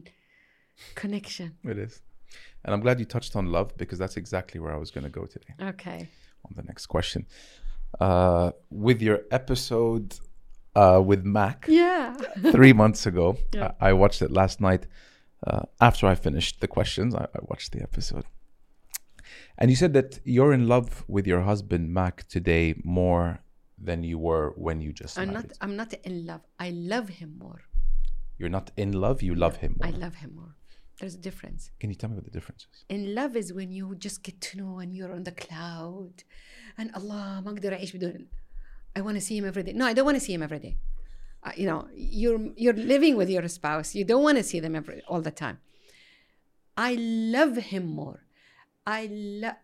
connection 0.94 1.56
It 1.64 1.78
is. 1.78 2.02
And 2.64 2.74
I'm 2.74 2.80
glad 2.80 3.00
you 3.00 3.06
touched 3.06 3.34
on 3.36 3.46
love 3.46 3.76
because 3.76 3.98
that's 3.98 4.16
exactly 4.16 4.60
where 4.60 4.72
I 4.72 4.78
was 4.84 4.90
going 4.92 5.04
to 5.10 5.14
go 5.20 5.24
today 5.26 5.54
okay 5.72 6.00
on 6.46 6.52
the 6.54 6.62
next 6.62 6.86
question. 6.86 7.26
Uh, 8.00 8.50
with 8.70 9.00
your 9.02 9.18
episode 9.40 10.08
uh, 10.74 11.00
with 11.10 11.22
Mac 11.24 11.58
yeah 11.68 12.16
three 12.56 12.72
months 12.82 13.02
ago, 13.10 13.26
Yeah. 13.54 13.72
I, 13.80 13.88
I 13.90 13.92
watched 14.02 14.20
it 14.26 14.30
last 14.30 14.60
night. 14.60 14.86
Uh, 15.46 15.62
after 15.80 16.04
I 16.12 16.14
finished 16.28 16.54
the 16.60 16.68
questions, 16.76 17.14
I, 17.14 17.24
I 17.38 17.40
watched 17.50 17.70
the 17.74 17.80
episode. 17.82 18.24
And 19.58 19.70
you 19.70 19.76
said 19.76 19.92
that 19.98 20.10
you're 20.24 20.52
in 20.52 20.64
love 20.74 21.04
with 21.08 21.26
your 21.26 21.42
husband, 21.42 21.92
Mac, 21.98 22.26
today 22.28 22.74
more 22.84 23.40
than 23.88 24.02
you 24.02 24.18
were 24.18 24.46
when 24.66 24.80
you 24.80 24.92
just 24.92 25.16
i'm 25.16 25.28
married. 25.32 25.34
not 25.50 25.58
i'm 25.60 25.76
not 25.82 25.90
in 26.08 26.26
love 26.26 26.40
i 26.58 26.70
love 26.94 27.08
him 27.20 27.30
more 27.38 27.60
You're 28.38 28.48
not 28.58 28.72
in 28.76 28.90
love, 29.04 29.22
you 29.22 29.34
love 29.36 29.56
him 29.64 29.72
more. 29.78 29.86
i 29.86 29.90
love 30.04 30.16
him 30.16 30.32
more 30.34 30.52
there's 30.98 31.14
a 31.14 31.22
difference 31.28 31.70
Can 31.80 31.88
you 31.90 31.94
tell 32.00 32.10
me 32.10 32.16
what 32.16 32.24
the 32.24 32.36
difference 32.38 32.62
is? 32.72 32.84
in 32.96 33.14
love 33.14 33.32
is 33.36 33.52
when 33.52 33.70
you 33.70 33.84
just 34.06 34.18
get 34.24 34.36
to 34.46 34.52
know 34.60 34.72
and 34.82 34.88
you're 34.96 35.12
on 35.18 35.22
the 35.22 35.36
cloud 35.44 36.14
and 36.78 36.90
Allah 36.98 37.40
ما 37.44 37.50
أقدر 37.52 37.72
أعيش 37.72 37.96
بدون 37.96 38.26
I 38.96 39.00
want 39.00 39.16
to 39.16 39.20
see 39.20 39.36
him 39.38 39.44
every 39.44 39.62
day 39.62 39.72
no 39.72 39.84
I 39.86 39.92
don't 39.94 40.04
want 40.04 40.16
to 40.16 40.24
see 40.26 40.34
him 40.34 40.42
every 40.42 40.58
day 40.66 40.74
uh, 41.44 41.52
you 41.56 41.66
know 41.66 41.80
you're 41.94 42.40
you're 42.56 42.80
living 42.94 43.14
with 43.16 43.28
your 43.30 43.46
spouse 43.48 43.94
you 43.94 44.04
don't 44.04 44.22
want 44.28 44.38
to 44.38 44.44
see 44.50 44.60
them 44.60 44.74
every 44.80 45.02
all 45.08 45.20
the 45.20 45.30
time 45.44 45.58
I 46.76 46.94
love 47.38 47.56
him 47.72 47.86
more 47.86 48.20
I 48.86 49.00
love 49.10 49.56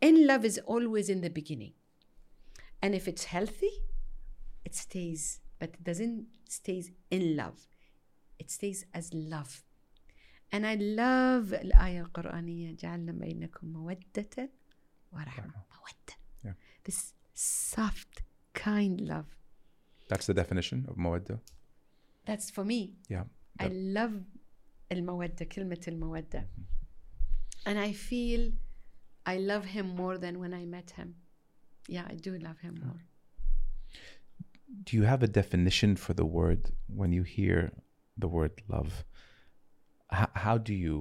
in 0.00 0.26
love 0.30 0.44
is 0.44 0.58
always 0.74 1.08
in 1.14 1.20
the 1.26 1.30
beginning 1.30 1.72
and 2.82 2.94
if 2.94 3.08
it's 3.08 3.24
healthy 3.24 3.74
it 4.64 4.74
stays 4.74 5.40
but 5.58 5.70
it 5.70 5.82
doesn't 5.84 6.26
stays 6.48 6.90
in 7.10 7.36
love 7.36 7.58
it 8.38 8.50
stays 8.50 8.84
as 8.94 9.12
love 9.14 9.62
and 10.52 10.66
I 10.66 10.74
love 10.76 11.52
الآية 11.52 12.00
القرآنية 12.00 12.72
جعلنا 12.76 13.12
بينكم 13.12 13.66
مودة 13.72 14.50
ورحمة 15.12 15.44
مودة 15.46 16.18
Yeah. 16.44 16.52
this 16.84 17.12
soft 17.34 18.22
kind 18.54 19.00
love 19.00 19.26
That's 20.08 20.26
the 20.26 20.34
definition 20.34 20.86
of 20.88 20.96
mawadda. 20.96 21.38
that's 22.24 22.50
for 22.50 22.64
me 22.64 22.80
Yeah. 23.08 23.24
I 23.60 23.68
love 23.68 24.14
المودة 24.92 25.44
كلمة 25.44 25.84
المودة 25.88 26.46
and 27.66 27.78
I 27.78 27.92
feel 27.92 28.52
I 29.26 29.36
love 29.38 29.64
him 29.66 29.86
more 29.96 30.16
than 30.18 30.38
when 30.38 30.54
I 30.54 30.64
met 30.64 30.90
him 30.98 31.14
yeah 31.88 32.04
I 32.08 32.14
do 32.14 32.38
love 32.38 32.58
him 32.60 32.74
more 32.84 33.00
Do 34.84 34.96
you 34.98 35.04
have 35.12 35.22
a 35.22 35.30
definition 35.40 35.96
for 35.96 36.14
the 36.20 36.26
word 36.38 36.60
when 37.00 37.10
you 37.18 37.22
hear 37.36 37.58
the 38.22 38.28
word 38.36 38.52
love? 38.68 38.92
H- 40.20 40.34
how 40.44 40.56
do 40.68 40.74
you 40.84 40.94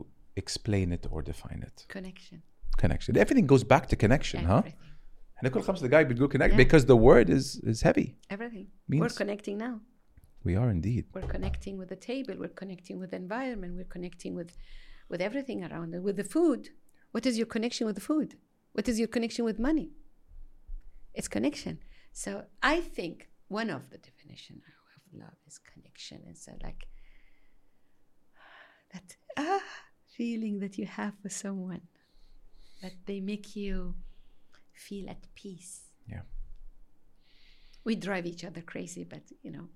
explain 0.43 0.87
it 0.97 1.03
or 1.11 1.19
define 1.21 1.61
it? 1.69 1.77
connection 1.97 2.41
Connection. 2.83 3.11
Everything 3.17 3.47
goes 3.53 3.63
back 3.73 3.83
to 3.91 3.95
connection, 4.05 4.39
huh? 4.53 4.61
everything 5.41 5.41
احنا 5.41 5.49
كل 5.49 5.61
خمس 5.61 5.83
دقايق 5.83 6.07
بتقول 6.07 6.29
connect 6.31 6.51
Yeah. 6.53 6.65
because 6.65 6.83
the 6.85 6.97
word 7.09 7.29
is 7.29 7.45
is 7.71 7.81
heavy. 7.83 8.07
everything 8.35 8.65
we're 8.89 8.99
Means- 9.01 9.17
connecting 9.17 9.57
now 9.67 9.75
We 10.49 10.53
are 10.61 10.69
indeed. 10.77 11.03
we're 11.15 11.31
connecting 11.35 11.75
with 11.81 11.89
the 11.95 12.01
table 12.11 12.33
we're 12.43 12.57
connecting 12.63 12.97
with 13.01 13.09
the 13.13 13.19
environment 13.25 13.71
we're 13.79 13.93
connecting 13.97 14.33
with 14.39 14.51
with 15.11 15.21
everything 15.29 15.59
around 15.67 15.89
it 15.97 16.01
with 16.07 16.17
the 16.21 16.27
food 16.35 16.61
what 17.13 17.23
is 17.29 17.33
your 17.41 17.49
connection 17.55 17.83
with 17.89 17.97
the 18.01 18.05
food 18.11 18.29
what 18.75 18.85
is 18.91 18.95
your 19.01 19.11
connection 19.15 19.43
with 19.49 19.57
money 19.69 19.87
it's 21.17 21.29
connection 21.37 21.73
so 22.23 22.29
i 22.75 22.77
think 22.97 23.15
one 23.61 23.69
of 23.77 23.81
the 23.91 23.99
definition 24.09 24.55
of 24.97 25.01
love 25.23 25.37
is 25.49 25.55
connection 25.73 26.17
it's 26.31 26.45
uh, 26.51 26.53
like 26.67 26.81
that 28.93 29.07
ah, 29.37 29.63
feeling 30.17 30.55
that 30.63 30.73
you 30.79 30.85
have 30.99 31.13
for 31.21 31.29
someone 31.29 31.81
that 32.81 32.93
they 33.07 33.19
make 33.31 33.47
you 33.55 33.77
feel 34.74 35.08
at 35.10 35.26
peace 35.34 35.82
Yeah. 36.08 36.22
we 37.84 37.94
drive 37.96 38.26
each 38.26 38.44
other 38.44 38.60
crazy 38.62 39.04
but 39.04 39.22
you 39.42 39.50
know 39.50 39.68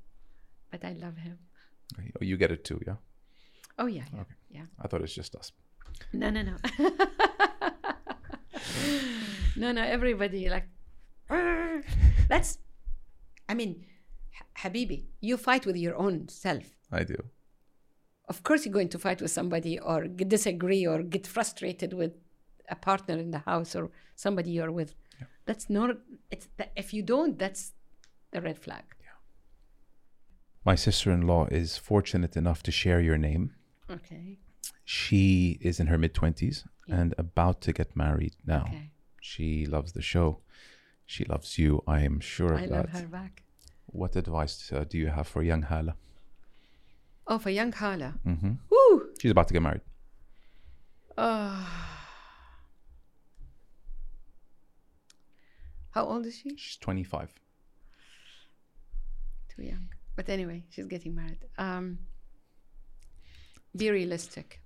but 0.71 0.85
i 0.85 0.93
love 0.93 1.17
him 1.19 1.39
Oh, 2.21 2.25
you 2.25 2.37
get 2.37 2.51
it 2.51 2.65
too, 2.65 2.81
yeah? 2.87 2.97
oh 3.79 3.87
yeah 3.87 4.05
yeah, 4.13 4.21
Okay. 4.23 4.35
yeah. 4.51 4.67
I 4.83 4.89
thought 4.89 5.03
it's 5.03 5.15
just 5.15 5.37
us. 5.37 5.53
no 6.13 6.31
no 6.31 6.43
no 6.43 6.57
no 9.57 9.73
no 9.73 9.83
everybody 9.83 10.49
like 10.49 10.69
that's 12.29 12.59
i 13.49 13.55
mean 13.55 13.85
habibi 14.59 15.05
you 15.21 15.37
fight 15.37 15.65
with 15.67 15.77
your 15.77 15.97
own 15.97 16.29
self 16.29 16.65
I 16.93 17.03
do. 17.05 17.17
of 18.29 18.43
course 18.43 18.65
you're 18.65 18.73
going 18.73 18.89
to 18.91 18.99
fight 18.99 19.21
with 19.21 19.31
somebody 19.31 19.79
or 19.79 20.07
disagree 20.07 20.87
or 20.87 21.03
get 21.03 21.27
frustrated 21.27 21.93
with 21.93 22.13
a 22.69 22.77
partner 22.77 23.17
in 23.19 23.31
the 23.31 23.39
house 23.53 23.75
or 23.79 23.91
somebody 24.15 24.51
you're 24.51 24.73
with 24.73 24.95
that's 25.47 25.69
not 25.71 25.89
it's 26.31 26.49
that 26.59 26.71
if 26.77 26.93
you 26.95 27.03
don't 27.03 27.39
that's 27.39 27.73
the 28.33 28.41
red 28.41 28.59
flag 28.59 28.85
My 30.65 30.75
sister 30.77 31.13
in 31.13 31.23
law 31.27 31.47
is 31.51 31.77
fortunate 31.77 32.37
enough 32.37 32.61
to 32.65 32.73
share 32.73 33.01
your 33.09 33.19
name. 33.19 33.45
okay 33.97 34.39
She 34.85 35.59
is 35.69 35.79
in 35.81 35.87
her 35.93 35.99
mid 35.99 36.13
20s 36.15 36.57
Yeah. 36.89 37.01
and 37.01 37.15
about 37.19 37.57
to 37.67 37.73
get 37.73 37.89
married 38.05 38.35
now. 38.55 38.65
okay 38.69 38.91
She 39.21 39.49
loves 39.67 39.93
the 39.93 40.03
show. 40.13 40.29
She 41.13 41.23
loves 41.33 41.51
you. 41.63 41.71
I 41.97 41.99
am 42.09 42.17
sure 42.35 42.53
of 42.55 42.61
i 42.63 42.67
that. 42.67 42.77
love 42.77 42.91
her 42.99 43.07
back 43.19 43.35
What 44.01 44.17
advice 44.17 44.57
uh, 44.73 44.85
do 44.91 44.97
you 45.03 45.09
have 45.17 45.27
for 45.33 45.43
young 45.51 45.63
Hala? 45.71 45.95
oh 47.31 47.39
for 47.45 47.51
young 47.61 47.73
hala 47.81 48.11
hmm 48.25 48.55
Woo! 48.73 48.93
She's 49.21 49.31
about 49.35 49.47
to 49.49 49.55
get 49.57 49.63
married. 49.69 49.85
Oh. 51.19 51.96
How 55.97 56.05
old 56.05 56.27
is 56.27 56.37
she? 56.37 56.55
She's 56.57 56.77
25. 56.77 57.33
Too 59.49 59.63
young. 59.63 59.89
But 60.15 60.29
anyway, 60.29 60.65
she's 60.69 60.85
getting 60.85 61.15
married. 61.15 61.47
Um, 61.57 62.01
be 63.75 63.91
realistic. 63.91 64.61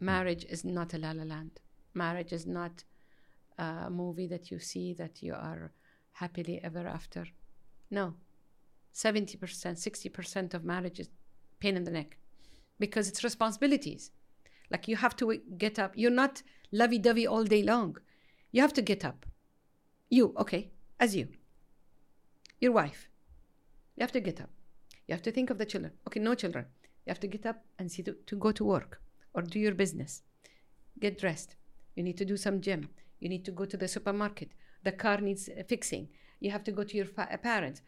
Marriage 0.00 0.44
is 0.44 0.62
not 0.62 0.92
a 0.92 0.98
la 0.98 1.12
la 1.12 1.22
land. 1.22 1.60
Marriage 1.94 2.34
is 2.34 2.46
not 2.46 2.84
a 3.56 3.88
movie 3.88 4.26
that 4.26 4.50
you 4.50 4.58
see 4.58 4.92
that 4.92 5.22
you 5.22 5.32
are 5.32 5.72
happily 6.12 6.60
ever 6.62 6.86
after. 6.86 7.24
No. 7.90 8.12
70%, 8.94 9.38
60% 9.38 10.52
of 10.52 10.62
marriage 10.62 11.00
is 11.00 11.08
pain 11.58 11.74
in 11.74 11.84
the 11.84 11.90
neck 11.90 12.18
because 12.78 13.08
it's 13.08 13.24
responsibilities. 13.24 14.10
Like 14.70 14.88
you 14.88 14.96
have 14.96 15.16
to 15.16 15.24
w- 15.24 15.40
get 15.56 15.78
up. 15.78 15.94
You're 15.96 16.10
not 16.10 16.42
lovey 16.70 16.98
dovey 16.98 17.26
all 17.26 17.44
day 17.44 17.62
long. 17.62 17.96
You 18.52 18.60
have 18.60 18.74
to 18.74 18.82
get 18.82 19.06
up. 19.06 19.24
You, 20.10 20.34
okay, 20.38 20.72
as 20.98 21.16
you. 21.16 21.28
Your 22.60 22.72
wife. 22.72 23.08
You 23.96 24.02
have 24.02 24.12
to 24.12 24.20
get 24.20 24.40
up. 24.40 24.50
You 25.06 25.14
have 25.14 25.22
to 25.22 25.32
think 25.32 25.50
of 25.50 25.58
the 25.58 25.64
children. 25.64 25.92
Okay, 26.06 26.20
no 26.20 26.34
children. 26.34 26.66
You 27.06 27.10
have 27.10 27.20
to 27.20 27.26
get 27.26 27.46
up 27.46 27.64
and 27.78 27.90
see 27.90 28.02
to, 28.02 28.14
to 28.26 28.36
go 28.36 28.52
to 28.52 28.64
work 28.64 29.00
or 29.34 29.42
do 29.42 29.58
your 29.58 29.74
business. 29.74 30.22
Get 30.98 31.18
dressed. 31.18 31.56
You 31.94 32.02
need 32.02 32.18
to 32.18 32.24
do 32.24 32.36
some 32.36 32.60
gym. 32.60 32.88
You 33.20 33.28
need 33.28 33.44
to 33.44 33.52
go 33.52 33.64
to 33.64 33.76
the 33.76 33.88
supermarket. 33.88 34.52
The 34.82 34.92
car 34.92 35.18
needs 35.18 35.48
fixing. 35.68 36.08
You 36.40 36.50
have 36.50 36.64
to 36.64 36.72
go 36.72 36.84
to 36.84 36.96
your 36.96 37.06
fa- 37.06 37.38
parents 37.42 37.82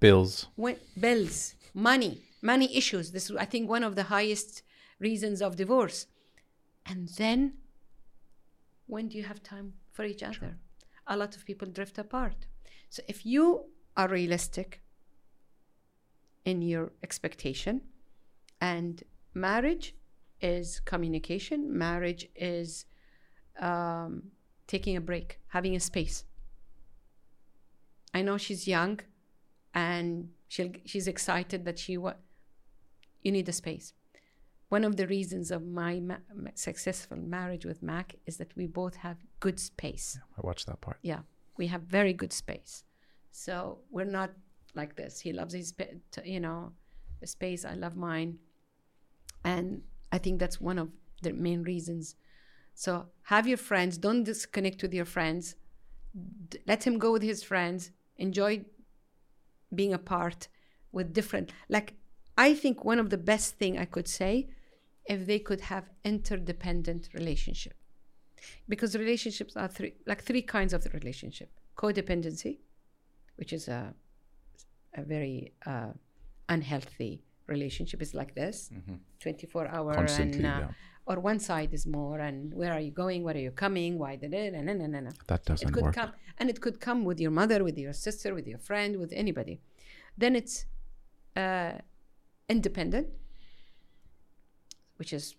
Bills. 0.00 0.46
when, 0.56 0.76
bills, 0.98 1.54
money, 1.74 2.22
money 2.42 2.74
issues. 2.76 3.12
This 3.12 3.30
is, 3.30 3.36
I 3.36 3.44
think, 3.44 3.68
one 3.68 3.82
of 3.82 3.96
the 3.96 4.04
highest 4.04 4.62
reasons 4.98 5.42
of 5.42 5.56
divorce. 5.56 6.06
And 6.84 7.08
then, 7.08 7.54
when 8.86 9.08
do 9.08 9.16
you 9.16 9.24
have 9.24 9.42
time 9.42 9.74
for 9.92 10.04
each 10.04 10.22
other? 10.22 10.58
A 11.06 11.16
lot 11.16 11.36
of 11.36 11.44
people 11.44 11.68
drift 11.68 11.98
apart. 11.98 12.46
So, 12.88 13.02
if 13.08 13.24
you 13.24 13.66
are 13.96 14.08
realistic 14.08 14.82
in 16.44 16.62
your 16.62 16.92
expectation, 17.02 17.80
and 18.60 19.02
marriage 19.34 19.94
is 20.40 20.80
communication, 20.80 21.76
marriage 21.76 22.28
is 22.34 22.86
um, 23.60 24.22
taking 24.66 24.96
a 24.96 25.00
break, 25.00 25.40
having 25.48 25.76
a 25.76 25.80
space. 25.80 26.24
I 28.14 28.22
know 28.22 28.38
she's 28.38 28.66
young 28.66 29.00
and 29.74 30.30
she'll, 30.48 30.72
she's 30.84 31.06
excited 31.06 31.64
that 31.66 31.78
she 31.78 31.92
you 31.92 33.32
need 33.32 33.48
a 33.48 33.52
space 33.52 33.92
one 34.68 34.84
of 34.84 34.96
the 34.96 35.06
reasons 35.06 35.50
of 35.50 35.64
my 35.64 36.00
ma- 36.00 36.16
successful 36.54 37.16
marriage 37.16 37.64
with 37.64 37.82
mac 37.82 38.16
is 38.26 38.36
that 38.38 38.56
we 38.56 38.66
both 38.66 38.96
have 38.96 39.18
good 39.40 39.58
space. 39.60 40.18
I 40.36 40.40
watched 40.42 40.66
that 40.66 40.80
part. 40.80 40.98
yeah 41.02 41.20
we 41.58 41.66
have 41.68 41.82
very 41.82 42.12
good 42.12 42.32
space. 42.32 42.84
So 43.30 43.78
we're 43.90 44.04
not 44.20 44.30
like 44.74 44.96
this. 44.96 45.20
He 45.20 45.32
loves 45.32 45.54
his 45.54 45.72
you 46.24 46.40
know 46.40 46.72
space. 47.24 47.64
I 47.64 47.74
love 47.74 47.96
mine. 47.96 48.38
And 49.44 49.82
i 50.12 50.18
think 50.18 50.38
that's 50.38 50.60
one 50.60 50.78
of 50.78 50.88
the 51.22 51.32
main 51.32 51.62
reasons. 51.62 52.16
So 52.74 53.06
have 53.22 53.46
your 53.46 53.56
friends. 53.56 53.96
Don't 53.98 54.24
disconnect 54.24 54.82
with 54.82 54.92
your 54.92 55.06
friends. 55.06 55.54
D- 56.50 56.58
let 56.66 56.86
him 56.86 56.98
go 56.98 57.12
with 57.12 57.22
his 57.22 57.42
friends. 57.42 57.90
Enjoy 58.18 58.64
being 59.74 59.92
apart 59.92 60.48
with 60.92 61.12
different 61.12 61.52
like 61.68 61.94
i 62.38 62.54
think 62.54 62.84
one 62.84 62.98
of 62.98 63.10
the 63.10 63.18
best 63.18 63.56
thing 63.58 63.76
i 63.78 63.84
could 63.84 64.08
say 64.08 64.48
if 65.06 65.26
they 65.26 65.38
could 65.38 65.60
have 65.60 65.90
interdependent 66.04 67.08
relationship 67.12 67.74
because 68.68 68.96
relationships 68.96 69.56
are 69.56 69.68
three 69.68 69.94
like 70.06 70.22
three 70.22 70.42
kinds 70.42 70.72
of 70.72 70.82
the 70.84 70.90
relationship. 70.90 71.50
Codependency 71.76 72.58
which 73.36 73.52
is 73.52 73.68
a 73.68 73.94
a 74.94 75.02
very 75.02 75.52
uh, 75.66 75.92
unhealthy 76.48 77.22
relationship. 77.46 78.00
Is 78.02 78.14
like 78.14 78.34
this. 78.34 78.70
24 79.20 79.68
hour 79.68 79.94
Constantly, 79.94 80.38
and 80.38 80.46
uh, 80.46 80.58
yeah. 80.60 80.68
or 81.06 81.20
one 81.20 81.38
side 81.38 81.72
is 81.72 81.86
more 81.86 82.18
and 82.18 82.52
where 82.54 82.72
are 82.72 82.80
you 82.80 82.90
going? 82.90 83.22
Where 83.22 83.34
are 83.34 83.46
you 83.48 83.50
coming? 83.50 83.98
Why 83.98 84.16
did 84.16 84.32
it? 84.34 84.54
And, 84.54 84.68
and, 84.68 84.80
and, 84.82 84.94
and. 84.94 85.14
That 85.26 85.44
doesn't 85.44 85.68
it 85.68 85.72
could 85.72 85.84
work. 85.84 85.94
come 85.94 86.12
and 86.38 86.50
it 86.50 86.60
could 86.60 86.80
come 86.80 87.04
with 87.04 87.20
your 87.20 87.30
mother 87.30 87.64
with 87.64 87.78
your 87.78 87.92
sister 87.92 88.34
with 88.34 88.46
your 88.46 88.58
friend 88.58 88.98
with 88.98 89.12
anybody. 89.12 89.60
Then 90.16 90.36
it's 90.36 90.66
uh, 91.36 91.72
independent 92.48 93.08
which 94.96 95.12
is 95.12 95.34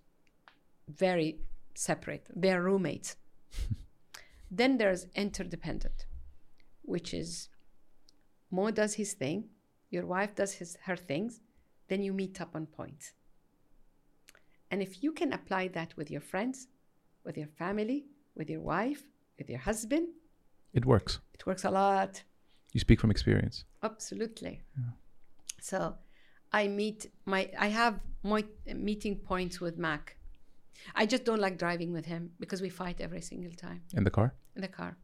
very 0.87 1.39
separate. 1.77 2.25
They're 2.35 2.63
roommates. 2.63 3.15
Then 4.51 4.77
there's 4.77 5.07
interdependent 5.15 6.05
which 6.83 7.13
is 7.13 7.49
mo 8.49 8.71
does 8.71 8.93
his 8.93 9.11
thing 9.13 9.49
your 9.89 10.05
wife 10.05 10.33
does 10.35 10.53
his 10.53 10.77
her 10.85 10.95
things 10.95 11.41
then 11.89 12.01
you 12.01 12.13
meet 12.13 12.39
up 12.39 12.55
on 12.55 12.65
points 12.65 13.11
and 14.71 14.81
if 14.81 15.03
you 15.03 15.11
can 15.11 15.33
apply 15.33 15.67
that 15.67 15.95
with 15.97 16.09
your 16.09 16.21
friends 16.21 16.67
with 17.25 17.35
your 17.37 17.47
family 17.61 18.05
with 18.37 18.49
your 18.49 18.61
wife 18.61 19.03
with 19.37 19.49
your 19.49 19.59
husband 19.59 20.07
It 20.73 20.85
works. 20.85 21.19
it 21.33 21.45
works 21.45 21.65
a 21.65 21.71
lot. 21.71 22.23
You 22.73 22.79
speak 22.79 22.99
from 23.01 23.11
experience. 23.11 23.65
absolutely. 23.83 24.61
So 25.59 25.95
i 26.53 26.67
meet 26.67 27.11
my 27.25 27.41
i 27.59 27.67
have 27.67 27.99
my 28.23 28.45
meeting 28.73 29.15
points 29.17 29.59
with 29.59 29.77
mac 29.77 30.15
i 30.95 31.05
just 31.05 31.23
don't 31.25 31.39
like 31.39 31.57
driving 31.57 31.91
with 31.93 32.05
him 32.05 32.31
because 32.39 32.61
we 32.61 32.69
fight 32.69 33.01
every 33.01 33.21
single 33.21 33.51
time 33.53 33.81
In 33.93 34.03
the 34.03 34.11
car? 34.11 34.33
in 34.55 34.61
the 34.61 34.67
car 34.67 34.97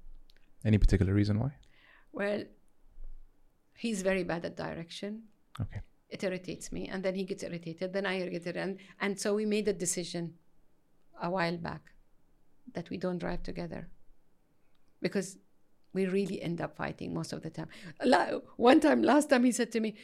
Any 0.65 0.77
particular 0.77 1.13
reason 1.13 1.39
why? 1.39 1.51
well 2.11 2.43
he's 3.75 4.01
very 4.01 4.23
bad 4.23 4.45
at 4.45 4.55
direction 4.55 5.23
Okay. 5.61 5.81
it 6.09 6.23
irritates 6.23 6.71
me 6.71 6.87
and 6.87 7.03
then 7.03 7.15
he 7.15 7.23
gets 7.25 7.43
irritated 7.43 7.93
then 7.93 8.05
i 8.05 8.19
get 8.29 8.45
it 8.47 8.55
and 8.55 8.77
and 9.01 9.19
so 9.19 9.35
we 9.35 9.45
made 9.45 9.67
a 9.67 9.73
decision 9.73 10.33
a 11.21 11.29
while 11.29 11.57
back 11.57 11.81
that 12.73 12.89
we 12.89 12.97
don't 12.97 13.19
drive 13.19 13.43
together 13.43 13.89
because 15.01 15.37
we 15.93 16.05
really 16.07 16.41
end 16.41 16.59
up 16.61 16.75
fighting 16.75 17.13
most 17.13 17.33
of 17.33 17.41
the 17.43 17.49
time 17.49 17.67
one 18.57 18.79
time 18.79 19.01
last 19.03 19.29
time 19.29 19.43
he 19.43 19.51
said 19.51 19.71
to 19.71 19.79
me 19.79 19.95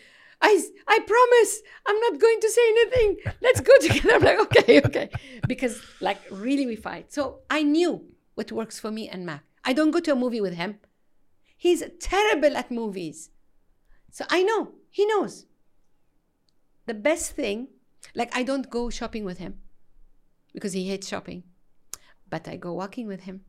I, 0.41 0.61
I 0.87 0.99
promise 1.05 1.61
I'm 1.85 1.99
not 1.99 2.19
going 2.19 2.39
to 2.39 2.49
say 2.49 2.61
anything. 2.69 3.17
Let's 3.41 3.59
go 3.61 3.73
together. 3.81 4.15
I'm 4.15 4.23
like, 4.23 4.39
okay, 4.39 4.81
okay. 4.85 5.09
Because, 5.47 5.81
like, 5.99 6.19
really, 6.31 6.65
we 6.65 6.75
fight. 6.75 7.11
So 7.11 7.39
I 7.49 7.63
knew 7.63 8.05
what 8.35 8.51
works 8.51 8.79
for 8.79 8.91
me 8.91 9.09
and 9.09 9.25
Mac. 9.25 9.43
I 9.65 9.73
don't 9.73 9.91
go 9.91 9.99
to 9.99 10.13
a 10.13 10.15
movie 10.15 10.41
with 10.41 10.53
him. 10.53 10.79
He's 11.57 11.83
terrible 11.99 12.55
at 12.55 12.71
movies. 12.71 13.31
So 14.11 14.25
I 14.29 14.43
know, 14.43 14.69
he 14.89 15.05
knows. 15.05 15.45
The 16.85 16.93
best 16.93 17.33
thing, 17.33 17.67
like 18.15 18.35
I 18.35 18.43
don't 18.43 18.69
go 18.69 18.89
shopping 18.89 19.25
with 19.25 19.37
him 19.37 19.59
because 20.53 20.73
he 20.73 20.87
hates 20.87 21.07
shopping, 21.07 21.43
but 22.29 22.47
I 22.47 22.55
go 22.55 22.73
walking 22.73 23.07
with 23.07 23.21
him. 23.21 23.41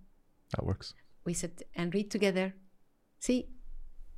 That 0.57 0.67
works. 0.67 0.95
We 1.25 1.35
sit 1.35 1.63
and 1.75 1.95
read 1.95 2.11
together. 2.11 2.55
See, 3.21 3.47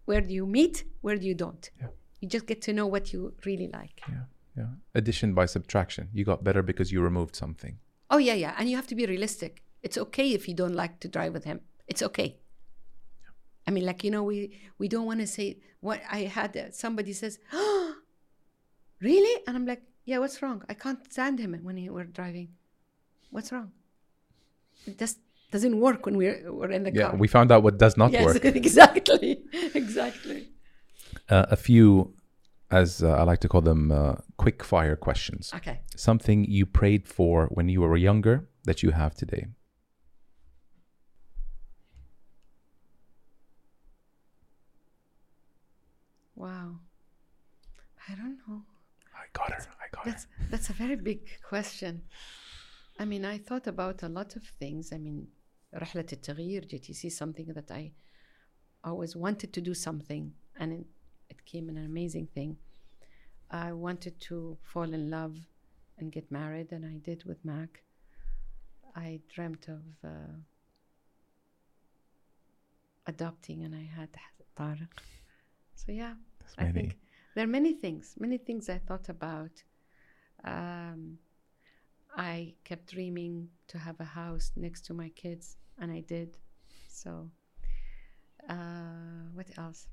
where 0.07 0.21
do 0.23 0.33
you 0.33 0.47
meet? 0.47 0.85
Where 1.03 1.17
do 1.17 1.27
you 1.27 1.35
don't? 1.35 1.71
Yeah. 1.79 1.89
You 2.23 2.29
just 2.29 2.47
get 2.47 2.63
to 2.63 2.73
know 2.73 2.87
what 2.87 3.13
you 3.13 3.35
really 3.45 3.69
like. 3.69 4.01
Yeah. 4.09 4.25
Yeah. 4.57 4.67
Addition 4.95 5.35
by 5.35 5.47
subtraction. 5.47 6.09
You 6.15 6.25
got 6.25 6.45
better 6.45 6.63
because 6.63 6.93
you 6.93 7.03
removed 7.03 7.35
something. 7.35 7.79
Oh 8.11 8.19
yeah, 8.19 8.35
yeah, 8.35 8.55
and 8.59 8.71
you 8.71 8.77
have 8.77 8.87
to 8.89 8.95
be 8.95 9.07
realistic. 9.07 9.63
It's 9.83 9.99
okay 9.99 10.33
if 10.33 10.47
you 10.49 10.55
don't 10.55 10.75
like 10.75 11.01
to 11.01 11.09
drive 11.09 11.33
with 11.33 11.45
him. 11.45 11.61
It's 11.89 12.03
okay. 12.03 12.39
I 13.67 13.71
mean, 13.71 13.85
like 13.87 14.05
you 14.05 14.11
know, 14.11 14.23
we 14.23 14.39
we 14.79 14.87
don't 14.89 15.07
want 15.07 15.21
to 15.21 15.27
say 15.27 15.59
what 15.81 16.01
I 16.11 16.21
had. 16.39 16.57
Uh, 16.57 16.71
somebody 16.71 17.13
says, 17.13 17.39
"Oh, 17.53 17.95
really?" 19.01 19.43
And 19.47 19.57
I'm 19.57 19.67
like, 19.67 19.83
"Yeah, 20.05 20.19
what's 20.19 20.41
wrong? 20.43 20.63
I 20.69 20.75
can't 20.75 21.01
stand 21.11 21.41
him 21.41 21.59
when 21.63 21.77
he, 21.77 21.89
we're 21.91 22.05
driving. 22.05 22.49
What's 23.31 23.51
wrong? 23.51 23.73
It 24.87 24.99
just 24.99 25.19
doesn't 25.51 25.81
work 25.81 26.05
when 26.07 26.17
we're 26.17 26.53
we're 26.53 26.71
in 26.71 26.85
the 26.85 26.93
Yeah. 26.93 27.11
car." 27.11 27.17
We 27.17 27.27
found 27.29 27.51
out 27.51 27.63
what 27.63 27.79
does 27.79 27.97
not 27.97 28.13
yes, 28.13 28.25
work. 28.27 28.45
exactly, 28.65 29.43
exactly. 29.75 30.52
Uh, 31.30 31.46
a 31.50 31.56
few, 31.56 32.14
as 32.72 33.04
uh, 33.04 33.10
I 33.10 33.24
like 33.24 33.40
to 33.40 33.50
call 33.50 33.62
them, 33.62 33.92
uh, 33.92 34.16
quick 34.38 34.64
fire 34.64 34.96
questions. 34.96 35.52
Okay. 35.56 35.82
Something 35.96 36.46
you 36.46 36.66
prayed 36.66 37.08
for 37.08 37.48
when 37.48 37.70
you 37.70 37.82
were 37.82 37.98
younger 37.98 38.48
that 38.66 38.84
you 38.84 38.92
have 38.92 39.16
today. 39.16 39.48
Wow. 46.36 46.80
I 48.08 48.16
don't 48.16 48.38
know. 48.48 48.62
I 49.16 49.26
got 49.34 49.52
her. 49.52 49.68
I 49.82 49.88
got 49.92 50.06
her. 50.06 50.12
That's 50.12 50.28
that's 50.52 50.70
a 50.70 50.74
very 50.74 50.96
big 50.96 51.28
question. 51.42 52.04
I 53.00 53.06
mean, 53.06 53.26
I 53.26 53.38
thought 53.38 53.68
about 53.68 54.04
a 54.04 54.10
lot 54.10 54.36
of 54.36 54.44
things. 54.60 54.94
I 54.94 54.98
mean, 54.98 55.28
رحلة 55.74 56.06
التغيير 56.14 56.66
JTC 56.66 57.12
something 57.12 57.48
that 57.54 57.72
I 57.72 57.92
always 58.84 59.16
wanted 59.16 59.52
to 59.54 59.62
do 59.62 59.74
something 59.74 60.34
and 60.60 60.86
it, 61.33 61.45
came 61.53 61.67
an 61.69 61.79
amazing 61.93 62.29
thing. 62.37 62.57
I 63.51 63.73
wanted 63.87 64.15
to 64.29 64.57
fall 64.71 64.91
in 64.99 65.11
love 65.19 65.37
and 65.99 66.13
get 66.17 66.31
married 66.31 66.71
and 66.73 66.85
I 66.85 66.97
did 67.09 67.25
with 67.25 67.41
Mac. 67.45 67.83
I 68.95 69.21
dreamt 69.35 69.69
of 69.69 69.83
uh, 70.05 70.35
adopting 73.07 73.59
and 73.65 73.75
I 73.75 73.87
had 73.99 74.09
Tariq. 74.59 74.89
So 75.75 75.93
yeah, 75.93 76.15
That's 76.41 76.55
I 76.59 76.65
many. 76.65 76.73
think 76.79 76.99
there 77.35 77.45
are 77.45 77.55
many 77.61 77.73
things, 77.73 78.15
many 78.19 78.39
things 78.39 78.69
I 78.69 78.79
thought 78.79 79.09
about. 79.09 79.55
Um, 80.45 81.19
I 82.17 82.55
kept 82.65 82.87
dreaming 82.95 83.49
to 83.69 83.79
have 83.79 83.99
a 84.01 84.05
house 84.05 84.53
next 84.57 84.85
to 84.87 84.95
my 84.95 85.09
kids, 85.11 85.57
and 85.79 85.91
I 85.91 86.01
did. 86.01 86.37
So, 86.89 87.31
uh, 88.49 89.23
what 89.35 89.47
else? 89.57 89.87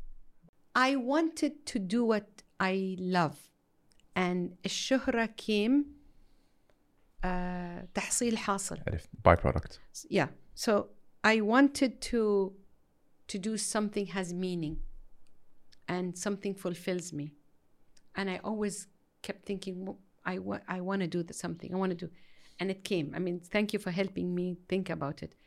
I 0.76 0.96
wanted 0.96 1.66
to 1.66 1.78
do 1.78 2.04
what 2.04 2.42
I 2.60 2.96
love 2.98 3.36
and 4.16 4.56
الشهرة 4.66 5.26
came 5.36 5.84
uh, 7.24 7.86
تحصيل 7.94 8.38
حاصل 8.38 8.78
عرفت 8.86 9.08
byproduct 9.28 9.78
yeah 10.10 10.28
so 10.54 10.72
i 11.24 11.40
wanted 11.40 12.00
to 12.00 12.52
to 13.32 13.38
do 13.38 13.56
something 13.56 14.06
has 14.06 14.32
meaning 14.32 14.76
and 15.88 16.16
something 16.18 16.54
fulfills 16.54 17.12
me 17.12 17.26
and 18.16 18.30
i 18.30 18.38
always 18.44 18.86
kept 19.22 19.44
thinking 19.46 19.74
"Well, 19.84 19.98
i, 20.24 20.38
wa- 20.38 20.64
I 20.68 20.80
want 20.80 21.00
to 21.02 21.08
do 21.16 21.22
the 21.22 21.34
something 21.34 21.68
i 21.74 21.76
want 21.76 21.90
to 21.98 22.06
do 22.06 22.10
and 22.60 22.70
it 22.70 22.80
came 22.84 23.06
i 23.16 23.18
mean 23.18 23.40
thank 23.54 23.72
you 23.72 23.78
for 23.78 23.90
helping 23.90 24.34
me 24.34 24.46
think 24.68 24.90
about 24.90 25.22
it 25.22 25.32
but 25.34 25.37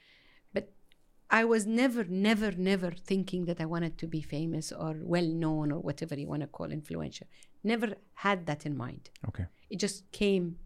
i 1.41 1.43
was 1.53 1.67
never 1.67 2.05
never 2.05 2.51
never 2.53 2.91
thinking 2.91 3.47
that 3.47 3.61
i 3.61 3.67
wanted 3.75 3.95
to 3.99 4.07
be 4.07 4.21
famous 4.21 4.71
or 4.73 4.95
well 5.15 5.27
known 5.43 5.73
or 5.73 5.81
whatever 5.89 6.15
you 6.23 6.29
want 6.29 6.43
to 6.43 6.51
call 6.59 6.71
influential 6.71 7.27
never 7.65 7.89
had 8.15 8.47
that 8.47 8.65
in 8.67 8.77
mind 8.77 9.11
okay 9.29 9.47
it 9.71 9.79
just 9.87 9.99
came 10.13 10.57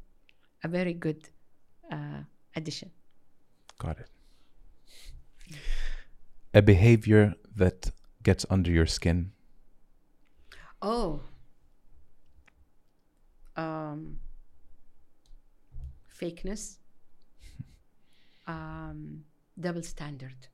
a 0.65 0.69
very 0.69 0.93
good 0.93 1.21
uh, 1.91 2.21
addition 2.55 2.91
got 3.79 3.97
it 4.03 4.09
a 6.53 6.63
behavior 6.63 7.35
that 7.55 7.91
gets 8.23 8.45
under 8.51 8.71
your 8.71 8.87
skin 8.87 9.31
Oh. 10.83 11.21
Um, 13.57 14.19
fakeness. 16.21 16.77
Um, 18.49 19.25
double 19.59 19.83
standard. 19.83 20.47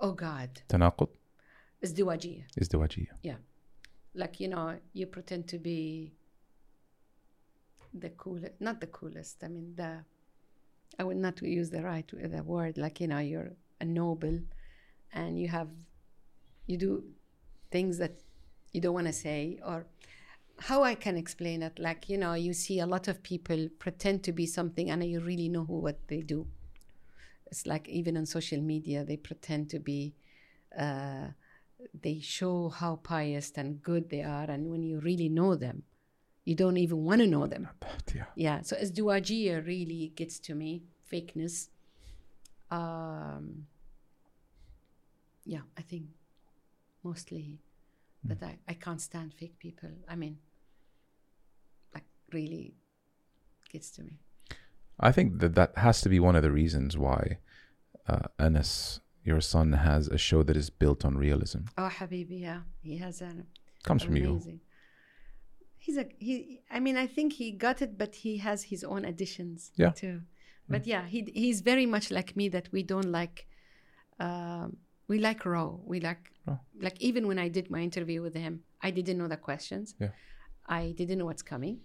Oh 0.00 0.12
God. 0.12 0.62
تناقض 0.68 1.08
ازدواجية. 1.84 2.46
ازدواجية 2.62 3.18
Yeah. 3.22 3.38
Like, 4.14 4.40
you 4.40 4.48
know, 4.48 4.78
you 4.92 5.06
pretend 5.06 5.48
to 5.48 5.58
be 5.58 6.14
the 7.92 8.10
coolest, 8.10 8.60
not 8.60 8.80
the 8.80 8.86
coolest. 8.86 9.42
I 9.42 9.48
mean, 9.48 9.74
the, 9.76 10.04
I 10.98 11.04
would 11.04 11.16
not 11.16 11.42
use 11.42 11.70
the 11.70 11.82
right 11.82 12.08
the 12.08 12.42
word, 12.42 12.78
like, 12.78 13.00
you 13.00 13.08
know, 13.08 13.18
you're 13.18 13.52
a 13.80 13.84
noble 13.84 14.40
and 15.12 15.38
you 15.40 15.48
have, 15.48 15.68
you 16.66 16.76
do 16.76 17.04
things 17.70 17.98
that 17.98 18.14
you 18.72 18.80
don't 18.80 18.94
want 18.94 19.08
to 19.08 19.12
say 19.12 19.58
or 19.66 19.86
how 20.58 20.84
I 20.84 20.94
can 20.94 21.16
explain 21.16 21.62
it. 21.62 21.78
Like, 21.78 22.08
you 22.08 22.18
know, 22.18 22.34
you 22.34 22.52
see 22.52 22.78
a 22.78 22.86
lot 22.86 23.08
of 23.08 23.22
people 23.22 23.68
pretend 23.78 24.22
to 24.24 24.32
be 24.32 24.46
something 24.46 24.90
and 24.90 25.02
you 25.04 25.20
really 25.20 25.48
know 25.48 25.64
who, 25.64 25.78
what 25.78 25.98
they 26.08 26.20
do. 26.20 26.46
It's 27.49 27.65
like 27.65 27.87
even 27.89 28.17
on 28.17 28.25
social 28.25 28.61
media, 28.61 29.03
they 29.03 29.17
pretend 29.17 29.69
to 29.71 29.79
be, 29.79 30.15
uh, 30.77 31.27
they 31.99 32.19
show 32.19 32.69
how 32.69 32.97
pious 32.97 33.51
and 33.55 33.81
good 33.81 34.09
they 34.09 34.23
are. 34.23 34.49
And 34.49 34.69
when 34.69 34.83
you 34.83 34.99
really 34.99 35.29
know 35.29 35.55
them, 35.55 35.83
you 36.45 36.55
don't 36.55 36.77
even 36.77 37.03
want 37.03 37.21
to 37.21 37.27
know 37.27 37.47
them. 37.47 37.69
That, 37.81 38.13
yeah. 38.15 38.25
yeah. 38.35 38.61
So 38.61 38.75
as 38.75 38.91
Duajia 38.91 39.65
really 39.65 40.11
gets 40.15 40.39
to 40.39 40.55
me, 40.55 40.83
fakeness. 41.11 41.69
Um, 42.71 43.65
yeah, 45.45 45.61
I 45.77 45.81
think 45.81 46.05
mostly 47.03 47.59
that 48.23 48.41
mm. 48.41 48.47
I, 48.47 48.57
I 48.67 48.73
can't 48.73 49.01
stand 49.01 49.33
fake 49.33 49.57
people. 49.59 49.89
I 50.07 50.15
mean, 50.15 50.37
like 51.93 52.05
really 52.31 52.75
gets 53.71 53.89
to 53.91 54.03
me. 54.03 54.19
I 54.99 55.11
think 55.11 55.39
that 55.39 55.55
that 55.55 55.77
has 55.77 56.01
to 56.01 56.09
be 56.09 56.19
one 56.19 56.35
of 56.35 56.43
the 56.43 56.51
reasons 56.51 56.97
why 56.97 57.37
uh, 58.07 58.27
Anas, 58.37 58.99
your 59.23 59.41
son, 59.41 59.73
has 59.73 60.07
a 60.07 60.17
show 60.17 60.43
that 60.43 60.57
is 60.57 60.69
built 60.69 61.05
on 61.05 61.17
realism. 61.17 61.59
Oh, 61.77 61.89
Habibi, 61.97 62.41
yeah, 62.41 62.61
he 62.81 62.97
has 62.97 63.21
an 63.21 63.47
Comes 63.83 64.03
from 64.03 64.17
you. 64.17 64.59
He's 65.77 65.97
a 65.97 66.05
he. 66.19 66.59
I 66.69 66.79
mean, 66.81 66.97
I 66.97 67.07
think 67.07 67.33
he 67.33 67.51
got 67.51 67.81
it, 67.81 67.97
but 67.97 68.13
he 68.15 68.37
has 68.37 68.63
his 68.63 68.83
own 68.83 69.05
additions 69.05 69.71
Yeah. 69.77 69.91
too. 69.91 70.21
But 70.67 70.85
yeah, 70.85 71.05
he 71.07 71.19
he's 71.33 71.61
very 71.61 71.85
much 71.87 72.11
like 72.11 72.35
me 72.35 72.49
that 72.49 72.71
we 72.71 72.83
don't 72.83 73.11
like. 73.11 73.47
Um, 74.19 74.77
we 75.07 75.17
like 75.19 75.45
raw. 75.45 75.71
We 75.85 75.99
like 75.99 76.31
Raw. 76.45 76.57
like 76.79 77.01
even 77.01 77.25
when 77.25 77.39
I 77.39 77.47
did 77.47 77.71
my 77.71 77.79
interview 77.79 78.21
with 78.21 78.35
him, 78.35 78.63
I 78.81 78.91
didn't 78.91 79.17
know 79.17 79.27
the 79.27 79.37
questions. 79.37 79.95
Yeah. 79.99 80.09
I 80.67 80.93
didn't 80.95 81.17
know 81.17 81.25
what's 81.25 81.41
coming, 81.41 81.79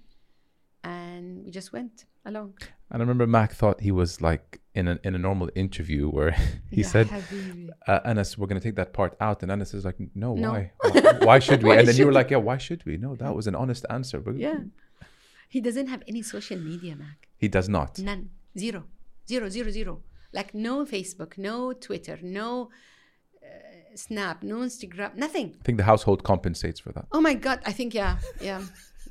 and 0.82 1.44
we 1.44 1.50
just 1.50 1.72
went 1.72 2.04
along. 2.24 2.54
And 2.90 3.00
I 3.00 3.04
remember 3.04 3.26
Mac 3.26 3.52
thought 3.52 3.80
he 3.80 3.90
was 3.90 4.20
like 4.20 4.60
in 4.74 4.88
a 4.88 4.98
in 5.04 5.14
a 5.14 5.18
normal 5.18 5.48
interview 5.54 6.08
where 6.08 6.30
he 6.70 6.82
Yeah, 6.82 6.86
said, 6.94 7.06
uh, 7.86 8.00
"Anas, 8.04 8.36
we're 8.38 8.46
going 8.46 8.60
to 8.60 8.66
take 8.68 8.76
that 8.76 8.92
part 8.92 9.16
out," 9.20 9.42
and 9.42 9.50
Anas 9.52 9.74
is 9.74 9.84
like, 9.84 9.96
"No, 10.14 10.34
No. 10.34 10.50
why? 10.52 10.72
why? 10.80 11.12
Why 11.28 11.38
should 11.38 11.62
we?" 11.62 11.68
Why 11.70 11.76
and 11.78 11.88
then 11.88 11.96
you 11.96 12.06
were 12.06 12.12
like, 12.20 12.30
"Yeah, 12.30 12.38
why 12.48 12.58
should 12.58 12.84
we?" 12.86 12.96
No, 12.96 13.14
that 13.16 13.34
was 13.34 13.46
an 13.46 13.54
honest 13.54 13.84
answer. 13.90 14.18
But 14.20 14.36
Yeah, 14.36 14.58
he 15.48 15.60
doesn't 15.60 15.88
have 15.88 16.02
any 16.08 16.22
social 16.22 16.58
media, 16.58 16.94
Mac. 16.96 17.28
he 17.36 17.48
does 17.48 17.68
not. 17.68 17.98
None. 17.98 18.30
Zero. 18.58 18.84
Zero, 19.28 19.48
zero, 19.48 19.70
zero. 19.70 20.00
Like 20.32 20.52
no 20.54 20.84
Facebook, 20.84 21.38
no 21.38 21.72
Twitter, 21.72 22.18
no 22.22 22.70
uh, 23.42 23.46
Snap, 23.96 24.42
no 24.42 24.56
Instagram, 24.58 25.14
nothing. 25.16 25.54
I 25.60 25.62
think 25.64 25.78
the 25.78 25.84
household 25.84 26.22
compensates 26.24 26.80
for 26.80 26.92
that. 26.92 27.06
Oh 27.12 27.20
my 27.20 27.34
God. 27.34 27.60
I 27.64 27.72
think, 27.72 27.94
yeah, 27.94 28.18
yeah, 28.40 28.60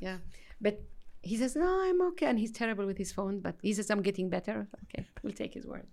yeah. 0.00 0.18
But 0.60 0.82
he 1.24 1.36
says, 1.36 1.56
no, 1.56 1.80
I'm 1.82 2.00
okay. 2.08 2.26
And 2.26 2.38
he's 2.38 2.52
terrible 2.52 2.86
with 2.86 2.98
his 2.98 3.12
phone, 3.12 3.40
but 3.40 3.56
he 3.62 3.72
says, 3.72 3.90
I'm 3.90 4.02
getting 4.02 4.28
better. 4.28 4.68
Okay, 4.84 5.06
we'll 5.22 5.32
take 5.32 5.54
his 5.54 5.66
word. 5.66 5.86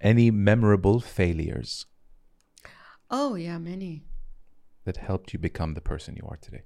Any 0.00 0.30
memorable 0.30 1.00
failures 1.00 1.86
Oh, 3.10 3.34
yeah, 3.34 3.58
many. 3.58 4.04
that 4.84 4.96
helped 4.98 5.32
you 5.32 5.38
become 5.38 5.74
the 5.74 5.80
person 5.80 6.16
you 6.16 6.26
are 6.28 6.36
today? 6.36 6.62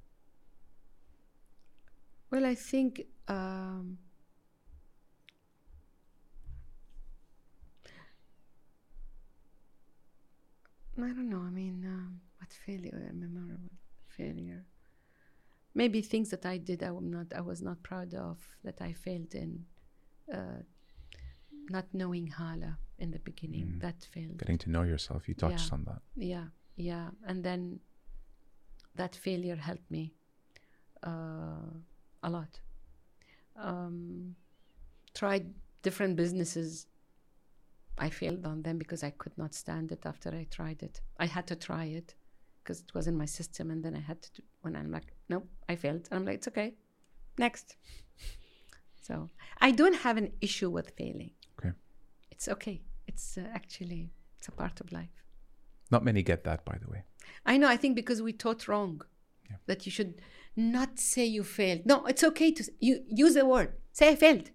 Well, 2.30 2.45
I 2.45 2.55
think 2.55 3.03
um, 3.28 3.99
I 10.99 11.09
don't 11.09 11.28
know. 11.28 11.41
I 11.41 11.51
mean, 11.51 11.85
um, 11.87 12.20
what 12.39 12.53
failure? 12.53 13.11
Memorable 13.14 13.70
failure? 14.09 14.64
Maybe 15.74 16.02
things 16.02 16.30
that 16.30 16.46
I 16.46 16.58
did 16.58 16.82
I 16.82 16.86
am 16.88 17.10
not 17.10 17.26
I 17.34 17.40
was 17.40 17.60
not 17.62 17.82
proud 17.82 18.14
of 18.14 18.38
that 18.62 18.80
I 18.80 18.92
failed 18.92 19.34
in. 19.34 19.64
Uh, 20.32 20.62
not 21.70 21.86
knowing 21.92 22.26
Hala 22.26 22.78
in 22.98 23.10
the 23.10 23.18
beginning 23.20 23.78
that 23.80 24.04
failed. 24.12 24.38
Getting 24.38 24.58
to 24.58 24.70
know 24.70 24.82
yourself. 24.82 25.28
You 25.28 25.34
touched 25.34 25.68
Yeah. 25.68 25.74
on 25.74 25.84
that. 25.84 26.02
Yeah, 26.14 26.46
yeah. 26.76 27.10
And 27.26 27.42
then 27.42 27.80
that 28.96 29.16
failure 29.16 29.56
helped 29.56 29.90
me 29.90 30.12
uh, 31.02 31.70
a 32.22 32.30
lot. 32.30 32.60
Um, 33.56 34.36
tried 35.14 35.54
different 35.82 36.16
businesses. 36.16 36.86
I 37.96 38.10
failed 38.10 38.44
on 38.44 38.62
them 38.62 38.78
because 38.78 39.02
I 39.02 39.10
could 39.10 39.36
not 39.38 39.54
stand 39.54 39.92
it 39.92 40.04
after 40.04 40.30
I 40.34 40.44
tried 40.50 40.82
it. 40.82 41.00
I 41.18 41.26
had 41.26 41.46
to 41.46 41.56
try 41.56 41.84
it 41.84 42.14
because 42.62 42.80
it 42.80 42.92
was 42.94 43.06
in 43.06 43.16
my 43.16 43.26
system. 43.26 43.70
And 43.70 43.82
then 43.84 43.94
I 43.96 44.00
had 44.00 44.20
to, 44.22 44.32
do, 44.32 44.42
when 44.62 44.76
I'm 44.76 44.90
like, 44.90 45.13
nope, 45.28 45.48
I 45.68 45.76
failed. 45.76 46.08
And 46.10 46.18
I'm 46.20 46.24
like, 46.24 46.36
it's 46.36 46.48
okay. 46.48 46.74
Next. 47.38 47.76
So 49.02 49.28
I 49.60 49.70
don't 49.70 49.96
have 49.96 50.16
an 50.16 50.32
issue 50.40 50.70
with 50.70 50.90
failing. 50.96 51.32
Okay. 51.58 51.72
It's 52.30 52.48
okay. 52.48 52.82
It's 53.06 53.36
uh, 53.36 53.42
actually, 53.52 54.10
it's 54.38 54.48
a 54.48 54.52
part 54.52 54.80
of 54.80 54.92
life. 54.92 55.10
Not 55.90 56.04
many 56.04 56.22
get 56.22 56.44
that, 56.44 56.64
by 56.64 56.78
the 56.82 56.90
way. 56.90 57.02
I 57.44 57.58
know. 57.58 57.68
I 57.68 57.76
think 57.76 57.96
because 57.96 58.22
we 58.22 58.32
taught 58.32 58.66
wrong 58.68 59.02
Yeah. 59.50 59.56
that 59.66 59.84
you 59.86 59.92
should 59.92 60.14
not 60.56 60.98
say 60.98 61.24
you 61.26 61.44
failed. 61.44 61.82
No, 61.84 62.06
it's 62.06 62.24
okay 62.24 62.50
to 62.52 62.62
you 62.80 62.94
use 63.08 63.34
the 63.34 63.44
word. 63.44 63.70
Say 63.92 64.08
I 64.08 64.16
failed. 64.16 64.50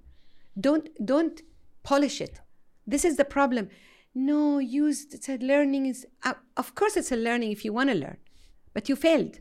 Don't 0.59 0.89
don't 1.05 1.41
polish 1.83 2.19
it. 2.21 2.41
This 2.87 3.05
is 3.05 3.15
the 3.17 3.25
problem. 3.25 3.69
No, 4.15 4.57
use 4.57 5.05
it's 5.13 5.29
a 5.29 5.37
learning 5.37 5.85
is 5.85 6.07
uh, 6.23 6.33
of 6.57 6.73
course 6.73 6.97
it's 6.97 7.11
a 7.11 7.15
learning 7.15 7.51
if 7.51 7.63
you 7.63 7.71
want 7.73 7.89
to 7.91 7.95
learn, 7.95 8.17
but 8.73 8.89
you 8.89 8.95
failed. 8.95 9.39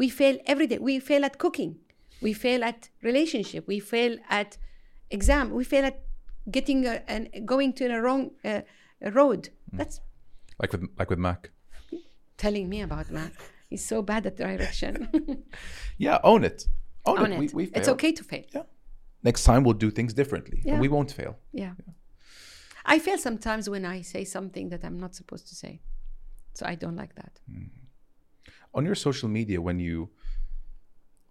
We 0.00 0.08
fail 0.08 0.36
every 0.46 0.66
day. 0.66 0.78
We 0.78 0.98
fail 0.98 1.24
at 1.26 1.36
cooking. 1.44 1.72
We 2.22 2.32
fail 2.32 2.64
at 2.64 2.88
relationship. 3.02 3.62
We 3.68 3.80
fail 3.80 4.12
at 4.30 4.56
exam. 5.10 5.50
We 5.58 5.64
fail 5.64 5.84
at 5.84 5.96
getting 6.50 6.86
a, 6.86 7.02
and 7.06 7.28
going 7.44 7.74
to 7.74 7.84
a 7.96 8.00
wrong 8.00 8.30
uh, 8.42 8.62
road. 9.18 9.50
That's 9.78 10.00
Like 10.60 10.72
with 10.72 10.82
like 10.98 11.10
with 11.10 11.18
Mac. 11.18 11.50
telling 12.36 12.66
me 12.72 12.80
about 12.88 13.10
Mac. 13.10 13.32
He's 13.70 13.86
so 13.86 14.02
bad 14.02 14.26
at 14.26 14.36
direction. 14.36 14.94
Yeah, 15.98 16.18
own 16.24 16.44
it. 16.44 16.58
Own, 17.04 17.18
On 17.18 17.32
it. 17.32 17.34
it. 17.34 17.38
We, 17.40 17.46
we 17.66 17.72
it's 17.78 17.88
okay 17.88 18.12
to 18.12 18.24
fail. 18.24 18.44
Yeah. 18.54 18.66
Next 19.22 19.44
time 19.44 19.60
we'll 19.64 19.80
do 19.86 19.90
things 19.90 20.14
differently. 20.14 20.58
Yeah. 20.64 20.80
we 20.80 20.88
won't 20.88 21.12
fail. 21.12 21.32
Yeah. 21.52 21.74
I 22.94 22.98
fail 23.06 23.18
sometimes 23.18 23.68
when 23.68 23.84
I 23.84 24.02
say 24.02 24.24
something 24.24 24.70
that 24.70 24.82
I'm 24.86 24.98
not 25.04 25.14
supposed 25.14 25.46
to 25.48 25.54
say. 25.54 25.72
So 26.54 26.62
I 26.72 26.74
don't 26.82 26.96
like 26.96 27.14
that. 27.16 27.34
On 28.74 28.84
your 28.84 28.94
social 28.94 29.28
media 29.28 29.60
when 29.60 29.78
you 29.78 30.10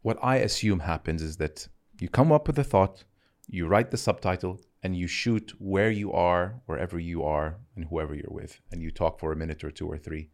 what 0.01 0.17
i 0.23 0.35
assume 0.37 0.79
happens 0.79 1.21
is 1.21 1.37
that 1.37 1.67
you 1.99 2.07
come 2.09 2.31
up 2.31 2.47
with 2.47 2.57
a 2.59 2.63
thought 2.63 3.03
you 3.47 3.67
write 3.67 3.91
the 3.91 3.97
subtitle 3.97 4.59
and 4.83 4.95
you 4.95 5.07
shoot 5.07 5.53
where 5.59 5.91
you 5.91 6.11
are 6.11 6.61
wherever 6.65 6.97
you 6.99 7.23
are 7.23 7.57
and 7.75 7.85
whoever 7.85 8.13
you're 8.15 8.31
with 8.41 8.59
and 8.71 8.81
you 8.81 8.91
talk 8.91 9.19
for 9.19 9.31
a 9.31 9.35
minute 9.35 9.63
or 9.63 9.71
two 9.71 9.87
or 9.87 9.97
three 9.97 10.29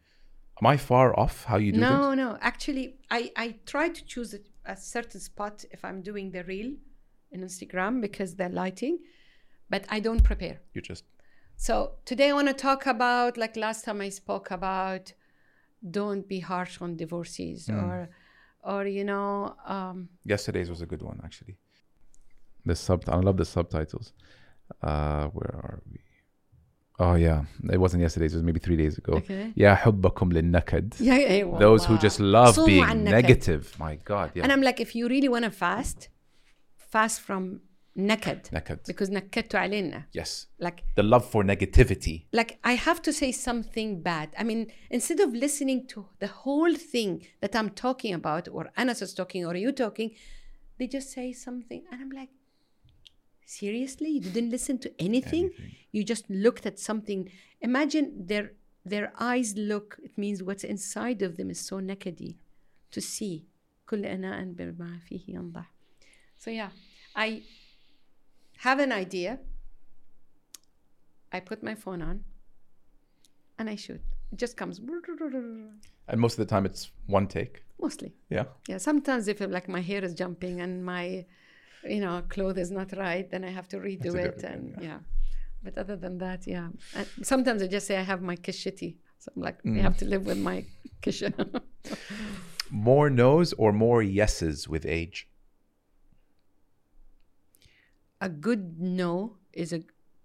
Am 0.62 0.68
I 0.68 0.78
far 0.78 1.18
off 1.20 1.44
how 1.44 1.58
you 1.58 1.74
do 1.74 1.82
no, 1.82 1.90
things? 1.90 2.16
no. 2.18 2.38
Actually, 2.40 2.96
I 3.12 3.32
I 3.36 3.56
try 3.66 3.90
to 3.90 4.06
choose 4.06 4.34
a, 4.34 4.40
a 4.66 4.78
certain 4.78 5.20
spot 5.20 5.66
if 5.72 5.84
I'm 5.84 6.02
doing 6.02 6.32
the 6.32 6.44
reel 6.46 6.72
in 7.32 7.42
Instagram 7.42 8.00
because 8.00 8.36
the 8.36 8.48
lighting, 8.48 9.00
but 9.70 9.84
I 9.90 10.00
don't 10.00 10.24
prepare. 10.24 10.62
You 10.74 10.82
just 10.82 11.04
So 11.58 11.96
today 12.06 12.30
I 12.30 12.34
want 12.34 12.48
to 12.48 12.54
talk 12.54 12.86
about 12.86 13.36
like 13.38 13.58
last 13.58 13.84
time 13.84 14.00
I 14.00 14.10
spoke 14.10 14.50
about 14.50 15.12
don't 15.99 16.25
be 16.29 16.39
harsh 16.41 16.75
on 16.85 16.89
divorcees 17.05 17.61
or 17.83 17.95
or 18.73 18.81
you 18.99 19.05
know 19.11 19.27
um 19.77 19.97
yesterday's 20.35 20.69
was 20.75 20.81
a 20.87 20.87
good 20.93 21.03
one 21.11 21.19
actually. 21.25 21.57
The 22.69 22.77
sub 22.87 22.99
I 23.09 23.17
love 23.29 23.37
the 23.43 23.49
subtitles. 23.57 24.07
Uh 24.89 25.25
where 25.37 25.55
are 25.67 25.79
we? 25.91 25.99
Oh 27.05 27.15
yeah. 27.15 27.41
It 27.75 27.81
wasn't 27.85 28.03
yesterday's, 28.07 28.33
it 28.35 28.37
was 28.41 28.45
maybe 28.51 28.61
three 28.67 28.77
days 28.83 28.95
ago. 28.99 29.15
okay 29.23 29.53
Yeah, 29.57 29.75
حبكم 29.75 30.33
للنكد. 30.33 30.95
yeah, 31.01 31.17
yeah 31.19 31.59
Those 31.59 31.87
who 31.87 31.97
just 31.99 32.21
love 32.21 32.55
صوموا 32.55 32.67
being 32.67 32.85
عن 32.85 33.05
نكد. 33.05 33.11
negative. 33.23 33.75
My 33.79 33.95
God, 34.05 34.31
yeah. 34.35 34.43
and 34.45 34.53
I'm 34.53 34.63
like 34.63 34.81
if 34.81 34.95
you 34.95 35.09
really 35.09 35.29
want 35.29 35.45
to 35.45 35.51
fast 35.51 36.09
fast 36.95 37.21
from 37.21 37.61
naked 37.97 38.49
Naked. 38.53 38.79
because 38.87 39.11
نكدتوا 39.11 39.61
علينا 39.61 40.07
Yes. 40.19 40.47
like 40.63 40.81
The 40.97 41.03
love 41.03 41.25
for 41.33 41.43
negativity. 41.45 42.17
like 42.33 42.59
I 42.65 42.75
have 42.87 43.01
to 43.03 43.13
say 43.13 43.31
something 43.33 44.03
bad. 44.03 44.29
I 44.39 44.45
mean, 44.45 44.71
instead 44.91 45.21
of 45.21 45.31
listening 45.35 45.87
to 45.93 45.99
the 46.21 46.29
whole 46.43 46.75
thing 46.95 47.27
that 47.43 47.53
I'm 47.59 47.71
talking 47.71 48.13
about, 48.21 48.45
or 48.49 48.63
Anas 48.77 49.01
is 49.03 49.13
talking, 49.21 49.45
or 49.49 49.55
you 49.65 49.73
talking, 49.73 50.09
they 50.79 50.87
just 50.97 51.09
say 51.19 51.29
something, 51.47 51.81
and 51.91 51.97
I'm 52.03 52.13
like, 52.21 52.31
seriously, 53.47 54.11
you 54.11 54.21
didn't 54.21 54.51
listen 54.51 54.79
to 54.85 54.89
anything. 55.07 55.51
You 55.93 56.05
just 56.05 56.25
looked 56.31 56.65
at 56.71 56.79
something. 56.79 57.21
Imagine 57.61 58.07
their 58.31 58.47
their 58.93 59.07
eyes 59.33 59.49
look. 59.73 59.89
It 60.09 60.15
means 60.25 60.39
what's 60.47 60.65
inside 60.75 61.21
of 61.27 61.31
them 61.39 61.49
is 61.55 61.61
so 61.71 61.77
nakedy 61.91 62.33
to 62.93 63.01
see. 63.01 63.47
كل 63.89 64.05
إناء 64.07 64.45
بما 64.45 64.99
فيه 65.09 65.21
ينضح. 65.29 65.65
So 66.39 66.51
yeah, 66.51 66.71
I 67.17 67.43
have 68.60 68.80
an 68.80 68.92
idea. 68.92 69.40
I 71.32 71.40
put 71.40 71.62
my 71.64 71.76
phone 71.76 72.02
on 72.02 72.24
and 73.60 73.70
I 73.70 73.76
shoot. 73.76 74.02
It 74.32 74.38
just 74.40 74.56
comes 74.58 74.80
And 76.08 76.22
most 76.22 76.34
of 76.34 76.48
the 76.48 76.50
time 76.54 76.66
it's 76.66 76.92
one 77.08 77.28
take. 77.28 77.64
mostly. 77.82 78.14
Yeah. 78.30 78.46
Yeah, 78.68 78.78
sometimes 78.78 79.28
if 79.28 79.40
like 79.42 79.68
my 79.68 79.82
hair 79.82 80.04
is 80.04 80.14
jumping 80.14 80.62
and 80.62 80.84
my 80.86 81.26
you 81.84 82.00
know 82.00 82.22
clothes 82.30 82.58
is 82.58 82.72
not 82.72 82.96
right, 82.98 83.30
then 83.30 83.44
I 83.44 83.50
have 83.50 83.68
to 83.70 83.78
redo 83.78 84.16
it 84.16 84.44
and 84.44 84.76
thing, 84.76 84.76
yeah. 84.82 85.00
But 85.64 85.78
other 85.78 85.96
than 85.96 86.18
that, 86.20 86.46
yeah. 86.48 86.70
And 86.96 87.08
sometimes 87.24 87.62
I 87.64 87.68
just 87.68 87.88
say 87.88 87.98
I 87.98 88.04
have 88.04 88.22
my 88.22 88.36
kishiti. 88.36 88.96
So 89.20 89.32
I'm 89.36 89.42
like, 89.42 89.62
Mm. 89.64 89.76
you 89.78 89.82
have 89.82 89.98
to 89.98 90.06
live 90.06 90.26
with 90.26 90.38
my 90.38 90.64
kish. 91.02 91.24
More 92.72 93.10
no's 93.10 93.54
or 93.54 93.72
more 93.72 94.02
yeses 94.04 94.68
with 94.68 94.86
age? 94.86 95.28
a 98.25 98.29
good 98.29 98.81
no 98.81 99.37
is 99.53 99.73
a 99.73 99.83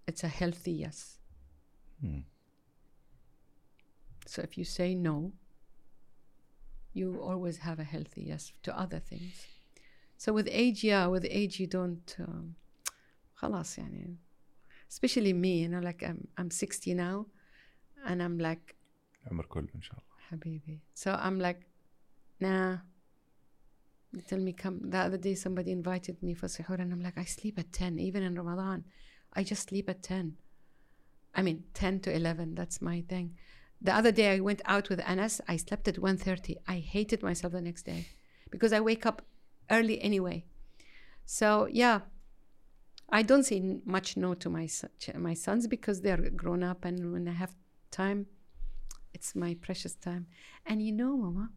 it's 0.08 0.24
a 0.24 0.28
healthy 0.28 0.72
yes. 0.72 1.20
Hmm. 2.02 2.20
So 4.28 4.42
if 4.42 4.58
you 4.58 4.66
say 4.66 4.96
no, 4.96 5.34
you 6.94 7.22
always 7.22 7.58
have 7.60 7.80
a 7.80 7.84
healthy 7.84 8.24
yes 8.24 8.52
to 8.64 8.78
other 8.78 9.00
things. 9.00 9.46
So 10.18 10.34
with 10.34 10.48
age, 10.52 10.84
yeah, 10.84 11.08
with 11.08 11.26
age 11.30 11.60
you 11.60 11.68
don't 11.68 12.16
um, 12.20 12.56
خلاص 13.36 13.78
يعني 13.78 14.18
especially 14.90 15.34
me, 15.34 15.62
you 15.62 15.70
know, 15.70 15.80
like 15.80 16.04
I'm 16.04 16.28
I'm 16.38 16.50
60 16.52 16.94
now 16.94 17.26
and 18.06 18.22
I'm 18.22 18.38
like 18.40 18.76
عمر 19.32 19.46
كله 19.46 19.68
إن 19.76 19.82
شاء 19.82 19.98
الله. 19.98 20.16
Habibi. 20.32 20.80
So 20.94 21.12
I'm 21.12 21.40
like, 21.40 21.66
nah. 22.40 22.78
they 24.13 24.21
tell 24.23 24.39
me 24.39 24.53
come. 24.53 24.91
The 24.91 24.99
other 24.99 25.17
day 25.17 25.35
somebody 25.35 25.71
invited 25.71 26.23
me 26.23 26.35
for 26.35 26.47
suhoor 26.47 26.81
and 26.81 26.93
I'm 26.93 27.03
like, 27.03 27.19
I 27.19 27.25
sleep 27.25 27.59
at 27.59 27.73
10, 27.73 27.99
even 27.99 28.23
in 28.23 28.35
Ramadan. 28.35 28.85
I 29.33 29.45
just 29.45 29.69
sleep 29.69 29.89
at 29.89 30.03
10. 30.03 30.37
I 31.35 31.43
mean, 31.43 31.65
10 31.75 32.01
to 32.01 32.13
11, 32.15 32.55
that's 32.57 32.83
my 32.83 33.03
thing. 33.09 33.37
The 33.81 33.95
other 33.95 34.13
day 34.13 34.35
I 34.35 34.41
went 34.41 34.63
out 34.65 34.91
with 34.91 35.01
Anas, 35.01 35.41
I 35.49 35.57
slept 35.57 35.87
at 35.89 35.95
1.30. 35.97 36.57
I 36.67 36.79
hated 36.79 37.23
myself 37.23 37.53
the 37.53 37.63
next 37.63 37.85
day 37.85 38.09
because 38.51 38.73
I 38.73 38.81
wake 38.81 39.07
up 39.07 39.23
early 39.71 40.01
anyway. 40.03 40.45
So 41.25 41.69
yeah, 41.71 42.01
I 43.09 43.23
don't 43.23 43.45
say 43.45 43.79
much 43.85 44.17
no 44.17 44.35
to 44.35 44.51
my, 44.51 44.69
my 45.17 45.35
sons 45.35 45.69
because 45.69 46.01
they're 46.01 46.31
grown 46.31 46.63
up 46.65 46.85
and 46.85 47.13
when 47.13 47.29
I 47.29 47.33
have 47.33 47.55
time, 47.91 48.27
it's 49.15 49.35
my 49.35 49.57
precious 49.61 49.95
time. 49.95 50.27
And 50.67 50.85
you 50.85 50.93
know, 50.93 51.17
Mama, 51.17 51.51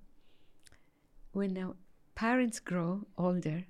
when 1.32 1.76
parents 2.15 2.59
grow 2.61 3.07
older, 3.17 3.65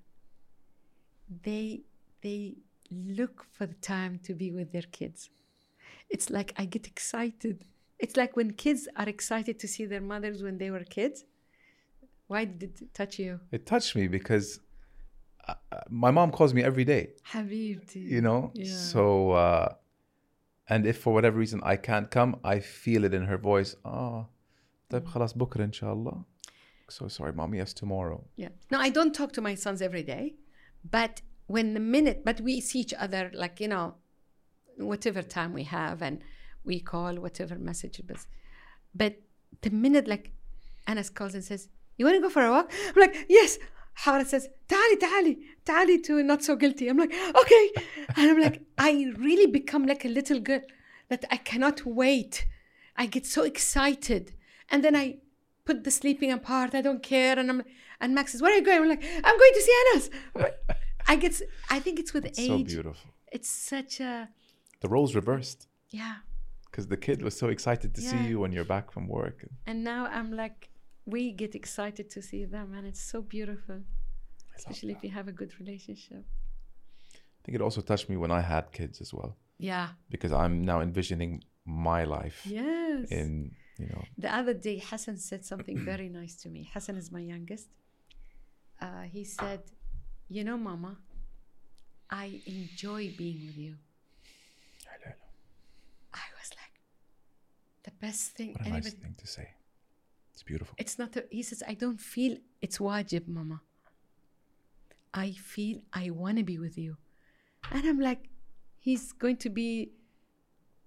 they 1.45 1.83
they 2.23 2.57
look 2.91 3.45
for 3.53 3.67
the 3.67 3.75
time 3.75 4.19
to 4.25 4.35
be 4.35 4.51
with 4.51 4.73
their 4.73 4.89
kids. 4.99 5.31
It's 6.09 6.31
like 6.31 6.53
I 6.57 6.65
get 6.65 6.87
excited. 6.87 7.65
It's 7.99 8.17
like 8.17 8.37
when 8.37 8.53
kids 8.53 8.89
are 8.97 9.09
excited 9.09 9.59
to 9.59 9.69
see 9.69 9.85
their 9.85 10.01
mothers 10.01 10.43
when 10.43 10.59
they 10.59 10.71
were 10.71 10.85
kids. 10.85 11.25
Why 12.29 12.45
did 12.45 12.81
it 12.81 12.95
touch 12.95 13.19
you? 13.19 13.41
It 13.51 13.67
touched 13.67 13.97
me 13.97 14.07
because 14.09 14.61
uh, 15.47 15.55
uh, 15.73 15.81
my 15.89 16.11
mom 16.11 16.31
calls 16.31 16.53
me 16.55 16.63
every 16.63 16.85
day, 16.85 17.11
Habibti. 17.33 18.03
you 18.15 18.21
know? 18.21 18.53
Yeah. 18.55 18.67
So, 18.67 19.31
uh, 19.33 19.69
and 20.69 20.87
if 20.87 20.99
for 20.99 21.13
whatever 21.15 21.39
reason 21.39 21.61
I 21.65 21.77
can't 21.77 22.11
come, 22.11 22.37
I 22.45 22.61
feel 22.61 23.05
it 23.05 23.15
in 23.15 23.25
her 23.25 23.39
voice. 23.39 23.75
Oh, 23.85 24.27
طيب 24.91 25.07
خلاص 25.07 25.37
بكرة 25.37 25.65
إن 25.65 25.73
شاء 25.73 25.93
الله. 25.93 26.25
So 26.90 27.08
sorry, 27.08 27.34
mom. 27.34 27.54
Yes, 27.54 27.74
tomorrow. 27.74 28.24
Yeah. 28.36 28.50
No, 28.72 28.80
I 28.80 28.90
don't 28.90 29.14
talk 29.14 29.32
to 29.34 29.42
my 29.42 29.56
sons 29.56 29.82
every 29.82 30.04
day, 30.04 30.36
but 30.90 31.22
when 31.48 31.74
the 31.74 31.80
minute, 31.80 32.24
but 32.26 32.42
we 32.42 32.62
see 32.62 32.80
each 32.80 32.94
other 32.94 33.32
like, 33.34 33.60
you 33.60 33.68
know, 33.68 33.96
whatever 34.78 35.22
time 35.22 35.54
we 35.54 35.64
have 35.64 36.02
and 36.02 36.22
we 36.64 36.80
call 36.80 37.16
whatever 37.16 37.56
message 37.58 38.00
it 38.00 38.10
was. 38.10 38.28
But 38.96 39.22
the 39.62 39.70
minute 39.70 40.08
like 40.08 40.32
Anas 40.88 41.10
calls 41.10 41.34
and 41.34 41.44
says, 41.44 41.70
You 41.98 42.06
want 42.06 42.18
to 42.18 42.22
go 42.22 42.30
for 42.30 42.46
a 42.46 42.52
walk? 42.52 42.72
I'm 42.90 43.02
like, 43.02 43.26
Yes. 43.30 43.58
Hara 43.96 44.26
says, 44.26 44.50
Tali, 44.68 44.98
Tali, 44.98 45.38
Tali 45.66 46.00
to 46.02 46.24
not 46.24 46.44
so 46.44 46.56
guilty. 46.56 46.88
I'm 46.90 46.98
like, 46.98 47.14
Okay. 47.14 47.72
And 48.18 48.32
I'm 48.32 48.40
like, 48.40 48.62
I 48.78 49.12
really 49.18 49.48
become 49.48 49.86
like 49.86 50.06
a 50.06 50.10
little 50.10 50.40
girl 50.40 50.62
that 51.10 51.26
I 51.32 51.38
cannot 51.38 51.86
wait. 51.86 52.46
I 52.96 53.06
get 53.06 53.26
so 53.26 53.44
excited. 53.44 54.34
And 54.70 54.84
then 54.84 54.96
I 54.96 55.18
put 55.66 55.84
the 55.84 55.92
sleeping 55.92 56.32
apart. 56.32 56.74
I 56.76 56.82
don't 56.82 57.04
care. 57.04 57.38
And 57.40 57.50
I'm 57.52 57.64
and 58.02 58.14
Mac 58.16 58.28
says, 58.30 58.42
Where 58.42 58.52
are 58.54 58.58
you 58.58 58.64
going? 58.66 58.82
I'm 58.84 58.90
like, 58.90 59.04
I'm 59.24 59.38
going 59.38 59.54
to 59.54 59.62
see 59.62 59.76
Anas." 59.94 60.10
I 61.08 61.16
get 61.18 61.42
I 61.70 61.80
think 61.80 62.00
it's 62.00 62.14
with 62.14 62.26
It's 62.26 62.46
so 62.46 62.58
beautiful. 62.64 63.10
it's 63.32 63.50
such 63.50 64.00
a 64.00 64.30
The 64.82 64.88
roles 64.90 65.16
reversed 65.16 65.68
yeah. 65.90 66.16
because 66.66 66.88
the 66.88 66.98
kid 66.98 67.22
was 67.22 67.36
so 67.38 67.48
excited 67.50 67.94
to 67.96 68.02
see 68.02 68.22
you 68.30 68.40
when 68.40 68.52
you're 68.54 68.72
back 68.76 68.92
from 68.92 69.08
work. 69.08 69.38
And 69.70 69.84
now 69.84 70.02
I'm 70.18 70.32
like, 70.44 70.70
we 71.06 71.32
get 71.44 71.56
excited 71.56 72.10
to 72.16 72.22
see 72.22 72.46
them, 72.46 72.68
and 72.78 72.88
it's 72.88 73.04
so 73.14 73.22
beautiful, 73.22 73.80
especially 74.58 74.92
if 74.94 75.04
you 75.04 75.12
have 75.20 75.28
a 75.28 75.34
good 75.42 75.52
relationship. 75.60 76.24
I 77.14 77.40
think 77.44 77.56
it 77.58 77.62
also 77.62 77.82
touched 77.82 78.08
me 78.10 78.16
when 78.24 78.32
I 78.32 78.42
had 78.54 78.72
kids 78.72 79.02
as 79.02 79.14
well 79.14 79.36
Yeah. 79.60 79.88
because 80.10 80.32
I'm 80.32 80.56
now 80.72 80.80
envisioning 80.82 81.44
my 81.66 82.06
life 82.06 82.40
Yes. 82.46 83.12
in 83.12 83.52
you 83.80 83.88
know 83.88 84.04
the 84.18 84.34
other 84.34 84.54
day, 84.54 84.78
Hassan 84.90 85.18
said 85.18 85.44
something 85.46 85.78
very 85.92 86.10
nice 86.10 86.36
to 86.44 86.50
me. 86.50 86.70
Hassan 86.74 86.96
is 86.98 87.12
my 87.12 87.20
youngest. 87.22 87.68
Uh, 88.82 89.04
he 89.04 89.24
said, 89.24 89.62
You 90.30 90.44
know, 90.44 90.58
Mama, 90.58 90.98
I 92.10 92.42
enjoy 92.46 93.14
being 93.18 93.40
with 93.48 93.58
you. 93.58 93.76
I 96.14 96.26
was 96.40 96.50
like, 96.62 96.76
the 97.84 97.92
best 98.06 98.32
thing. 98.38 98.54
what 98.54 98.62
a 98.62 98.70
anybody- 98.70 98.84
nice 98.86 98.94
thing 98.94 99.16
to 99.18 99.28
say. 99.28 99.48
It's 100.34 100.44
beautiful. 100.44 100.76
It's 100.78 100.98
not. 100.98 101.16
A, 101.16 101.26
he 101.30 101.44
says, 101.44 101.62
I 101.68 101.74
don't 101.76 102.00
feel 102.02 102.38
it's 102.62 102.78
wajib, 102.80 103.28
Mama. 103.28 103.62
I 105.14 105.32
feel 105.32 105.82
I 105.94 106.10
want 106.10 106.38
to 106.40 106.44
be 106.44 106.58
with 106.58 106.76
you, 106.78 106.98
and 107.72 107.86
I'm 107.86 108.00
like, 108.00 108.30
he's 108.80 109.12
going 109.12 109.38
to 109.38 109.50
be 109.50 109.92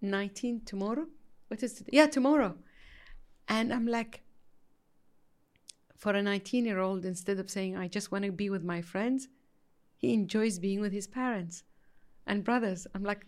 19 0.02 0.62
tomorrow. 0.64 1.06
What 1.46 1.62
is 1.62 1.80
it? 1.80 1.88
Yeah, 1.92 2.06
tomorrow, 2.06 2.56
and 3.47 3.73
I'm 3.73 3.87
like, 3.87 4.21
for 5.97 6.13
a 6.13 6.21
19 6.21 6.65
year 6.65 6.79
old, 6.79 7.05
instead 7.05 7.39
of 7.39 7.49
saying 7.49 7.77
I 7.77 7.87
just 7.87 8.11
want 8.11 8.25
to 8.25 8.31
be 8.31 8.49
with 8.49 8.63
my 8.63 8.81
friends, 8.81 9.27
he 9.97 10.13
enjoys 10.13 10.57
being 10.57 10.81
with 10.81 10.93
his 10.93 11.07
parents 11.07 11.63
and 12.25 12.43
brothers. 12.43 12.87
I'm 12.95 13.03
like, 13.03 13.25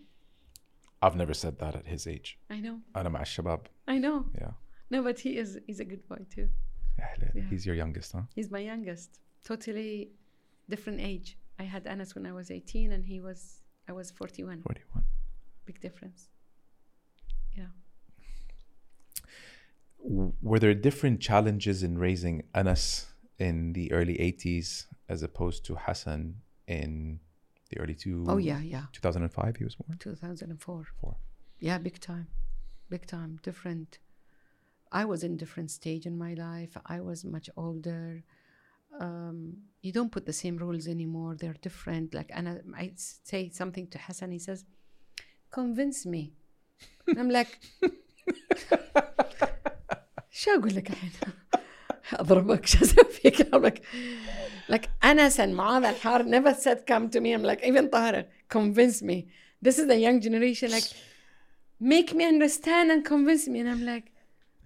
I've 1.01 1.15
never 1.15 1.33
said 1.33 1.59
that 1.59 1.75
at 1.75 1.85
his 1.85 2.07
age. 2.07 2.39
I 2.49 2.59
know, 2.59 2.79
أنا 2.95 3.09
مع 3.09 3.21
الشباب. 3.21 3.67
I 3.87 3.97
know. 3.99 4.25
Yeah. 4.35 4.51
No, 4.89 5.03
but 5.03 5.19
he 5.19 5.37
is. 5.37 5.59
He's 5.67 5.79
a 5.79 5.85
good 5.85 6.07
boy 6.07 6.25
too. 6.33 6.47
أهلا. 6.99 7.35
Yeah. 7.35 7.43
He's 7.49 7.65
your 7.65 7.75
youngest, 7.75 8.13
huh? 8.13 8.21
He's 8.35 8.49
my 8.49 8.59
youngest. 8.59 9.19
Totally 9.43 10.11
different 10.69 11.01
age. 11.01 11.37
I 11.59 11.63
had 11.63 11.85
Anas 11.87 12.15
when 12.15 12.25
I 12.25 12.31
was 12.31 12.49
18 12.49 12.91
and 12.91 13.05
he 13.05 13.19
was 13.19 13.61
I 13.87 13.91
was 13.91 14.11
41. 14.11 14.61
41. 14.61 15.03
Big 15.65 15.79
difference. 15.81 16.29
Yeah. 17.55 17.65
were 20.00 20.58
there 20.58 20.74
different 20.74 21.20
challenges 21.20 21.82
in 21.82 21.98
raising 21.98 22.44
Anas 22.54 23.06
in 23.38 23.72
the 23.72 23.92
early 23.92 24.14
80s 24.14 24.86
as 25.08 25.22
opposed 25.22 25.64
to 25.66 25.74
Hassan 25.76 26.36
in 26.66 27.20
the 27.70 27.80
early 27.80 27.94
two? 27.94 28.24
Oh, 28.28 28.36
yeah, 28.36 28.60
yeah. 28.60 28.84
2005 28.92 29.56
he 29.56 29.64
was 29.64 29.74
born? 29.74 29.98
2004. 29.98 30.84
Four. 31.00 31.16
Yeah, 31.60 31.78
big 31.78 32.00
time. 32.00 32.28
Big 32.88 33.06
time. 33.06 33.38
Different. 33.42 33.98
I 34.90 35.04
was 35.04 35.22
in 35.22 35.36
different 35.36 35.70
stage 35.70 36.06
in 36.06 36.16
my 36.16 36.34
life. 36.34 36.76
I 36.86 37.00
was 37.00 37.24
much 37.24 37.50
older. 37.56 38.22
Um, 38.98 39.58
you 39.82 39.92
don't 39.92 40.10
put 40.10 40.24
the 40.24 40.32
same 40.32 40.56
rules 40.56 40.86
anymore. 40.86 41.36
They're 41.36 41.56
different. 41.60 42.14
Like, 42.14 42.30
and 42.32 42.48
I, 42.48 42.56
I 42.76 42.92
say 42.96 43.50
something 43.50 43.86
to 43.88 43.98
Hassan. 43.98 44.30
He 44.30 44.38
says, 44.38 44.64
"Convince 45.50 46.06
me." 46.06 46.32
And 47.06 47.18
I'm 47.18 47.28
like, 47.28 47.60
"شو 50.37 50.51
أقول 50.51 50.75
لك 50.75 50.89
الحين؟ 50.89 51.11
أضربك 52.13 52.65
شو 52.65 52.85
أسوي 52.85 53.05
فيك؟ 53.11 53.41
I'm 53.55 53.61
like, 53.61 53.81
like 54.69 54.89
Anas 55.01 55.39
and 55.39 55.55
Mu'adh 55.55 55.85
al-Har 55.85 56.23
never 56.23 56.53
said 56.53 56.85
come 56.85 57.09
to 57.09 57.19
me. 57.19 57.33
I'm 57.33 57.43
like, 57.43 57.63
even 57.63 57.89
Tahir, 57.89 58.25
convince 58.49 59.01
me. 59.01 59.27
This 59.61 59.79
is 59.79 59.87
the 59.87 59.97
young 59.97 60.19
generation. 60.21 60.71
Like, 60.71 60.89
make 61.79 62.13
me 62.13 62.25
understand 62.25 62.91
and 62.91 63.05
convince 63.05 63.47
me. 63.47 63.59
And 63.61 63.69
I'm 63.69 63.85
like, 63.85 64.11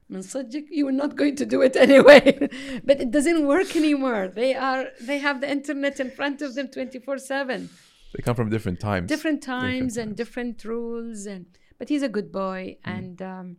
من 0.10 0.22
صدقك, 0.22 0.68
you 0.72 0.86
were 0.86 0.92
not 1.04 1.16
going 1.16 1.36
to 1.36 1.46
do 1.46 1.62
it 1.62 1.76
anyway. 1.76 2.50
but 2.84 3.02
it 3.02 3.12
doesn't 3.12 3.46
work 3.46 3.76
anymore. 3.76 4.30
They 4.34 4.56
are 4.56 4.86
they 5.02 5.18
have 5.20 5.42
the 5.42 5.50
internet 5.52 6.00
in 6.00 6.10
front 6.12 6.42
of 6.42 6.56
them 6.56 6.68
24-7. 6.68 7.68
They 8.14 8.22
come 8.24 8.36
from 8.36 8.50
different 8.50 8.80
times. 8.80 9.10
Different 9.10 9.44
times 9.44 9.98
and 9.98 10.10
times. 10.12 10.18
different 10.18 10.64
rules 10.64 11.26
and 11.26 11.46
but 11.78 11.90
he's 11.90 12.04
a 12.04 12.10
good 12.10 12.32
boy 12.32 12.78
and 12.86 13.22
um, 13.22 13.58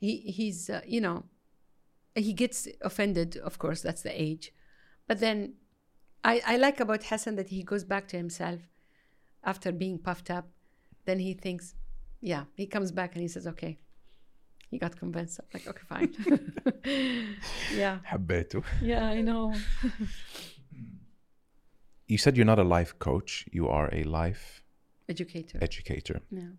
he 0.00 0.18
he's 0.36 0.70
uh, 0.70 0.80
you 0.86 1.00
know 1.00 1.24
he 2.14 2.32
gets 2.32 2.68
offended 2.82 3.36
of 3.38 3.58
course 3.58 3.80
that's 3.82 4.02
the 4.02 4.22
age 4.22 4.52
but 5.08 5.20
then 5.20 5.54
I, 6.24 6.42
I 6.46 6.56
like 6.56 6.80
about 6.80 7.04
Hassan 7.04 7.36
that 7.36 7.48
he 7.50 7.62
goes 7.62 7.84
back 7.84 8.08
to 8.08 8.16
himself 8.16 8.60
after 9.44 9.70
being 9.72 9.98
puffed 9.98 10.30
up 10.30 10.46
then 11.04 11.18
he 11.20 11.34
thinks 11.34 11.74
yeah 12.20 12.44
he 12.54 12.66
comes 12.66 12.90
back 12.92 13.12
and 13.14 13.22
he 13.22 13.28
says 13.28 13.46
okay 13.46 13.78
he 14.70 14.78
got 14.78 14.96
convinced 14.96 15.38
I'm 15.40 15.46
like 15.54 15.66
okay 15.68 15.84
fine 15.88 16.10
yeah 17.82 17.98
حبيته. 18.12 18.62
yeah 18.82 19.04
I 19.04 19.20
know 19.20 19.52
You 22.08 22.18
said 22.18 22.36
you're 22.36 22.46
not 22.46 22.60
a 22.60 22.64
life 22.78 22.92
coach, 23.00 23.44
you 23.50 23.68
are 23.68 23.88
a 23.92 24.02
life 24.04 24.62
educator 25.08 25.58
educator. 25.60 26.20
yeah 26.30 26.52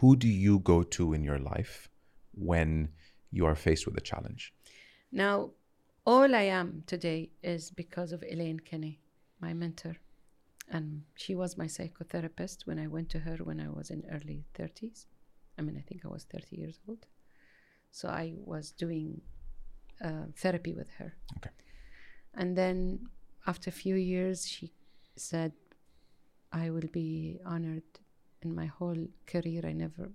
Who 0.00 0.16
do 0.16 0.28
you 0.28 0.58
go 0.58 0.82
to 0.96 1.12
in 1.16 1.22
your 1.28 1.38
life 1.38 1.88
when 2.33 2.89
you 3.31 3.45
are 3.45 3.55
faced 3.55 3.85
with 3.85 3.97
a 3.97 4.01
challenge? 4.01 4.53
Now, 5.11 5.51
all 6.05 6.35
I 6.35 6.43
am 6.43 6.83
today 6.85 7.29
is 7.41 7.71
because 7.71 8.11
of 8.11 8.23
Elaine 8.23 8.59
Kinney, 8.59 8.99
my 9.39 9.53
mentor. 9.53 9.95
And 10.69 11.03
she 11.15 11.35
was 11.35 11.57
my 11.57 11.65
psychotherapist 11.65 12.65
when 12.65 12.79
I 12.79 12.87
went 12.87 13.09
to 13.09 13.19
her 13.19 13.37
when 13.37 13.59
I 13.59 13.69
was 13.69 13.89
in 13.89 14.03
early 14.11 14.45
30s. 14.57 15.05
I 15.57 15.61
mean, 15.61 15.77
I 15.77 15.81
think 15.81 16.05
I 16.05 16.07
was 16.07 16.23
30 16.23 16.55
years 16.55 16.79
old. 16.87 17.05
So 17.91 18.09
I 18.09 18.33
was 18.37 18.71
doing 18.71 19.21
uh, 20.03 20.25
therapy 20.35 20.73
with 20.73 20.89
her. 20.97 21.13
Okay. 21.37 21.51
And 22.33 22.57
then 22.57 23.07
after 23.45 23.69
a 23.69 23.73
few 23.73 23.95
years, 23.95 24.47
she 24.47 24.71
said, 25.15 25.53
I 26.51 26.69
will 26.69 26.89
be 26.91 27.39
honored 27.45 27.83
in 28.41 28.55
my 28.55 28.65
whole 28.65 29.07
career. 29.25 29.61
I 29.65 29.73
never 29.73 30.11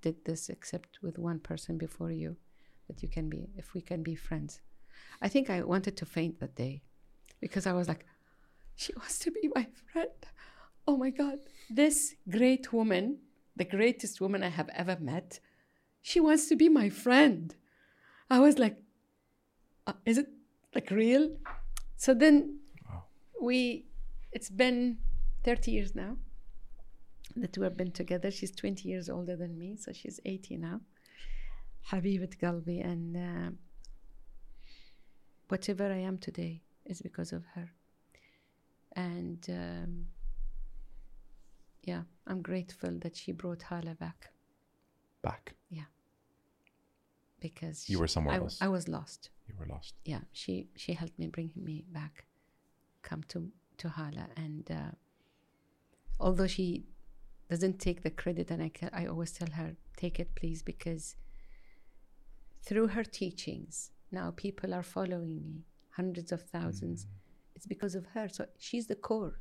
did 0.00 0.24
this 0.24 0.48
except 0.48 0.98
with 1.02 1.18
one 1.18 1.38
person 1.38 1.78
before 1.78 2.10
you, 2.10 2.36
that 2.88 3.02
you 3.02 3.08
can 3.08 3.28
be, 3.28 3.50
if 3.56 3.74
we 3.74 3.80
can 3.80 4.02
be 4.02 4.14
friends. 4.14 4.60
I 5.22 5.28
think 5.28 5.50
I 5.50 5.62
wanted 5.62 5.96
to 5.98 6.06
faint 6.06 6.40
that 6.40 6.54
day 6.54 6.82
because 7.40 7.66
I 7.66 7.72
was 7.72 7.88
like, 7.88 8.04
she 8.74 8.92
wants 8.96 9.18
to 9.20 9.30
be 9.30 9.50
my 9.54 9.66
friend. 9.92 10.10
Oh 10.86 10.96
my 10.96 11.10
God, 11.10 11.38
this 11.68 12.14
great 12.28 12.72
woman, 12.72 13.18
the 13.56 13.64
greatest 13.64 14.20
woman 14.20 14.42
I 14.42 14.48
have 14.48 14.70
ever 14.74 14.96
met, 15.00 15.40
she 16.02 16.20
wants 16.20 16.48
to 16.48 16.56
be 16.56 16.68
my 16.68 16.88
friend. 16.88 17.54
I 18.30 18.40
was 18.40 18.58
like, 18.58 18.76
uh, 19.86 19.92
is 20.06 20.18
it 20.18 20.28
like 20.74 20.90
real? 20.90 21.36
So 21.96 22.14
then 22.14 22.60
Wow. 22.88 23.04
we, 23.40 23.86
it's 24.32 24.48
been 24.48 24.98
30 25.44 25.70
years 25.70 25.94
now 25.94 26.16
that 27.36 27.52
two 27.52 27.62
have 27.62 27.76
been 27.76 27.92
together. 27.92 28.30
She's 28.30 28.50
20 28.52 28.88
years 28.88 29.08
older 29.08 29.36
than 29.36 29.58
me, 29.58 29.76
so 29.76 29.92
she's 29.92 30.20
80 30.24 30.56
now. 30.58 30.80
Habibat 31.90 32.36
Galbi, 32.38 32.84
and 32.84 33.16
uh, 33.16 33.50
whatever 35.48 35.90
I 35.92 35.98
am 35.98 36.18
today 36.18 36.62
is 36.84 37.00
because 37.02 37.32
of 37.32 37.44
her. 37.54 37.70
And 38.96 39.44
um, 39.48 40.06
yeah, 41.84 42.02
I'm 42.26 42.42
grateful 42.42 42.98
that 43.00 43.16
she 43.16 43.32
brought 43.32 43.62
Hala 43.62 43.94
back 43.94 44.30
Back. 45.22 45.54
Yeah. 45.68 45.84
Because 47.40 47.88
You 47.88 47.96
she- 47.96 48.00
were 48.00 48.08
somewhere 48.08 48.34
I, 48.34 48.38
else. 48.38 48.58
I 48.60 48.68
was 48.68 48.88
lost. 48.88 49.30
You 49.48 49.54
were 49.58 49.66
lost. 49.66 49.94
yeah 50.04 50.20
she 50.32 50.68
she 50.76 50.92
helped 50.92 51.18
me 51.18 51.26
bring 51.26 51.50
me 51.56 51.84
back 51.92 52.24
come 53.02 53.22
to 53.28 53.50
to 53.78 53.88
hala 53.88 54.26
and 54.36 54.70
uh, 54.70 54.92
although 56.20 56.46
she 56.46 56.84
doesn't 57.50 57.78
take 57.80 58.02
the 58.02 58.10
credit 58.10 58.50
and 58.50 58.62
I, 58.62 58.70
I 58.92 59.06
always 59.06 59.32
tell 59.32 59.50
her 59.60 59.76
take 59.96 60.20
it 60.20 60.34
please 60.34 60.62
because 60.62 61.16
through 62.62 62.88
her 62.88 63.04
teachings 63.04 63.90
now 64.12 64.32
people 64.36 64.72
are 64.72 64.82
following 64.82 65.42
me 65.44 65.64
hundreds 65.90 66.32
of 66.32 66.42
thousands. 66.42 67.04
Mm. 67.04 67.08
It's 67.56 67.66
because 67.66 67.94
of 67.94 68.06
her. 68.14 68.28
So 68.28 68.46
she's 68.58 68.86
the 68.86 68.94
core. 68.94 69.34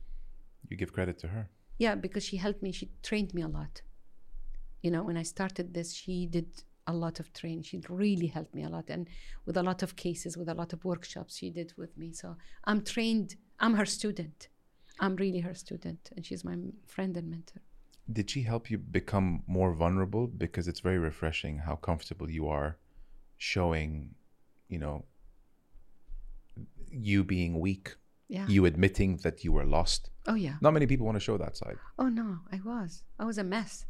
You 0.70 0.76
give 0.78 0.92
credit 0.94 1.18
to 1.20 1.28
her. 1.36 1.50
yeah 1.86 1.96
because 1.96 2.24
she 2.30 2.38
helped 2.46 2.62
me. 2.66 2.72
She 2.72 2.86
trained 3.10 3.32
me 3.34 3.42
a 3.50 3.52
lot. 3.60 3.74
You 4.84 4.92
know 4.94 5.04
when 5.04 5.18
i 5.24 5.26
started 5.36 5.68
this 5.74 5.90
she 6.02 6.16
did 6.38 6.50
a 6.88 6.94
lot 6.94 7.20
of 7.20 7.32
training. 7.40 7.64
She 7.70 7.78
really 8.06 8.30
helped 8.38 8.54
me 8.56 8.64
a 8.70 8.72
lot. 8.78 8.88
And 8.96 9.04
with 9.46 9.58
a 9.58 9.66
lot 9.70 9.84
of 9.86 9.96
cases 10.06 10.32
with 10.40 10.50
a 10.50 10.58
lot 10.62 10.72
of 10.74 10.80
workshops 10.94 11.38
she 11.40 11.50
did 11.60 11.70
with 11.82 11.94
me. 12.02 12.10
So 12.22 12.28
i'm 12.70 12.82
trained. 12.94 13.30
I'm 13.64 13.76
her 13.82 13.90
student. 14.00 14.40
I'm 15.04 15.16
really 15.24 15.42
her 15.48 15.56
student. 15.66 16.04
And 16.16 16.26
she's 16.26 16.44
my 16.50 16.56
friend 16.96 17.14
and 17.20 17.30
mentor 17.36 17.62
Did 18.12 18.30
she 18.30 18.42
help 18.44 18.72
you 18.72 18.78
become 18.78 19.44
more 19.48 19.74
vulnerable? 19.74 20.28
Because 20.28 20.68
it's 20.68 20.80
very 20.80 20.98
refreshing 20.98 21.60
how 21.60 21.76
comfortable 21.76 22.30
you 22.30 22.48
are 22.48 22.78
showing, 23.38 24.16
you 24.68 24.80
know, 24.80 25.06
you 26.92 27.24
being 27.24 27.60
weak, 27.60 27.96
yeah. 28.28 28.46
you 28.48 28.66
admitting 28.66 29.18
that 29.18 29.44
you 29.44 29.52
were 29.52 29.66
lost. 29.66 30.10
oh 30.28 30.36
yeah. 30.36 30.56
Not 30.62 30.74
many 30.74 30.88
people 30.88 31.06
want 31.06 31.16
to 31.18 31.20
show 31.20 31.38
that 31.38 31.56
side. 31.58 31.78
oh 31.98 32.10
no 32.10 32.40
i 32.52 32.60
was. 32.64 33.04
I 33.20 33.26
was 33.26 33.38
a 33.38 33.44
mess. 33.44 33.86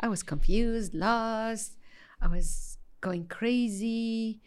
I 0.00 0.08
was 0.08 0.22
confused 0.22 0.94
lost. 0.94 1.76
I 2.20 2.28
was 2.28 2.78
going 3.00 3.26
crazy. 3.26 4.40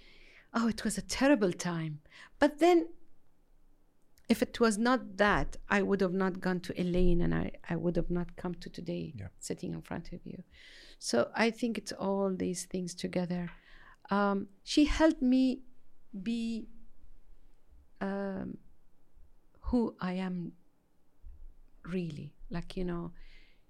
Oh 0.54 0.68
it 0.68 0.84
was 0.84 0.98
a 0.98 1.02
terrible 1.02 1.52
time. 1.52 2.00
But 2.40 2.60
then 2.60 2.88
if 4.28 4.42
it 4.42 4.60
was 4.60 4.78
not 4.78 5.18
that 5.18 5.56
i 5.70 5.82
would 5.82 6.02
have 6.02 6.14
not 6.14 6.40
gone 6.42 6.60
to 6.60 6.72
elaine 6.82 7.22
and 7.22 7.34
i, 7.36 7.52
I 7.70 7.76
would 7.76 7.96
have 7.96 8.10
not 8.10 8.36
come 8.36 8.56
to 8.56 8.70
today 8.70 9.14
Yeah. 9.16 9.28
sitting 9.40 9.74
in 9.74 9.82
front 9.82 10.12
of 10.14 10.20
you. 10.26 10.44
So 11.00 11.30
i 11.36 11.52
think 11.52 11.78
it's 11.78 11.92
all 11.92 12.34
these 12.36 12.66
things 12.66 12.96
together. 12.96 13.52
Um, 14.10 14.48
she 14.64 14.86
helped 14.86 15.22
me 15.22 15.62
be 16.30 16.68
um, 18.02 18.58
who 19.68 19.96
i 20.00 20.14
am 20.14 20.54
really. 21.84 22.34
Like 22.50 22.78
you 22.78 22.86
know 22.86 23.12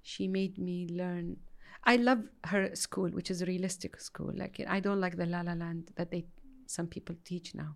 she 0.01 0.27
made 0.27 0.57
me 0.57 0.87
learn. 0.89 1.37
I 1.83 1.95
love 1.97 2.23
her 2.45 2.75
school 2.75 3.09
which 3.09 3.29
is 3.31 3.41
a 3.41 3.45
realistic 3.45 3.99
school. 3.99 4.31
Like 4.35 4.61
i 4.67 4.79
don't 4.79 5.01
like 5.01 5.17
the 5.17 5.25
la 5.25 5.41
la 5.41 5.53
land 5.53 5.91
that 5.97 6.11
they 6.11 6.25
some 6.67 6.87
people 6.87 7.15
teach 7.23 7.55
now. 7.55 7.75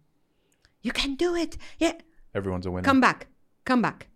You 0.81 0.91
can 0.91 1.15
do 1.15 1.35
it. 1.35 1.57
Yeah 1.77 1.93
Everyone's 2.33 2.65
a 2.65 2.71
winner. 2.71 2.85
come 2.85 3.01
back. 3.01 3.27
Come 3.65 3.81
back. 3.81 4.07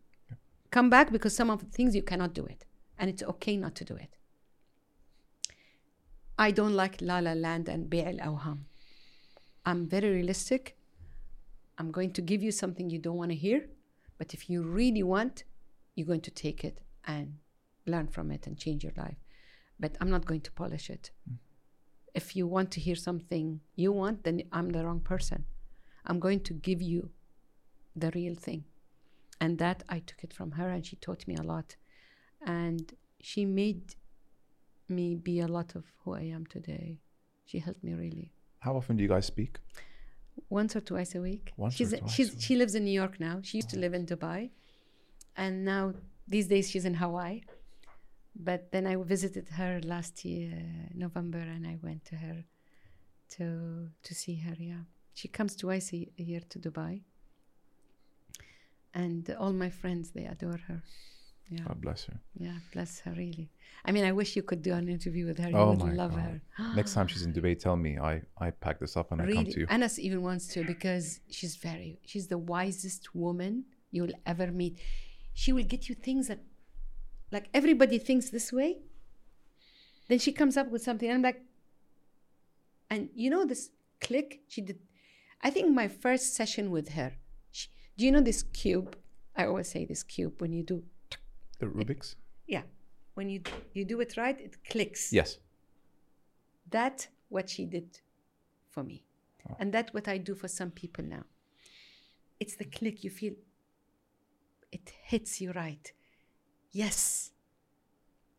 Come 0.72 0.90
back 0.90 1.12
because 1.12 1.36
some 1.36 1.50
of 1.50 1.60
the 1.60 1.66
things 1.78 1.96
you 1.96 2.04
cannot 2.04 2.34
do 2.34 2.46
it 2.46 2.66
and 2.98 3.10
it's 3.10 3.24
okay 3.24 3.58
not 3.58 3.76
to 3.76 3.84
do 3.86 3.96
it. 3.96 4.18
I 6.38 6.52
don't 6.52 6.74
like 6.74 7.02
la 7.02 7.20
la 7.20 7.34
land 7.34 7.70
and 7.70 7.90
bi' 7.90 8.04
al-awham 8.04 8.66
i'm 9.66 9.88
very 9.88 10.10
realistic. 10.10 10.76
I'm 11.78 11.92
going 11.92 12.12
to 12.14 12.22
give 12.22 12.44
you 12.44 12.52
something 12.52 12.90
you 12.90 13.00
don't 13.00 13.18
want 13.18 13.32
to 13.32 13.36
hear 13.36 13.68
but 14.18 14.34
if 14.34 14.50
you 14.50 14.64
really 14.64 15.04
want 15.04 15.44
you're 15.96 16.08
going 16.08 16.22
to 16.22 16.32
take 16.32 16.64
it 16.64 16.82
and 17.06 17.36
learn 17.86 18.08
from 18.08 18.32
it 18.32 18.48
and 18.48 18.58
change 18.58 18.84
your 18.84 18.94
life. 18.98 19.18
But 19.80 19.98
i'm 20.02 20.10
not 20.10 20.26
going 20.26 20.42
to 20.42 20.52
polish 20.52 20.90
it. 20.90 21.12
Mm. 21.30 21.38
If 22.14 22.36
you 22.36 22.48
want 22.48 22.72
to 22.72 22.80
hear 22.80 22.96
something 22.96 23.62
you 23.76 23.92
want 23.92 24.24
then 24.24 24.44
i'm 24.52 24.70
the 24.70 24.84
wrong 24.86 25.02
person. 25.02 25.46
I'm 26.06 26.20
going 26.20 26.42
to 26.42 26.54
give 26.54 26.82
you 26.82 27.12
the 27.96 28.12
real 28.16 28.36
thing 28.36 28.64
and 29.42 29.58
that 29.60 29.84
i 29.90 30.00
took 30.00 30.24
it 30.24 30.34
from 30.34 30.52
her 30.52 30.70
and 30.70 30.86
she 30.86 30.96
taught 30.96 31.28
me 31.28 31.36
a 31.36 31.44
lot 31.44 31.76
and 32.46 32.94
she 33.22 33.46
made 33.46 33.96
me 34.90 35.16
be 35.16 35.40
a 35.40 35.48
lot 35.48 35.76
of 35.76 35.84
who 36.04 36.14
i 36.14 36.22
am 36.22 36.46
today 36.46 37.00
she 37.46 37.60
helped 37.60 37.84
me 37.84 37.94
really 37.94 38.32
How 38.66 38.74
often 38.80 38.96
do 38.98 39.04
you 39.04 39.10
guys 39.16 39.26
speak? 39.36 39.54
once 40.50 40.76
or 40.76 40.82
twice 40.82 41.12
a 41.20 41.22
week. 41.30 41.46
Once 41.58 41.74
or 41.74 41.78
she's 41.78 41.92
twice 41.94 42.12
she's 42.14 42.30
she 42.46 42.54
lives 42.62 42.74
in 42.80 42.84
New 42.90 42.98
York 43.04 43.16
now. 43.20 43.36
She 43.48 43.54
used 43.62 43.70
to 43.76 43.80
live 43.84 43.94
in 44.00 44.04
Dubai, 44.12 44.40
and 45.44 45.54
now 45.74 45.84
these 46.34 46.48
days 46.54 46.66
she's 46.72 46.86
in 46.92 46.96
Hawaii. 47.04 47.42
But 48.50 48.62
then 48.74 48.84
I 48.92 48.96
visited 49.16 49.46
her 49.60 49.74
last 49.94 50.16
year 50.26 50.54
November, 51.06 51.44
and 51.56 51.62
I 51.74 51.76
went 51.88 52.02
to 52.12 52.16
her 52.26 52.38
to 53.36 53.46
to 54.08 54.12
see 54.22 54.36
her. 54.46 54.56
Yeah, 54.72 54.84
she 55.20 55.28
comes 55.38 55.52
twice 55.56 55.88
a 55.94 56.24
year 56.32 56.42
to 56.52 56.58
Dubai, 56.66 56.94
and 58.94 59.36
all 59.40 59.54
my 59.54 59.70
friends 59.70 60.12
they 60.12 60.26
adore 60.26 60.60
her. 60.68 60.82
Yeah, 61.50 61.66
God 61.68 61.82
bless 61.82 62.06
her. 62.06 62.18
yeah, 62.46 62.58
bless 62.74 63.00
her 63.02 63.12
really. 63.12 63.50
I 63.86 63.92
mean, 63.92 64.06
I 64.06 64.12
wish 64.14 64.36
you 64.38 64.44
could 64.44 64.62
do 64.62 64.74
an 64.74 64.88
interview 64.88 65.26
with 65.28 65.38
her. 65.40 65.50
You 65.50 65.58
Oh 65.58 65.72
would 65.72 65.80
my 65.80 65.92
love 65.94 66.12
God. 66.16 66.40
her. 66.58 66.74
Next 66.76 66.94
time 66.94 67.08
she's 67.08 67.24
in 67.24 67.34
Dubai, 67.34 67.60
tell 67.60 67.76
me. 67.76 68.00
I, 68.00 68.22
I 68.40 68.50
pack 68.52 68.80
this 68.80 68.96
up 68.96 69.12
and 69.12 69.22
I 69.22 69.26
come 69.32 69.46
to 69.46 69.60
you. 69.60 69.68
Anas 69.70 70.00
even 70.00 70.22
wants 70.24 70.48
to 70.54 70.64
because 70.64 71.20
she's 71.30 71.56
very 71.58 72.00
she's 72.06 72.28
the 72.28 72.38
wisest 72.38 73.14
woman 73.14 73.66
you'll 73.92 74.18
ever 74.26 74.48
meet 74.52 74.80
she 75.36 75.52
will 75.54 75.64
get 75.74 75.88
you 75.90 75.96
things 75.96 76.28
that 76.30 76.40
like 77.32 77.48
everybody 77.54 77.98
thinks 78.00 78.30
this 78.32 78.52
way 78.52 78.78
then 80.08 80.18
she 80.18 80.32
comes 80.32 80.56
up 80.58 80.68
with 80.72 80.82
something 80.82 81.08
and 81.10 81.18
i'm 81.18 81.22
like 81.22 81.42
and 82.90 83.10
you 83.14 83.30
know 83.30 83.46
this 83.46 83.70
click 84.02 84.42
she 84.48 84.62
did 84.62 84.80
i 85.42 85.50
think 85.50 85.70
my 85.72 85.88
first 85.88 86.34
session 86.36 86.72
with 86.72 86.90
her 86.90 87.12
do 87.98 88.06
you 88.06 88.12
know 88.12 88.22
this 88.22 88.44
cube 88.54 88.96
i 89.36 89.46
always 89.46 89.68
say 89.70 89.86
this 89.86 90.04
cube 90.04 90.34
when 90.42 90.52
you 90.54 90.64
do 90.64 90.84
The 91.60 91.66
Rubik's? 91.68 92.16
yeah 92.48 92.64
when 93.16 93.30
you 93.30 93.42
you 93.74 93.86
do 93.86 94.00
it 94.02 94.18
right 94.18 94.40
it 94.40 94.58
clicks 94.70 95.12
Yes. 95.14 95.38
that's 96.70 97.08
what 97.30 97.50
she 97.50 97.66
did 97.66 98.00
for 98.70 98.84
me. 98.84 99.04
And 99.60 99.74
that's 99.74 99.94
what 99.94 100.08
I 100.08 100.18
do 100.18 100.36
for 100.36 100.48
some 100.48 100.72
people 100.72 101.04
now. 101.04 101.24
It's 102.40 102.56
the 102.56 102.66
click 102.66 103.04
you 103.04 103.10
feel, 103.10 103.34
it 104.72 104.92
hits 105.04 105.42
you 105.42 105.52
right. 105.52 105.92
Yes. 106.72 107.32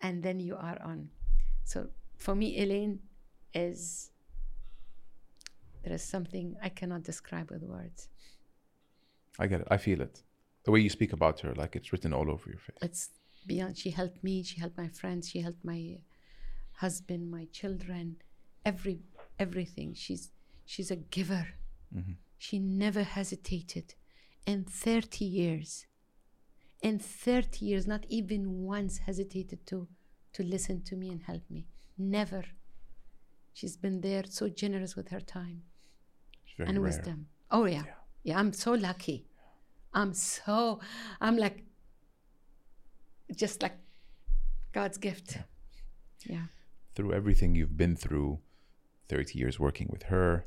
And 0.01 0.23
then 0.23 0.41
you 0.41 0.57
are 0.57 0.79
on. 0.83 1.11
So 1.65 1.89
for 2.17 2.35
me, 2.35 2.59
Elaine 2.63 3.01
is, 3.53 4.11
there 5.85 5.93
is 5.93 6.03
something 6.03 6.57
I 6.63 6.69
cannot 6.71 7.03
describe 7.03 7.51
with 7.51 7.63
words. 7.63 8.09
I 9.39 9.47
get 9.47 9.61
it. 9.63 9.69
I 9.71 9.77
feel 9.77 10.01
it. 10.01 10.23
The 10.65 10.71
way 10.71 10.81
you 10.81 10.91
speak 10.91 11.13
about 11.13 11.41
her, 11.41 11.55
like 11.55 11.77
it's 11.77 11.93
written 11.93 12.13
all 12.13 12.31
over 12.31 12.49
your 12.49 12.59
face. 12.59 12.77
It's 12.81 13.11
beyond, 13.47 13.77
she 13.77 13.91
helped 13.91 14.23
me, 14.25 14.43
she 14.43 14.61
helped 14.61 14.79
my 14.79 14.89
friends, 14.89 15.29
she 15.29 15.41
helped 15.41 15.65
my 15.65 15.99
husband, 16.73 17.31
my 17.31 17.47
children, 17.53 18.17
every, 18.65 19.01
everything. 19.39 19.95
She's, 19.95 20.31
she's 20.65 20.91
a 20.91 20.97
giver. 20.97 21.49
Mm-hmm. 21.95 22.13
She 22.39 22.59
never 22.59 23.03
hesitated. 23.03 23.95
In 24.47 24.65
30 24.65 25.25
years, 25.25 25.87
in 26.83 26.99
30 26.99 27.65
years, 27.65 27.87
not 27.87 28.05
even 28.09 28.63
once 28.63 28.99
hesitated 28.99 29.67
to, 29.67 29.89
to 30.35 30.43
listen 30.43 30.83
to 30.85 30.97
me 30.97 31.09
and 31.11 31.23
help 31.23 31.43
me. 31.51 31.67
Never. 31.97 32.45
She's 33.53 33.77
been 33.77 34.01
there, 34.01 34.25
so 34.29 34.49
generous 34.49 34.97
with 34.97 35.09
her 35.09 35.21
time 35.21 35.63
very 36.57 36.69
and 36.69 36.79
rare. 36.79 36.85
wisdom. 36.85 37.27
Oh, 37.51 37.65
yeah. 37.65 37.83
Yeah, 37.87 37.93
I'm 38.33 38.53
so 38.53 38.73
lucky. 38.73 39.27
I'm 39.93 40.15
so, 40.15 40.81
I'm 41.21 41.37
like, 41.37 41.65
just 43.35 43.63
like 43.63 43.77
God's 44.73 44.99
gift. 44.99 45.39
Yeah. 46.27 46.47
Through 46.95 47.13
everything 47.13 47.55
you've 47.55 47.77
been 47.77 47.97
through, 47.97 48.39
30 49.09 49.39
years 49.39 49.61
working 49.61 49.89
with 49.91 50.05
her, 50.05 50.47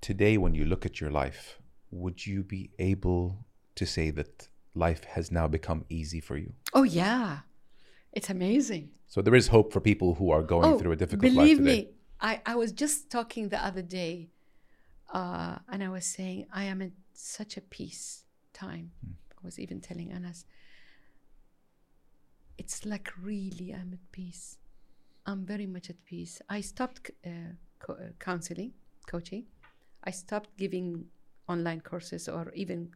today 0.00 0.36
when 0.36 0.54
you 0.54 0.64
look 0.64 0.84
at 0.84 1.00
your 1.00 1.10
life, 1.10 1.58
would 1.90 2.26
you 2.26 2.42
be 2.42 2.70
able 2.78 3.44
to 3.76 3.86
say 3.86 4.10
that 4.10 4.48
life 4.74 5.04
has 5.04 5.30
now 5.30 5.48
become 5.48 5.84
easy 5.88 6.20
for 6.20 6.36
you? 6.36 6.52
Oh, 6.74 6.82
yeah. 6.82 7.38
It's 8.12 8.28
amazing. 8.30 8.90
So 9.06 9.22
there 9.22 9.34
is 9.34 9.48
hope 9.48 9.72
for 9.72 9.80
people 9.80 10.14
who 10.14 10.30
are 10.30 10.42
going 10.42 10.74
oh, 10.74 10.78
through 10.78 10.92
a 10.92 10.96
difficult 10.96 11.24
life 11.24 11.32
Oh, 11.32 11.40
believe 11.40 11.58
today. 11.58 11.82
me, 11.82 11.88
I, 12.20 12.40
I 12.46 12.54
was 12.56 12.72
just 12.72 13.10
talking 13.10 13.48
the 13.48 13.64
other 13.64 13.82
day, 13.82 14.30
uh, 15.12 15.58
and 15.68 15.82
I 15.84 15.88
was 15.88 16.06
saying 16.06 16.46
I 16.52 16.64
am 16.64 16.80
in 16.80 16.92
such 17.12 17.56
a 17.56 17.60
peace 17.60 18.24
time. 18.52 18.92
Hmm. 19.04 19.12
I 19.32 19.40
was 19.44 19.58
even 19.58 19.80
telling 19.80 20.12
Anas, 20.12 20.44
it's 22.58 22.86
like 22.86 23.10
really 23.20 23.74
I'm 23.74 23.92
at 23.92 24.12
peace. 24.12 24.58
I'm 25.26 25.44
very 25.44 25.66
much 25.66 25.90
at 25.90 26.04
peace. 26.04 26.40
I 26.48 26.60
stopped 26.60 27.10
uh, 27.26 27.54
co- 27.78 27.94
uh, 27.94 28.12
counseling, 28.18 28.72
coaching. 29.06 29.44
I 30.04 30.10
stopped 30.10 30.56
giving 30.56 31.06
online 31.48 31.80
courses 31.80 32.28
or 32.28 32.52
even 32.54 32.90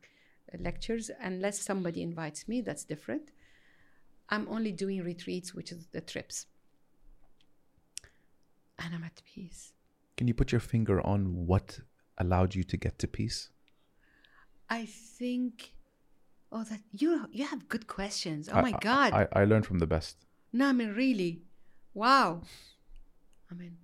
uh, 0.52 0.56
lectures 0.60 1.10
unless 1.20 1.60
somebody 1.60 2.02
invites 2.02 2.48
me. 2.48 2.60
That's 2.62 2.84
different. 2.84 3.30
I'm 4.28 4.48
only 4.48 4.72
doing 4.72 5.04
retreats, 5.04 5.54
which 5.54 5.70
is 5.70 5.86
the 5.92 6.00
trips. 6.00 6.46
And 8.78 8.94
I'm 8.94 9.04
at 9.04 9.22
peace. 9.24 9.72
Can 10.16 10.26
you 10.26 10.34
put 10.34 10.50
your 10.50 10.60
finger 10.60 11.00
on 11.06 11.46
what 11.46 11.78
allowed 12.18 12.54
you 12.54 12.64
to 12.64 12.76
get 12.76 12.98
to 13.00 13.06
peace? 13.08 13.50
I 14.68 14.84
think, 14.86 15.72
oh, 16.50 16.64
that 16.64 16.80
you 16.92 17.26
you 17.30 17.44
have 17.46 17.68
good 17.68 17.86
questions. 17.86 18.48
Oh 18.48 18.56
I- 18.58 18.62
my 18.62 18.72
God! 18.80 19.12
I, 19.12 19.28
I 19.32 19.44
learned 19.44 19.66
from 19.66 19.78
the 19.78 19.86
best. 19.86 20.16
no, 20.52 20.66
I 20.68 20.72
mean 20.72 20.92
really, 20.94 21.42
wow. 21.94 22.42
I 23.50 23.54
mean, 23.54 23.76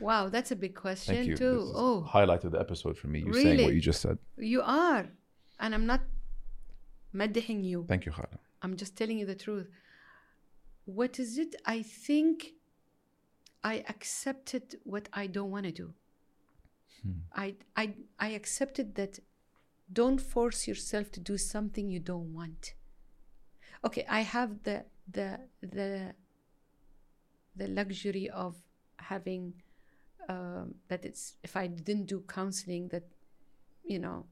wow, 0.00 0.28
that's 0.30 0.50
a 0.50 0.56
big 0.56 0.74
question 0.74 1.14
Thank 1.16 1.28
you. 1.28 1.36
too. 1.36 1.72
Oh, 1.74 2.00
highlight 2.02 2.44
of 2.44 2.52
the 2.52 2.60
episode 2.60 2.96
for 2.96 3.08
me. 3.08 3.18
You 3.20 3.32
saying 3.34 3.46
Really? 3.46 3.64
what 3.64 3.74
you 3.74 3.80
just 3.80 4.00
said. 4.00 4.16
you 4.38 4.62
are, 4.62 5.06
and 5.60 5.74
I'm 5.74 5.86
not 5.86 6.00
madding 7.12 7.62
you. 7.62 7.84
Thank 7.86 8.06
you, 8.06 8.12
Khala. 8.12 8.38
I'm 8.62 8.76
just 8.76 8.96
telling 8.96 9.18
you 9.18 9.26
the 9.26 9.34
truth. 9.34 9.68
What 10.86 11.18
is 11.18 11.36
it? 11.38 11.54
I 11.66 11.82
think 11.82 12.52
I 13.62 13.84
accepted 13.88 14.76
what 14.84 15.08
I 15.12 15.26
don't 15.26 15.50
want 15.50 15.64
to 15.66 15.72
do. 15.72 15.92
I, 17.34 17.56
I, 17.76 17.94
I 18.18 18.28
accepted 18.30 18.94
that 18.94 19.18
don't 19.92 20.20
force 20.20 20.66
yourself 20.66 21.10
to 21.12 21.20
do 21.20 21.36
something 21.36 21.90
you 21.90 22.00
don't 22.00 22.32
want. 22.32 22.74
Okay, 23.84 24.06
I 24.08 24.20
have 24.20 24.62
the 24.62 24.84
the 25.10 25.40
the 25.60 26.14
the 27.56 27.68
luxury 27.68 28.30
of 28.30 28.56
having 28.96 29.52
um, 30.28 30.74
that 30.88 31.04
it's 31.04 31.36
if 31.42 31.56
I 31.56 31.66
didn't 31.66 32.06
do 32.06 32.24
counseling 32.26 32.88
that 32.88 33.04
you 33.84 33.98
know 33.98 34.24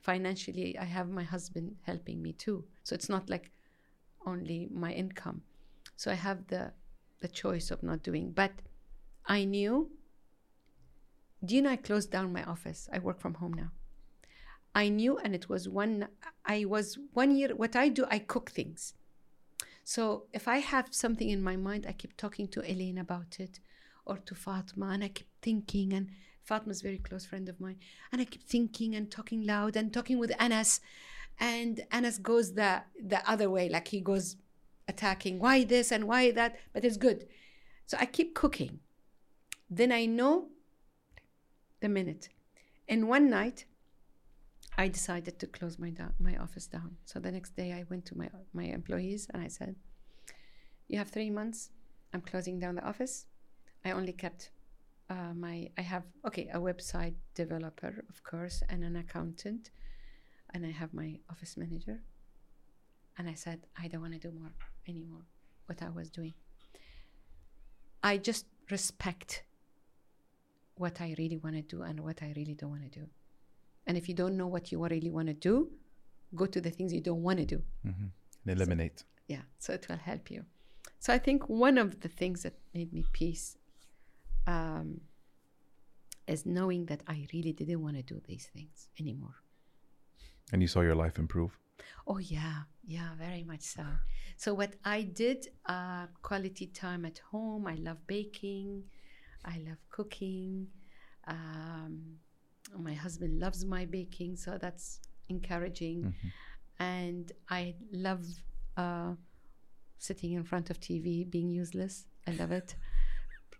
financially 0.00 0.76
I 0.78 0.84
have 0.84 1.08
my 1.08 1.22
husband 1.22 1.76
helping 1.82 2.20
me 2.20 2.32
too. 2.32 2.64
So 2.82 2.94
it's 2.94 3.08
not 3.08 3.30
like 3.30 3.52
only 4.26 4.68
my 4.72 4.92
income. 4.92 5.42
So 5.96 6.10
I 6.10 6.14
have 6.14 6.48
the 6.48 6.72
the 7.20 7.28
choice 7.28 7.70
of 7.70 7.82
not 7.82 8.02
doing. 8.02 8.32
But 8.32 8.52
I 9.26 9.44
knew. 9.44 9.90
Know 11.42 11.70
I 11.70 11.76
closed 11.76 12.10
down 12.10 12.32
my 12.32 12.44
office? 12.44 12.88
I 12.92 12.98
work 12.98 13.20
from 13.20 13.34
home 13.34 13.54
now. 13.54 13.70
I 14.74 14.88
knew, 14.88 15.18
and 15.18 15.34
it 15.34 15.48
was 15.48 15.68
one. 15.68 16.08
I 16.44 16.64
was 16.64 16.98
one 17.12 17.36
year. 17.36 17.54
What 17.56 17.74
I 17.74 17.88
do, 17.88 18.06
I 18.10 18.18
cook 18.18 18.50
things. 18.50 18.94
So 19.84 20.26
if 20.32 20.46
I 20.46 20.58
have 20.58 20.88
something 20.90 21.28
in 21.28 21.42
my 21.42 21.56
mind, 21.56 21.86
I 21.88 21.92
keep 21.92 22.16
talking 22.16 22.46
to 22.48 22.60
Elaine 22.60 22.98
about 22.98 23.40
it, 23.40 23.60
or 24.04 24.18
to 24.18 24.34
Fatma, 24.34 24.90
and 24.90 25.02
I 25.02 25.08
keep 25.08 25.28
thinking. 25.42 25.92
And 25.92 26.10
Fatma's 26.42 26.80
a 26.80 26.84
very 26.84 26.98
close 26.98 27.26
friend 27.26 27.48
of 27.48 27.60
mine, 27.60 27.78
and 28.12 28.20
I 28.20 28.24
keep 28.24 28.42
thinking 28.42 28.94
and 28.94 29.10
talking 29.10 29.44
loud 29.44 29.76
and 29.76 29.92
talking 29.92 30.18
with 30.18 30.32
Anas, 30.38 30.80
and 31.38 31.80
Anas 31.90 32.18
goes 32.18 32.54
the 32.54 32.82
the 33.02 33.28
other 33.28 33.50
way, 33.50 33.68
like 33.68 33.88
he 33.88 34.00
goes 34.00 34.36
attacking 34.86 35.38
why 35.38 35.64
this 35.64 35.90
and 35.90 36.04
why 36.06 36.30
that, 36.32 36.56
but 36.72 36.84
it's 36.84 36.96
good. 36.96 37.26
So 37.86 37.96
I 37.98 38.06
keep 38.06 38.34
cooking. 38.34 38.80
Then 39.68 39.90
I 39.90 40.06
know 40.06 40.48
the 41.80 41.88
minute. 41.88 42.28
And 42.88 43.08
one 43.08 43.30
night, 43.30 43.66
I 44.76 44.88
decided 44.88 45.38
to 45.38 45.46
close 45.46 45.78
my 45.78 45.90
down, 45.90 46.14
my 46.18 46.36
office 46.36 46.66
down. 46.66 46.96
So 47.04 47.18
the 47.20 47.32
next 47.32 47.56
day, 47.56 47.72
I 47.72 47.84
went 47.90 48.06
to 48.06 48.18
my 48.18 48.28
my 48.52 48.64
employees 48.64 49.28
and 49.32 49.42
I 49.42 49.48
said, 49.48 49.74
"You 50.88 50.98
have 50.98 51.10
three 51.10 51.30
months. 51.30 51.70
I'm 52.12 52.20
closing 52.20 52.58
down 52.58 52.76
the 52.76 52.84
office. 52.84 53.26
I 53.84 53.92
only 53.92 54.12
kept 54.12 54.50
uh, 55.08 55.34
my. 55.34 55.70
I 55.76 55.82
have 55.82 56.04
okay 56.24 56.48
a 56.52 56.58
website 56.58 57.14
developer, 57.34 58.04
of 58.08 58.22
course, 58.22 58.62
and 58.68 58.84
an 58.84 58.96
accountant, 58.96 59.70
and 60.54 60.64
I 60.64 60.70
have 60.70 60.92
my 60.94 61.18
office 61.30 61.56
manager. 61.56 62.00
And 63.18 63.28
I 63.28 63.34
said, 63.34 63.66
I 63.76 63.86
don't 63.88 64.00
want 64.00 64.14
to 64.14 64.18
do 64.18 64.32
more 64.32 64.52
anymore. 64.88 65.26
What 65.66 65.82
I 65.82 65.90
was 65.90 66.08
doing. 66.10 66.32
I 68.02 68.16
just 68.16 68.46
respect 68.70 69.44
what 70.76 71.00
I 71.00 71.14
really 71.18 71.36
want 71.36 71.56
to 71.56 71.62
do 71.62 71.82
and 71.82 72.00
what 72.00 72.22
I 72.22 72.32
really 72.36 72.54
don't 72.54 72.70
want 72.70 72.90
to 72.90 73.00
do. 73.00 73.06
And 73.86 73.96
if 73.96 74.08
you 74.08 74.14
don't 74.14 74.36
know 74.36 74.46
what 74.46 74.70
you 74.70 74.82
really 74.86 75.10
want 75.10 75.28
to 75.28 75.34
do, 75.34 75.70
go 76.34 76.46
to 76.46 76.60
the 76.60 76.70
things 76.70 76.92
you 76.92 77.00
don't 77.00 77.22
want 77.22 77.38
to 77.38 77.44
do. 77.44 77.62
And 77.84 78.12
eliminate. 78.46 79.04
Yeah, 79.28 79.42
so 79.58 79.72
it 79.74 79.86
will 79.88 79.96
help 79.96 80.30
you. 80.30 80.44
So 80.98 81.12
I 81.12 81.18
think 81.18 81.48
one 81.48 81.78
of 81.78 82.00
the 82.00 82.08
things 82.08 82.42
that 82.42 82.54
made 82.74 82.92
me 82.92 83.04
peace, 83.12 83.56
um, 84.46 85.00
is 86.26 86.46
knowing 86.46 86.86
that 86.86 87.02
I 87.08 87.26
really 87.32 87.52
didn't 87.52 87.82
want 87.82 87.96
to 87.96 88.02
do 88.02 88.20
these 88.26 88.48
things 88.54 88.88
anymore. 88.98 89.34
And 90.52 90.62
you 90.62 90.68
saw 90.68 90.80
your 90.80 90.94
life 90.94 91.18
improve. 91.18 91.58
Oh 92.06 92.18
yeah, 92.18 92.62
yeah, 92.86 93.10
very 93.18 93.42
much 93.42 93.62
so. 93.62 93.84
So 94.36 94.54
what 94.54 94.74
I 94.84 95.02
did, 95.02 95.48
uh, 95.66 96.06
quality 96.22 96.66
time 96.66 97.04
at 97.04 97.18
home. 97.30 97.66
I 97.66 97.74
love 97.74 98.06
baking. 98.06 98.84
I 99.44 99.58
love 99.66 99.78
cooking. 99.90 100.68
Um, 101.26 102.18
my 102.78 102.94
husband 102.94 103.40
loves 103.40 103.64
my 103.64 103.84
baking, 103.86 104.36
so 104.36 104.58
that's 104.58 105.00
encouraging. 105.28 106.02
Mhm. 106.04 106.32
And 106.78 107.32
I 107.48 107.74
love 107.92 108.24
uh, 108.76 109.14
sitting 109.98 110.32
in 110.32 110.44
front 110.44 110.70
of 110.70 110.80
TV, 110.80 111.24
being 111.24 111.50
useless. 111.50 112.06
I 112.26 112.32
love 112.32 112.52
it. 112.52 112.74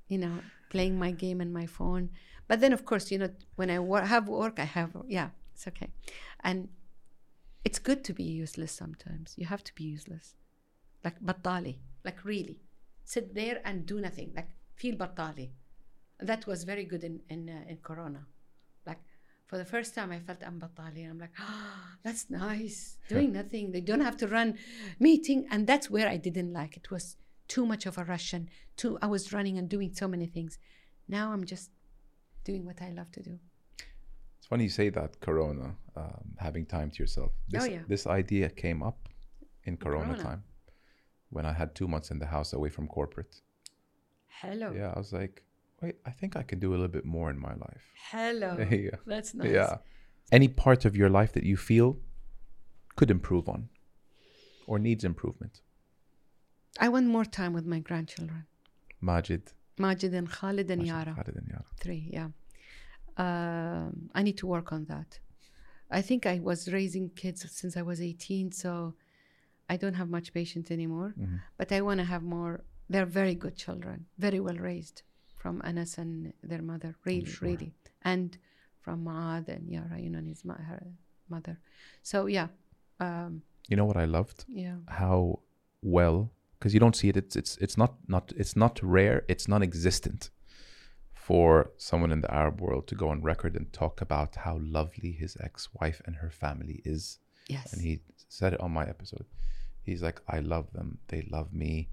You 0.09 0.19
know, 0.19 0.41
playing 0.71 0.99
my 0.99 1.13
game 1.13 1.41
and 1.41 1.53
my 1.53 1.67
phone. 1.67 2.11
But 2.49 2.61
then, 2.61 2.73
of 2.73 2.85
course, 2.85 3.11
you 3.11 3.19
know, 3.19 3.31
when 3.57 3.71
I 3.71 3.79
wor- 3.79 4.03
have 4.15 4.29
work, 4.29 4.59
I 4.59 4.65
have 4.65 4.97
yeah, 5.09 5.31
it's 5.55 5.67
okay. 5.69 5.91
And 6.43 6.69
it's 7.65 7.79
good 7.79 8.05
to 8.05 8.13
be 8.13 8.25
useless 8.25 8.73
sometimes. 8.73 9.35
You 9.37 9.47
have 9.47 9.63
to 9.65 9.75
be 9.75 9.85
useless. 9.85 10.35
Like 11.05 11.21
battali, 11.21 11.79
like 12.05 12.25
really. 12.25 12.59
Sit 13.05 13.35
there 13.35 13.61
and 13.65 13.87
do 13.87 14.01
nothing. 14.01 14.33
Like 14.35 14.51
feel 14.77 14.97
battali. 14.97 15.51
That 16.23 16.47
was 16.47 16.65
very 16.65 16.85
good 16.85 17.05
in 17.05 17.21
in, 17.29 17.49
uh, 17.49 17.71
in 17.71 17.79
Corona. 17.79 18.27
Like 18.87 19.01
for 19.47 19.59
the 19.59 19.65
first 19.65 19.95
time, 19.95 20.13
I 20.13 20.21
felt 20.21 20.39
I'm. 20.43 20.63
I'm 20.63 21.19
like, 21.19 21.35
ah, 21.39 21.97
that's 22.05 22.31
nice. 22.31 22.99
Doing 23.09 23.33
nothing. 23.33 23.73
They 23.73 23.81
don't 23.81 24.01
have 24.01 24.17
to 24.19 24.27
run 24.29 24.59
meeting, 24.99 25.47
and 25.51 25.67
that's 25.67 25.91
where 25.91 26.09
I 26.09 26.17
didn't 26.17 26.53
like. 26.53 26.77
It 26.77 26.91
was 26.91 27.17
too 27.49 27.67
much 27.67 27.87
of 27.87 27.99
a 27.99 28.05
rush 28.05 28.33
and 28.33 28.49
too. 28.77 28.99
I 29.03 29.07
was 29.07 29.33
running 29.33 29.59
and 29.59 29.69
doing 29.69 29.93
so 29.95 30.07
many 30.07 30.27
things. 30.27 30.59
Now 31.09 31.33
I'm 31.33 31.45
just 31.45 31.71
doing 32.45 32.65
what 32.65 32.81
I 32.81 32.91
love 32.91 33.11
to 33.13 33.23
do. 33.23 33.39
It's 34.39 34.47
funny 34.47 34.65
you 34.65 34.71
say 34.71 34.89
that, 34.91 35.21
Corona, 35.21 35.75
um, 35.97 36.25
having 36.39 36.65
time 36.65 36.91
to 36.93 36.99
yourself. 37.03 37.33
This, 37.49 37.63
Oh, 37.65 37.67
yeah. 37.67 37.83
This 37.89 38.07
idea 38.07 38.49
came 38.49 38.83
up 38.83 39.09
in 39.65 39.77
corona, 39.77 40.15
Corona. 40.15 40.23
time 40.23 40.45
when 41.31 41.45
I 41.47 41.53
had 41.53 41.75
two 41.75 41.89
months 41.89 42.11
in 42.11 42.19
the 42.19 42.27
house 42.27 42.53
away 42.53 42.69
from 42.69 42.87
corporate. 42.87 43.35
Hello. 44.29 44.73
Yeah, 44.73 44.93
I 44.95 44.99
was 44.99 45.13
like, 45.13 45.43
wait, 45.81 45.97
I 46.07 46.11
think 46.11 46.37
I 46.37 46.43
can 46.43 46.59
do 46.59 46.71
a 46.71 46.77
little 46.77 46.89
bit 46.89 47.05
more 47.05 47.31
in 47.31 47.39
my 47.39 47.55
life. 47.55 47.85
Hello. 48.11 48.57
yeah. 48.71 48.91
That's 49.07 49.35
nice. 49.35 49.51
Yeah. 49.51 49.79
Any 50.33 50.49
part 50.49 50.85
of 50.85 50.95
your 50.97 51.09
life 51.09 51.33
that 51.33 51.45
you 51.45 51.57
feel 51.57 51.99
could 52.97 53.11
improve 53.11 53.49
on 53.49 53.69
or 54.67 54.79
needs 54.79 55.05
improvement? 55.05 55.61
I 56.79 56.89
want 56.89 57.07
more 57.07 57.25
time 57.25 57.53
with 57.53 57.67
my 57.67 57.81
grandchildren. 57.81 58.45
Majid. 59.01 59.53
Majid 59.79 60.15
and 60.15 60.31
Khalid 60.31 60.71
and 60.71 60.83
Majid, 60.83 60.87
Yara. 60.95 61.15
Khalid 61.15 61.37
and 61.37 61.49
Yara. 61.49 61.65
Three, 61.79 62.09
yeah. 62.13 62.29
Um, 63.17 64.11
I 64.15 64.23
need 64.23 64.39
to 64.39 64.47
work 64.47 64.73
on 64.73 64.85
that. 64.87 65.19
I 65.91 66.03
think 66.03 66.27
I 66.27 66.39
was 66.39 66.73
raising 66.73 67.11
kids 67.11 67.45
since 67.51 67.77
I 67.77 67.83
was 67.83 68.01
18, 68.01 68.53
so 68.53 68.95
I 69.69 69.77
don't 69.77 69.95
have 69.95 70.09
much 70.09 70.33
patience 70.33 70.71
anymore. 70.71 71.15
Mhm. 71.19 71.41
But 71.57 71.73
I 71.73 71.81
want 71.81 71.99
to 71.99 72.05
have 72.05 72.23
more. 72.23 72.63
They're 72.89 73.13
very 73.23 73.35
good 73.35 73.57
children, 73.57 74.07
very 74.19 74.41
well 74.41 74.57
raised 74.57 75.03
from 75.41 75.55
Anas 75.65 75.99
and 76.03 76.33
their 76.51 76.63
mother, 76.63 76.91
really, 77.09 77.25
sure. 77.35 77.49
really. 77.49 77.73
And 78.03 78.37
from 78.85 79.05
Maad 79.09 79.49
and 79.49 79.65
Yara, 79.75 79.97
you 80.05 80.11
know, 80.11 80.19
and 80.23 80.29
his 80.29 80.43
her 80.71 80.83
mother. 81.35 81.55
So, 82.11 82.19
yeah. 82.39 82.49
Um, 83.07 83.33
You 83.69 83.77
know 83.79 83.87
what 83.91 83.97
I 84.05 84.07
loved? 84.19 84.39
yeah. 84.49 84.77
How 85.01 85.41
well, 85.83 86.19
because 86.59 86.73
you 86.75 86.81
don't 86.85 86.97
see 87.01 87.09
it. 87.13 87.17
It's 87.23 87.37
it's 87.43 87.53
it's 87.65 87.77
not 87.83 87.93
not 88.15 88.25
it's 88.43 88.55
not 88.65 88.75
rare. 88.83 89.19
It's 89.33 89.47
non-existent 89.49 90.31
for 91.27 91.71
someone 91.77 92.13
in 92.13 92.21
the 92.25 92.33
Arab 92.43 92.61
world 92.61 92.85
to 92.89 92.95
go 92.95 93.09
on 93.09 93.23
record 93.23 93.57
and 93.57 93.67
talk 93.73 94.01
about 94.01 94.31
how 94.45 94.59
lovely 94.61 95.13
his 95.13 95.37
ex-wife 95.41 95.99
and 96.07 96.17
her 96.17 96.31
family 96.31 96.79
is. 96.85 97.19
Yes. 97.49 97.73
And 97.73 97.81
he 97.83 97.93
said 98.29 98.53
it 98.55 98.61
on 98.61 98.73
my 98.73 98.85
episode. 98.95 99.27
He's 99.83 100.03
like, 100.03 100.21
I 100.29 100.41
love 100.41 100.67
them. 100.73 100.99
They 101.09 101.23
love 101.31 101.49
me. 101.53 101.89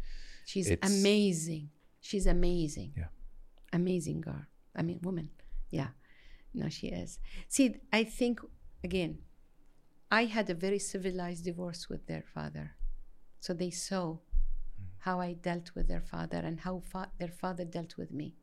She's 0.46 0.70
It's- 0.70 0.90
amazing. 0.92 1.70
She's 2.02 2.28
amazing. 2.28 2.94
Yeah. 2.98 3.10
Amazing 3.74 4.22
girl. 4.22 4.46
I 4.76 4.82
mean, 4.82 5.00
woman. 5.02 5.30
Yeah. 5.70 5.90
No, 6.54 6.70
she 6.70 6.88
is. 6.88 7.20
See, 7.50 7.76
I 7.92 8.04
think, 8.04 8.40
again, 8.84 9.20
I 10.10 10.26
had 10.26 10.50
a 10.50 10.54
very 10.54 10.80
civilized 10.80 11.44
divorce 11.46 11.90
with 11.90 12.08
their 12.08 12.24
father. 12.34 12.76
So 13.40 13.54
they 13.54 13.70
saw 13.70 14.18
how 15.00 15.20
I 15.20 15.34
dealt 15.34 15.72
with 15.76 15.88
their 15.88 16.02
father 16.02 16.38
and 16.38 16.60
how 16.60 16.80
fa- 16.80 17.12
their 17.20 17.32
father 17.32 17.66
dealt 17.66 17.98
with 17.98 18.12
me. 18.12 18.36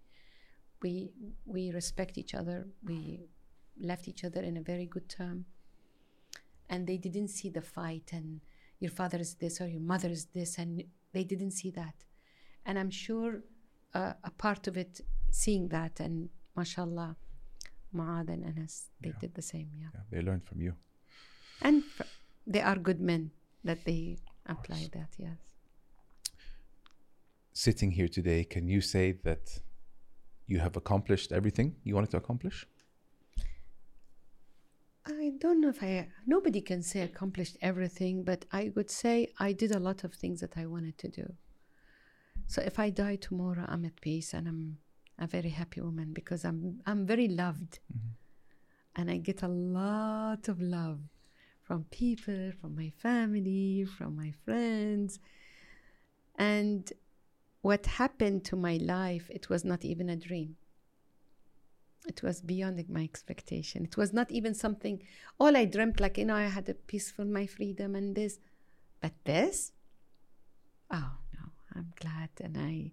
We, 0.83 1.11
we 1.47 1.73
respect 1.73 2.19
each 2.19 2.35
other. 2.35 2.69
We 2.85 3.29
left 3.81 4.09
each 4.09 4.25
other 4.25 4.43
in 4.43 4.57
a 4.57 4.63
very 4.63 4.87
good 4.87 5.09
term. 5.09 5.47
And 6.69 6.87
they 6.87 6.99
didn't 6.99 7.29
see 7.29 7.51
the 7.51 7.63
fight 7.63 8.11
and 8.13 8.41
your 8.81 8.91
father 8.91 9.19
is 9.19 9.35
this 9.35 9.61
or 9.61 9.67
your 9.67 9.81
mother 9.81 10.09
is 10.09 10.27
this. 10.27 10.59
And 10.59 10.85
they 11.13 11.25
didn't 11.25 11.53
see 11.53 11.71
that. 11.71 12.05
And 12.67 12.79
I'm 12.79 12.91
sure 12.91 13.43
uh, 13.95 14.13
a 14.23 14.31
part 14.31 14.67
of 14.67 14.77
it, 14.77 15.01
seeing 15.43 15.69
that, 15.69 16.01
and 16.01 16.29
mashallah, 16.57 17.17
Maad 17.93 18.29
and 18.35 18.45
Anas, 18.45 18.77
they 19.03 19.11
Yeah. 19.11 19.21
did 19.23 19.33
the 19.35 19.43
same, 19.43 19.69
yeah. 19.81 19.91
Yeah, 19.95 20.05
they 20.13 20.21
learned 20.29 20.45
from 20.49 20.61
you. 20.61 20.73
And 21.67 21.85
fr- 21.85 22.11
they 22.47 22.61
are 22.71 22.79
good 22.89 23.01
men 23.01 23.23
that 23.65 23.85
they 23.85 24.19
apply 24.47 24.89
that, 24.93 25.11
yes. 25.19 25.39
Sitting 27.53 27.91
here 27.93 28.09
today, 28.09 28.45
can 28.45 28.69
you 28.69 28.81
say 28.81 29.13
that 29.29 29.45
you 30.47 30.59
have 30.61 30.77
accomplished 30.77 31.33
everything 31.33 31.69
you 31.85 31.95
wanted 31.95 32.11
to 32.11 32.17
accomplish? 32.17 32.67
I 35.07 35.33
don't 35.39 35.61
know 35.61 35.69
if 35.69 35.83
I, 35.83 36.09
nobody 36.27 36.61
can 36.61 36.83
say 36.83 37.01
accomplished 37.03 37.57
everything, 37.61 38.25
but 38.25 38.45
I 38.53 38.73
would 38.75 38.91
say 38.91 39.33
I 39.39 39.53
did 39.53 39.71
a 39.73 39.79
lot 39.89 40.05
of 40.05 40.15
things 40.15 40.41
that 40.41 40.57
I 40.57 40.67
wanted 40.67 40.97
to 40.99 41.09
do. 41.09 41.27
So 42.47 42.63
if 42.63 42.79
I 42.79 42.91
die 42.91 43.17
tomorrow, 43.17 43.65
I'm 43.69 43.85
at 43.85 44.01
peace 44.01 44.33
and 44.35 44.49
I'm 44.49 44.79
a 45.19 45.27
very 45.27 45.51
happy 45.51 45.81
woman 45.81 46.13
because 46.13 46.45
I'm, 46.45 46.81
I'm 46.87 47.07
very 47.07 47.29
loved. 47.29 47.79
Mm-hmm. 47.93 48.09
And 48.97 49.11
I 49.11 49.17
get 49.19 49.43
a 49.43 49.49
lot 49.49 50.49
of 50.49 50.61
love 50.61 51.01
from 51.63 51.85
people, 51.91 52.53
from 52.61 52.77
my 52.77 52.91
family, 52.97 53.85
from 53.85 54.17
my 54.17 54.33
friends. 54.45 55.19
And 56.37 56.93
what 57.63 57.87
happened 57.87 58.45
to 58.45 58.57
my 58.57 58.77
life, 58.77 59.31
it 59.31 59.49
was 59.49 59.65
not 59.65 59.85
even 59.85 60.09
a 60.09 60.17
dream. 60.17 60.57
It 62.07 62.23
was 62.23 62.43
beyond 62.43 62.85
my 62.89 63.03
expectation. 63.03 63.85
It 63.85 63.97
was 63.97 64.13
not 64.13 64.31
even 64.31 64.55
something, 64.55 65.03
all 65.41 65.57
I 65.57 65.65
dreamt, 65.65 66.01
like, 66.01 66.19
you 66.19 66.27
know, 66.27 66.35
I 66.35 66.43
had 66.43 66.69
a 66.69 66.75
peaceful, 66.75 67.25
my 67.25 67.47
freedom 67.47 67.95
and 67.95 68.15
this. 68.15 68.39
But 69.01 69.13
this? 69.25 69.73
Oh, 70.91 71.13
no, 71.33 71.47
I'm 71.75 71.93
glad. 71.99 72.29
And 72.43 72.59
I, 72.59 72.93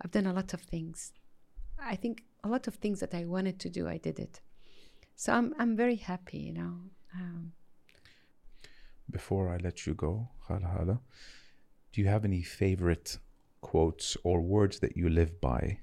I've 0.00 0.10
done 0.10 0.26
a 0.26 0.32
lot 0.32 0.54
of 0.54 0.62
things. 0.62 1.12
I 1.80 1.96
think 1.96 2.22
a 2.44 2.48
lot 2.48 2.66
of 2.66 2.74
things 2.76 3.00
that 3.00 3.14
I 3.14 3.24
wanted 3.24 3.58
to 3.60 3.70
do, 3.70 3.88
I 3.88 3.98
did 3.98 4.18
it. 4.18 4.40
So 5.16 5.32
I'm, 5.32 5.54
I'm 5.58 5.76
very 5.76 5.96
happy, 5.96 6.38
you 6.38 6.52
know. 6.52 6.74
Um, 7.14 7.52
Before 9.10 9.48
I 9.48 9.56
let 9.56 9.86
you 9.86 9.94
go, 9.94 10.28
Khala 10.46 10.66
Hala, 10.66 11.00
do 11.92 12.00
you 12.00 12.08
have 12.08 12.24
any 12.24 12.42
favorite 12.42 13.18
quotes 13.60 14.16
or 14.22 14.40
words 14.40 14.78
that 14.80 14.96
you 14.96 15.08
live 15.08 15.40
by 15.40 15.80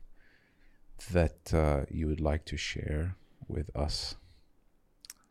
that 1.12 1.54
uh, 1.54 1.86
you 1.90 2.08
would 2.08 2.22
like 2.22 2.46
to 2.46 2.58
share 2.58 3.16
with 3.48 3.70
us? 3.76 4.16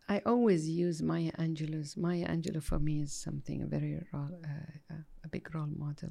I 0.08 0.20
always 0.26 0.68
use 0.68 1.00
Maya 1.00 1.32
Angelou's. 1.38 1.96
Maya 1.96 2.26
Angelou 2.28 2.62
for 2.62 2.78
me 2.78 3.00
is 3.00 3.12
something 3.12 3.62
a 3.62 3.66
very 3.66 4.02
role, 4.12 4.28
uh, 4.44 4.94
a 5.24 5.28
big 5.28 5.54
role 5.54 5.70
model. 5.78 6.10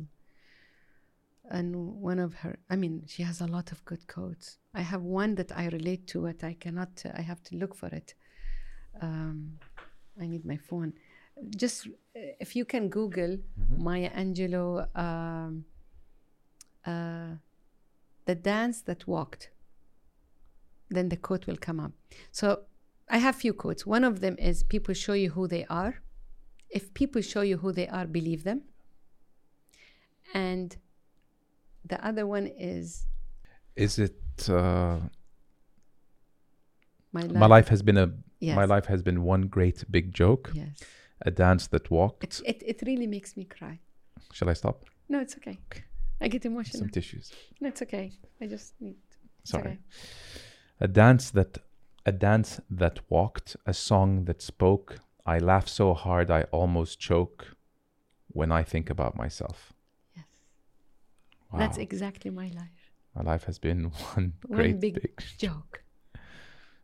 And 1.53 1.75
one 2.01 2.17
of 2.17 2.33
her, 2.41 2.57
I 2.67 2.75
mean, 2.75 3.03
she 3.05 3.21
has 3.21 3.39
a 3.39 3.45
lot 3.45 3.71
of 3.71 3.85
good 3.85 4.07
quotes. 4.07 4.57
I 4.73 4.81
have 4.81 5.03
one 5.03 5.35
that 5.35 5.51
I 5.55 5.67
relate 5.67 6.07
to 6.07 6.25
it. 6.25 6.43
I 6.43 6.55
cannot. 6.59 7.03
I 7.15 7.21
have 7.21 7.43
to 7.43 7.55
look 7.55 7.75
for 7.75 7.89
it. 7.89 8.15
Um, 8.99 9.59
I 10.19 10.25
need 10.25 10.45
my 10.45 10.57
phone. 10.57 10.93
Just 11.55 11.87
uh, 11.87 11.91
if 12.39 12.55
you 12.55 12.65
can 12.65 12.89
Google 12.89 13.37
Maya 13.69 14.09
Angelou, 14.15 14.87
um, 14.97 15.65
uh, 16.87 17.35
the 18.25 18.35
dance 18.35 18.81
that 18.81 19.07
walked, 19.07 19.51
then 20.89 21.09
the 21.09 21.17
quote 21.17 21.45
will 21.45 21.57
come 21.57 21.79
up. 21.79 21.91
So 22.31 22.61
I 23.09 23.19
have 23.19 23.35
few 23.35 23.53
quotes. 23.53 23.85
One 23.85 24.03
of 24.03 24.21
them 24.21 24.35
is 24.39 24.63
people 24.63 24.95
show 24.95 25.13
you 25.13 25.29
who 25.29 25.47
they 25.47 25.65
are. 25.69 26.01
If 26.71 26.95
people 26.95 27.21
show 27.21 27.41
you 27.41 27.57
who 27.57 27.71
they 27.71 27.87
are, 27.87 28.07
believe 28.07 28.43
them. 28.43 28.63
And 30.33 30.75
the 31.85 32.03
other 32.05 32.25
one 32.27 32.47
is 32.47 33.05
Is 33.75 33.99
it 33.99 34.15
uh, 34.49 34.99
my 37.11 37.21
life. 37.21 37.33
my 37.43 37.45
life 37.47 37.67
has 37.69 37.81
been 37.81 37.97
a 37.97 38.11
Yes. 38.39 38.55
my 38.57 38.65
life 38.65 38.87
has 38.87 39.01
been 39.01 39.23
one 39.23 39.43
great 39.47 39.85
big 39.89 40.13
joke, 40.13 40.51
Yes. 40.53 40.77
a 41.21 41.31
dance 41.31 41.67
that 41.67 41.89
walked. 41.89 42.23
It, 42.25 42.41
it, 42.45 42.63
it 42.65 42.81
really 42.85 43.07
makes 43.07 43.37
me 43.37 43.45
cry. 43.45 43.79
Shall 44.33 44.49
I 44.49 44.53
stop? 44.53 44.83
No, 45.07 45.21
it's 45.21 45.37
okay. 45.37 45.57
I 46.19 46.27
get 46.27 46.45
emotional. 46.45 46.79
Some 46.79 46.89
tissues. 46.89 47.31
No, 47.61 47.69
it's 47.69 47.81
okay. 47.81 48.11
I 48.41 48.47
just 48.47 48.73
need. 48.81 48.97
Sorry. 49.45 49.63
okay. 49.63 49.77
A 50.81 50.87
dance 50.89 51.31
that 51.31 51.59
a 52.05 52.11
dance 52.11 52.59
that 52.69 52.99
walked, 53.09 53.55
a 53.65 53.73
song 53.73 54.25
that 54.25 54.41
spoke. 54.41 54.97
I 55.25 55.37
laugh 55.39 55.69
so 55.69 55.93
hard 55.93 56.29
I 56.29 56.43
almost 56.51 56.99
choke 56.99 57.55
when 58.27 58.51
I 58.51 58.63
think 58.63 58.89
about 58.89 59.15
myself. 59.15 59.71
Yes. 61.52 61.52
Wow. 61.52 61.58
That's 61.60 61.78
exactly 61.78 62.30
my 62.30 62.48
life. 62.60 62.82
My 63.16 63.22
life 63.32 63.44
has 63.50 63.58
been 63.58 63.80
one 64.16 64.26
One 64.46 64.56
great 64.58 64.80
big 64.80 64.94
big 65.02 65.12
joke. 65.38 65.74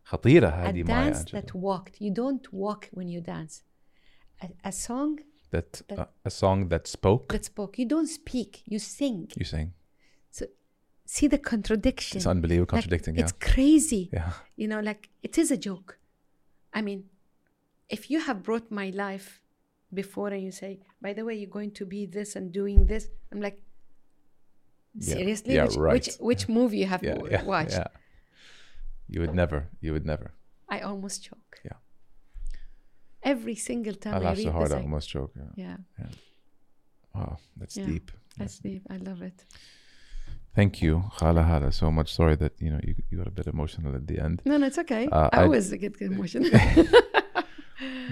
خطيرة 0.07 0.49
A 0.49 0.69
هذه 0.69 0.85
Maya 0.85 0.87
dance 0.87 1.25
Angelou. 1.25 1.31
that 1.33 1.55
walked. 1.55 2.01
You 2.01 2.11
don't 2.11 2.53
walk 2.53 2.89
when 2.93 3.09
you 3.09 3.21
dance. 3.21 3.63
A, 4.43 4.49
a 4.65 4.73
song 4.73 5.19
that 5.51 5.71
that- 5.89 5.99
uh, 5.99 6.07
a 6.25 6.31
song 6.31 6.69
that 6.69 6.87
spoke. 6.87 7.29
that 7.33 7.45
spoke. 7.45 7.79
You 7.79 7.87
don't 7.95 8.09
speak. 8.21 8.51
You 8.73 8.79
sing. 8.79 9.29
you 9.41 9.45
sing. 9.45 9.69
So 10.31 10.43
see 11.15 11.27
the 11.35 11.39
contradiction. 11.53 12.17
It's 12.19 12.27
unbelievable, 12.27 12.65
Like, 12.75 12.83
contradicting. 12.83 13.15
yeah, 13.17 13.23
It's 13.25 13.33
crazy. 13.55 14.05
yeah. 14.13 14.33
You 14.61 14.67
know, 14.73 14.81
like 14.91 15.03
it 15.23 15.35
is 15.43 15.49
a 15.51 15.57
joke. 15.69 15.91
I 16.79 16.81
mean, 16.89 17.01
if 17.97 18.11
you 18.11 18.19
have 18.29 18.39
brought 18.49 18.67
my 18.83 18.89
life 19.07 19.29
before 20.01 20.29
and 20.35 20.43
you 20.43 20.51
say, 20.63 20.73
by 21.01 21.13
the 21.17 21.25
way, 21.27 21.35
you're 21.41 21.57
going 21.61 21.75
to 21.81 21.85
be 21.87 22.01
this 22.19 22.31
and 22.39 22.45
doing 22.61 22.79
this, 22.93 23.03
I'm 23.31 23.41
like, 23.49 23.59
yeah. 25.00 25.14
seriously? 25.16 25.54
Yeah, 25.56 25.66
which, 25.66 25.78
right. 25.78 25.94
which 25.94 26.10
which 26.30 26.44
movie 26.50 26.78
you 26.80 26.88
have 26.88 27.04
Yeah, 27.04 27.44
watched? 27.44 27.72
yeah. 27.80 27.88
You 29.08 29.22
would 29.22 29.34
never. 29.34 29.60
You 29.82 29.94
would 29.94 30.06
never. 30.06 30.32
I 30.76 30.80
almost 30.82 31.24
choke. 31.24 31.56
Yeah. 31.66 31.78
Every 33.24 33.56
single 33.56 33.96
time 33.96 34.14
I 34.16 34.30
I, 34.30 34.34
read 34.34 34.44
so 34.44 34.52
hard 34.52 34.72
I 34.72 34.78
almost 34.78 35.10
choke. 35.10 35.34
Yeah. 35.36 35.78
yeah, 36.00 36.06
Wow, 37.16 37.38
that's 37.58 37.76
deep. 37.76 38.12
that's 38.38 38.60
deep. 38.60 38.84
I 38.90 38.98
love 38.98 39.22
it. 39.22 39.46
Thank 40.56 40.82
you, 40.82 41.04
Khala 41.18 41.44
Hala, 41.44 41.72
so 41.72 41.92
much. 41.92 42.14
Sorry 42.14 42.36
that 42.36 42.54
you 42.60 42.70
know 42.72 42.80
you, 42.84 42.96
you 43.10 43.18
got 43.18 43.28
a 43.28 43.32
bit 43.32 43.48
emotional 43.48 43.96
at 43.96 44.06
the 44.08 44.20
end. 44.20 44.42
No, 44.46 44.58
no, 44.58 44.68
it's 44.68 44.78
okay. 44.80 45.08
Uh, 45.12 45.30
I 45.34 45.40
I- 45.40 45.44
always 45.44 45.72
get 45.74 46.00
emotional. 46.02 46.50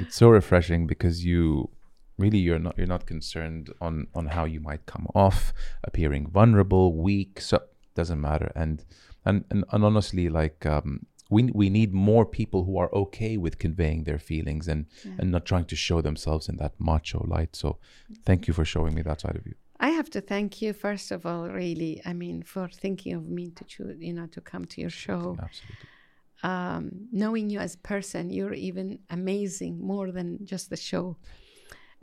It's 0.01 0.15
so 0.15 0.29
refreshing 0.29 0.87
because 0.87 1.25
you 1.25 1.69
really 2.17 2.37
you're 2.39 2.59
not 2.59 2.77
you're 2.77 2.87
not 2.87 3.05
concerned 3.05 3.73
on 3.79 4.07
on 4.13 4.27
how 4.27 4.45
you 4.45 4.59
might 4.59 4.85
come 4.85 5.07
off, 5.13 5.53
appearing 5.83 6.27
vulnerable, 6.29 6.95
weak. 6.95 7.39
So 7.41 7.61
doesn't 7.95 8.21
matter. 8.21 8.51
And 8.55 8.83
and 9.25 9.45
and, 9.49 9.63
and 9.71 9.83
honestly, 9.83 10.29
like 10.29 10.65
um, 10.65 11.05
we 11.29 11.43
we 11.53 11.69
need 11.69 11.93
more 11.93 12.25
people 12.25 12.63
who 12.65 12.77
are 12.77 12.93
okay 12.93 13.37
with 13.37 13.59
conveying 13.59 14.03
their 14.03 14.19
feelings 14.19 14.67
and 14.67 14.85
and 15.19 15.31
not 15.31 15.45
trying 15.45 15.65
to 15.65 15.75
show 15.75 16.01
themselves 16.01 16.49
in 16.49 16.57
that 16.57 16.73
macho 16.79 17.25
light. 17.27 17.55
So 17.55 17.77
thank 18.25 18.47
you 18.47 18.53
for 18.53 18.65
showing 18.65 18.93
me 18.95 19.01
that 19.03 19.21
side 19.21 19.35
of 19.35 19.45
you. 19.45 19.55
I 19.79 19.89
have 19.89 20.09
to 20.11 20.21
thank 20.21 20.61
you 20.61 20.73
first 20.73 21.11
of 21.11 21.25
all, 21.25 21.47
really. 21.49 22.01
I 22.05 22.13
mean, 22.13 22.41
for 22.43 22.67
thinking 22.67 23.13
of 23.13 23.27
me 23.27 23.51
to 23.51 23.63
choose, 23.63 23.97
you 23.99 24.13
know, 24.13 24.27
to 24.27 24.41
come 24.41 24.65
to 24.65 24.81
your 24.81 24.89
show. 24.89 25.37
Absolutely. 25.39 25.87
um, 26.43 26.91
knowing 27.11 27.49
you 27.49 27.59
as 27.59 27.75
a 27.75 27.79
person, 27.79 28.29
you're 28.29 28.53
even 28.53 28.99
amazing 29.09 29.79
more 29.79 30.11
than 30.11 30.45
just 30.45 30.69
the 30.69 30.77
show. 30.77 31.17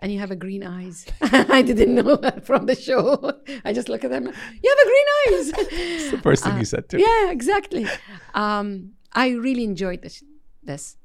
And 0.04 0.12
you 0.12 0.18
have 0.18 0.30
a 0.30 0.36
green 0.36 0.62
eyes. 0.62 1.06
I 1.58 1.62
didn't 1.62 1.94
know 1.94 2.16
that 2.16 2.44
from 2.44 2.66
the 2.66 2.74
show. 2.88 3.04
I 3.64 3.72
just 3.72 3.88
look 3.88 4.04
at 4.04 4.10
them. 4.10 4.24
You 4.64 4.68
have 4.72 4.80
a 4.86 4.88
green 4.92 5.08
eyes. 5.16 5.46
It's 6.02 6.10
the 6.10 6.18
first 6.18 6.44
thing 6.44 6.58
you 6.58 6.66
said 6.66 6.90
too. 6.90 6.98
yeah, 7.00 7.30
exactly. 7.30 7.86
Um, 8.34 8.66
I 9.14 9.26
really 9.30 9.64
enjoyed 9.64 10.02
this. 10.02 10.22
This, 10.62 10.98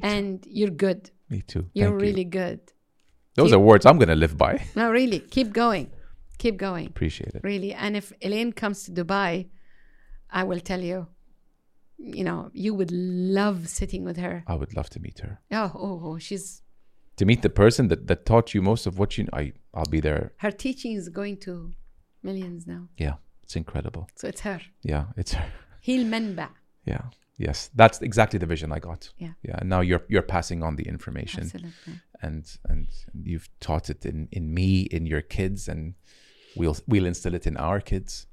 and 0.00 0.46
you're 0.58 0.70
good. 0.86 1.10
Me 1.28 1.42
too. 1.42 1.64
You're 1.74 1.90
Thank 1.90 2.00
really 2.06 2.24
you. 2.28 2.30
good. 2.42 2.60
Those 3.34 3.50
keep- 3.50 3.56
are 3.56 3.64
words 3.70 3.84
I'm 3.84 3.98
gonna 3.98 4.20
live 4.24 4.38
by. 4.46 4.52
No, 4.80 4.90
really, 4.90 5.20
keep 5.36 5.52
going, 5.52 5.90
keep 6.38 6.56
going. 6.56 6.86
Appreciate 6.86 7.34
it. 7.34 7.42
Really. 7.44 7.74
And 7.74 7.92
if 8.00 8.06
Elaine 8.22 8.52
comes 8.62 8.78
to 8.84 8.92
Dubai, 8.92 9.48
I 10.30 10.42
will 10.44 10.60
tell 10.60 10.80
you. 10.80 10.98
You 11.98 12.24
know, 12.28 12.40
you 12.54 12.72
would 12.78 12.92
love 12.92 13.68
sitting 13.68 14.04
with 14.04 14.18
her. 14.18 14.44
I 14.46 14.54
would 14.54 14.72
love 14.78 14.88
to 14.94 15.00
meet 15.00 15.18
her. 15.18 15.32
Oh, 15.50 15.70
oh, 15.86 16.00
oh 16.04 16.18
she's 16.18 16.62
To 17.18 17.24
meet 17.24 17.42
the 17.42 17.50
person 17.50 17.88
that, 17.88 18.06
that 18.06 18.24
taught 18.24 18.54
you 18.54 18.62
most 18.62 18.86
of 18.86 18.98
what 18.98 19.18
you 19.18 19.26
I 19.32 19.52
I'll 19.74 19.84
be 19.90 20.00
there. 20.00 20.32
her 20.38 20.50
teaching 20.50 20.92
is 20.92 21.08
going 21.08 21.36
to 21.46 21.72
millions 22.22 22.66
now. 22.66 22.88
Yeah. 22.96 23.14
It's 23.42 23.56
incredible. 23.56 24.08
So 24.14 24.28
it's 24.28 24.42
her. 24.42 24.60
Yeah, 24.82 25.04
it's 25.16 25.32
her. 25.32 25.46
Heal 25.80 26.04
Menba. 26.04 26.48
Yeah. 26.84 27.04
Yes. 27.38 27.70
That's 27.74 28.02
exactly 28.02 28.38
the 28.38 28.46
vision 28.46 28.72
I 28.72 28.78
got. 28.78 29.10
Yeah. 29.18 29.32
Yeah. 29.42 29.56
And 29.60 29.68
now 29.68 29.80
you're 29.80 30.04
you're 30.08 30.28
passing 30.36 30.62
on 30.62 30.76
the 30.76 30.86
information 30.94 31.44
Absolutely. 31.44 31.94
and 32.22 32.44
and 32.68 32.88
you've 33.22 33.48
taught 33.60 33.90
it 33.90 34.04
in, 34.04 34.28
in 34.32 34.52
me, 34.52 34.82
in 34.96 35.06
your 35.06 35.22
kids, 35.22 35.68
and 35.68 35.94
we'll 36.56 36.76
we'll 36.86 37.06
instill 37.06 37.34
it 37.34 37.46
in 37.46 37.56
our 37.56 37.80
kids. 37.80 38.26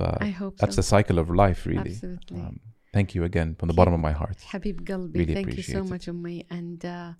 I 0.00 0.30
hope 0.30 0.56
that's 0.56 0.76
so. 0.76 0.80
the 0.80 0.82
cycle 0.82 1.18
of 1.18 1.28
life 1.28 1.66
really. 1.66 1.90
Absolutely. 1.90 2.40
Um, 2.40 2.60
thank 2.92 3.14
you 3.14 3.24
again 3.24 3.54
from 3.58 3.68
the 3.68 3.74
bottom 3.74 3.92
of 3.92 4.00
my 4.00 4.12
heart. 4.12 4.38
Habib 4.48 4.80
Galbi, 4.82 5.14
Really 5.14 5.34
thank 5.34 5.56
you 5.56 5.62
so 5.62 5.80
it. 5.80 5.88
much, 5.90 6.06
Ummi. 6.06 6.46
And 6.50 6.84
uh, 6.84 7.12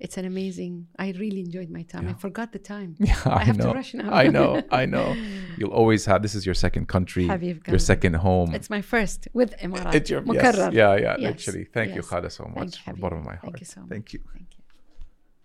it's 0.00 0.16
an 0.16 0.24
amazing, 0.24 0.88
I 0.98 1.10
really 1.12 1.40
enjoyed 1.40 1.68
my 1.70 1.82
time. 1.82 2.08
I 2.08 2.14
forgot 2.14 2.52
the 2.52 2.58
time. 2.58 2.96
Yeah, 3.10 3.16
I, 3.26 3.44
have 3.44 3.58
to 3.58 3.64
know. 3.64 3.74
rush 3.74 3.92
now. 3.94 4.10
I 4.12 4.28
know. 4.28 4.62
I 4.70 4.86
know. 4.86 5.14
You'll 5.58 5.72
always 5.72 6.04
have. 6.06 6.22
This 6.22 6.34
is 6.34 6.46
your 6.46 6.54
second 6.54 6.86
country. 6.88 7.26
Habib 7.26 7.66
your 7.68 7.78
second 7.78 8.14
home. 8.14 8.54
It's 8.54 8.70
my 8.70 8.82
first 8.82 9.28
with 9.32 9.56
Emirat. 9.58 9.94
It's 9.94 10.10
your 10.10 10.22
yes, 10.24 10.56
yeah, 10.72 10.96
yeah, 10.96 11.16
Yes, 11.18 11.46
literally. 11.46 11.66
Thank 11.72 11.94
you, 11.94 12.02
Khala, 12.02 12.30
so 12.30 12.44
much. 12.44 12.56
Thank 12.56 12.76
you, 12.76 12.82
from 12.84 12.94
the 12.94 13.00
bottom 13.00 13.18
of 13.18 13.24
my 13.24 13.32
heart. 13.32 13.42
Thank 13.42 13.60
you 13.60 13.66
so 13.66 13.80
much. 13.80 13.90
Thank 13.90 14.12
you. 14.14 14.20
Thank 14.32 14.48
you. 14.56 14.59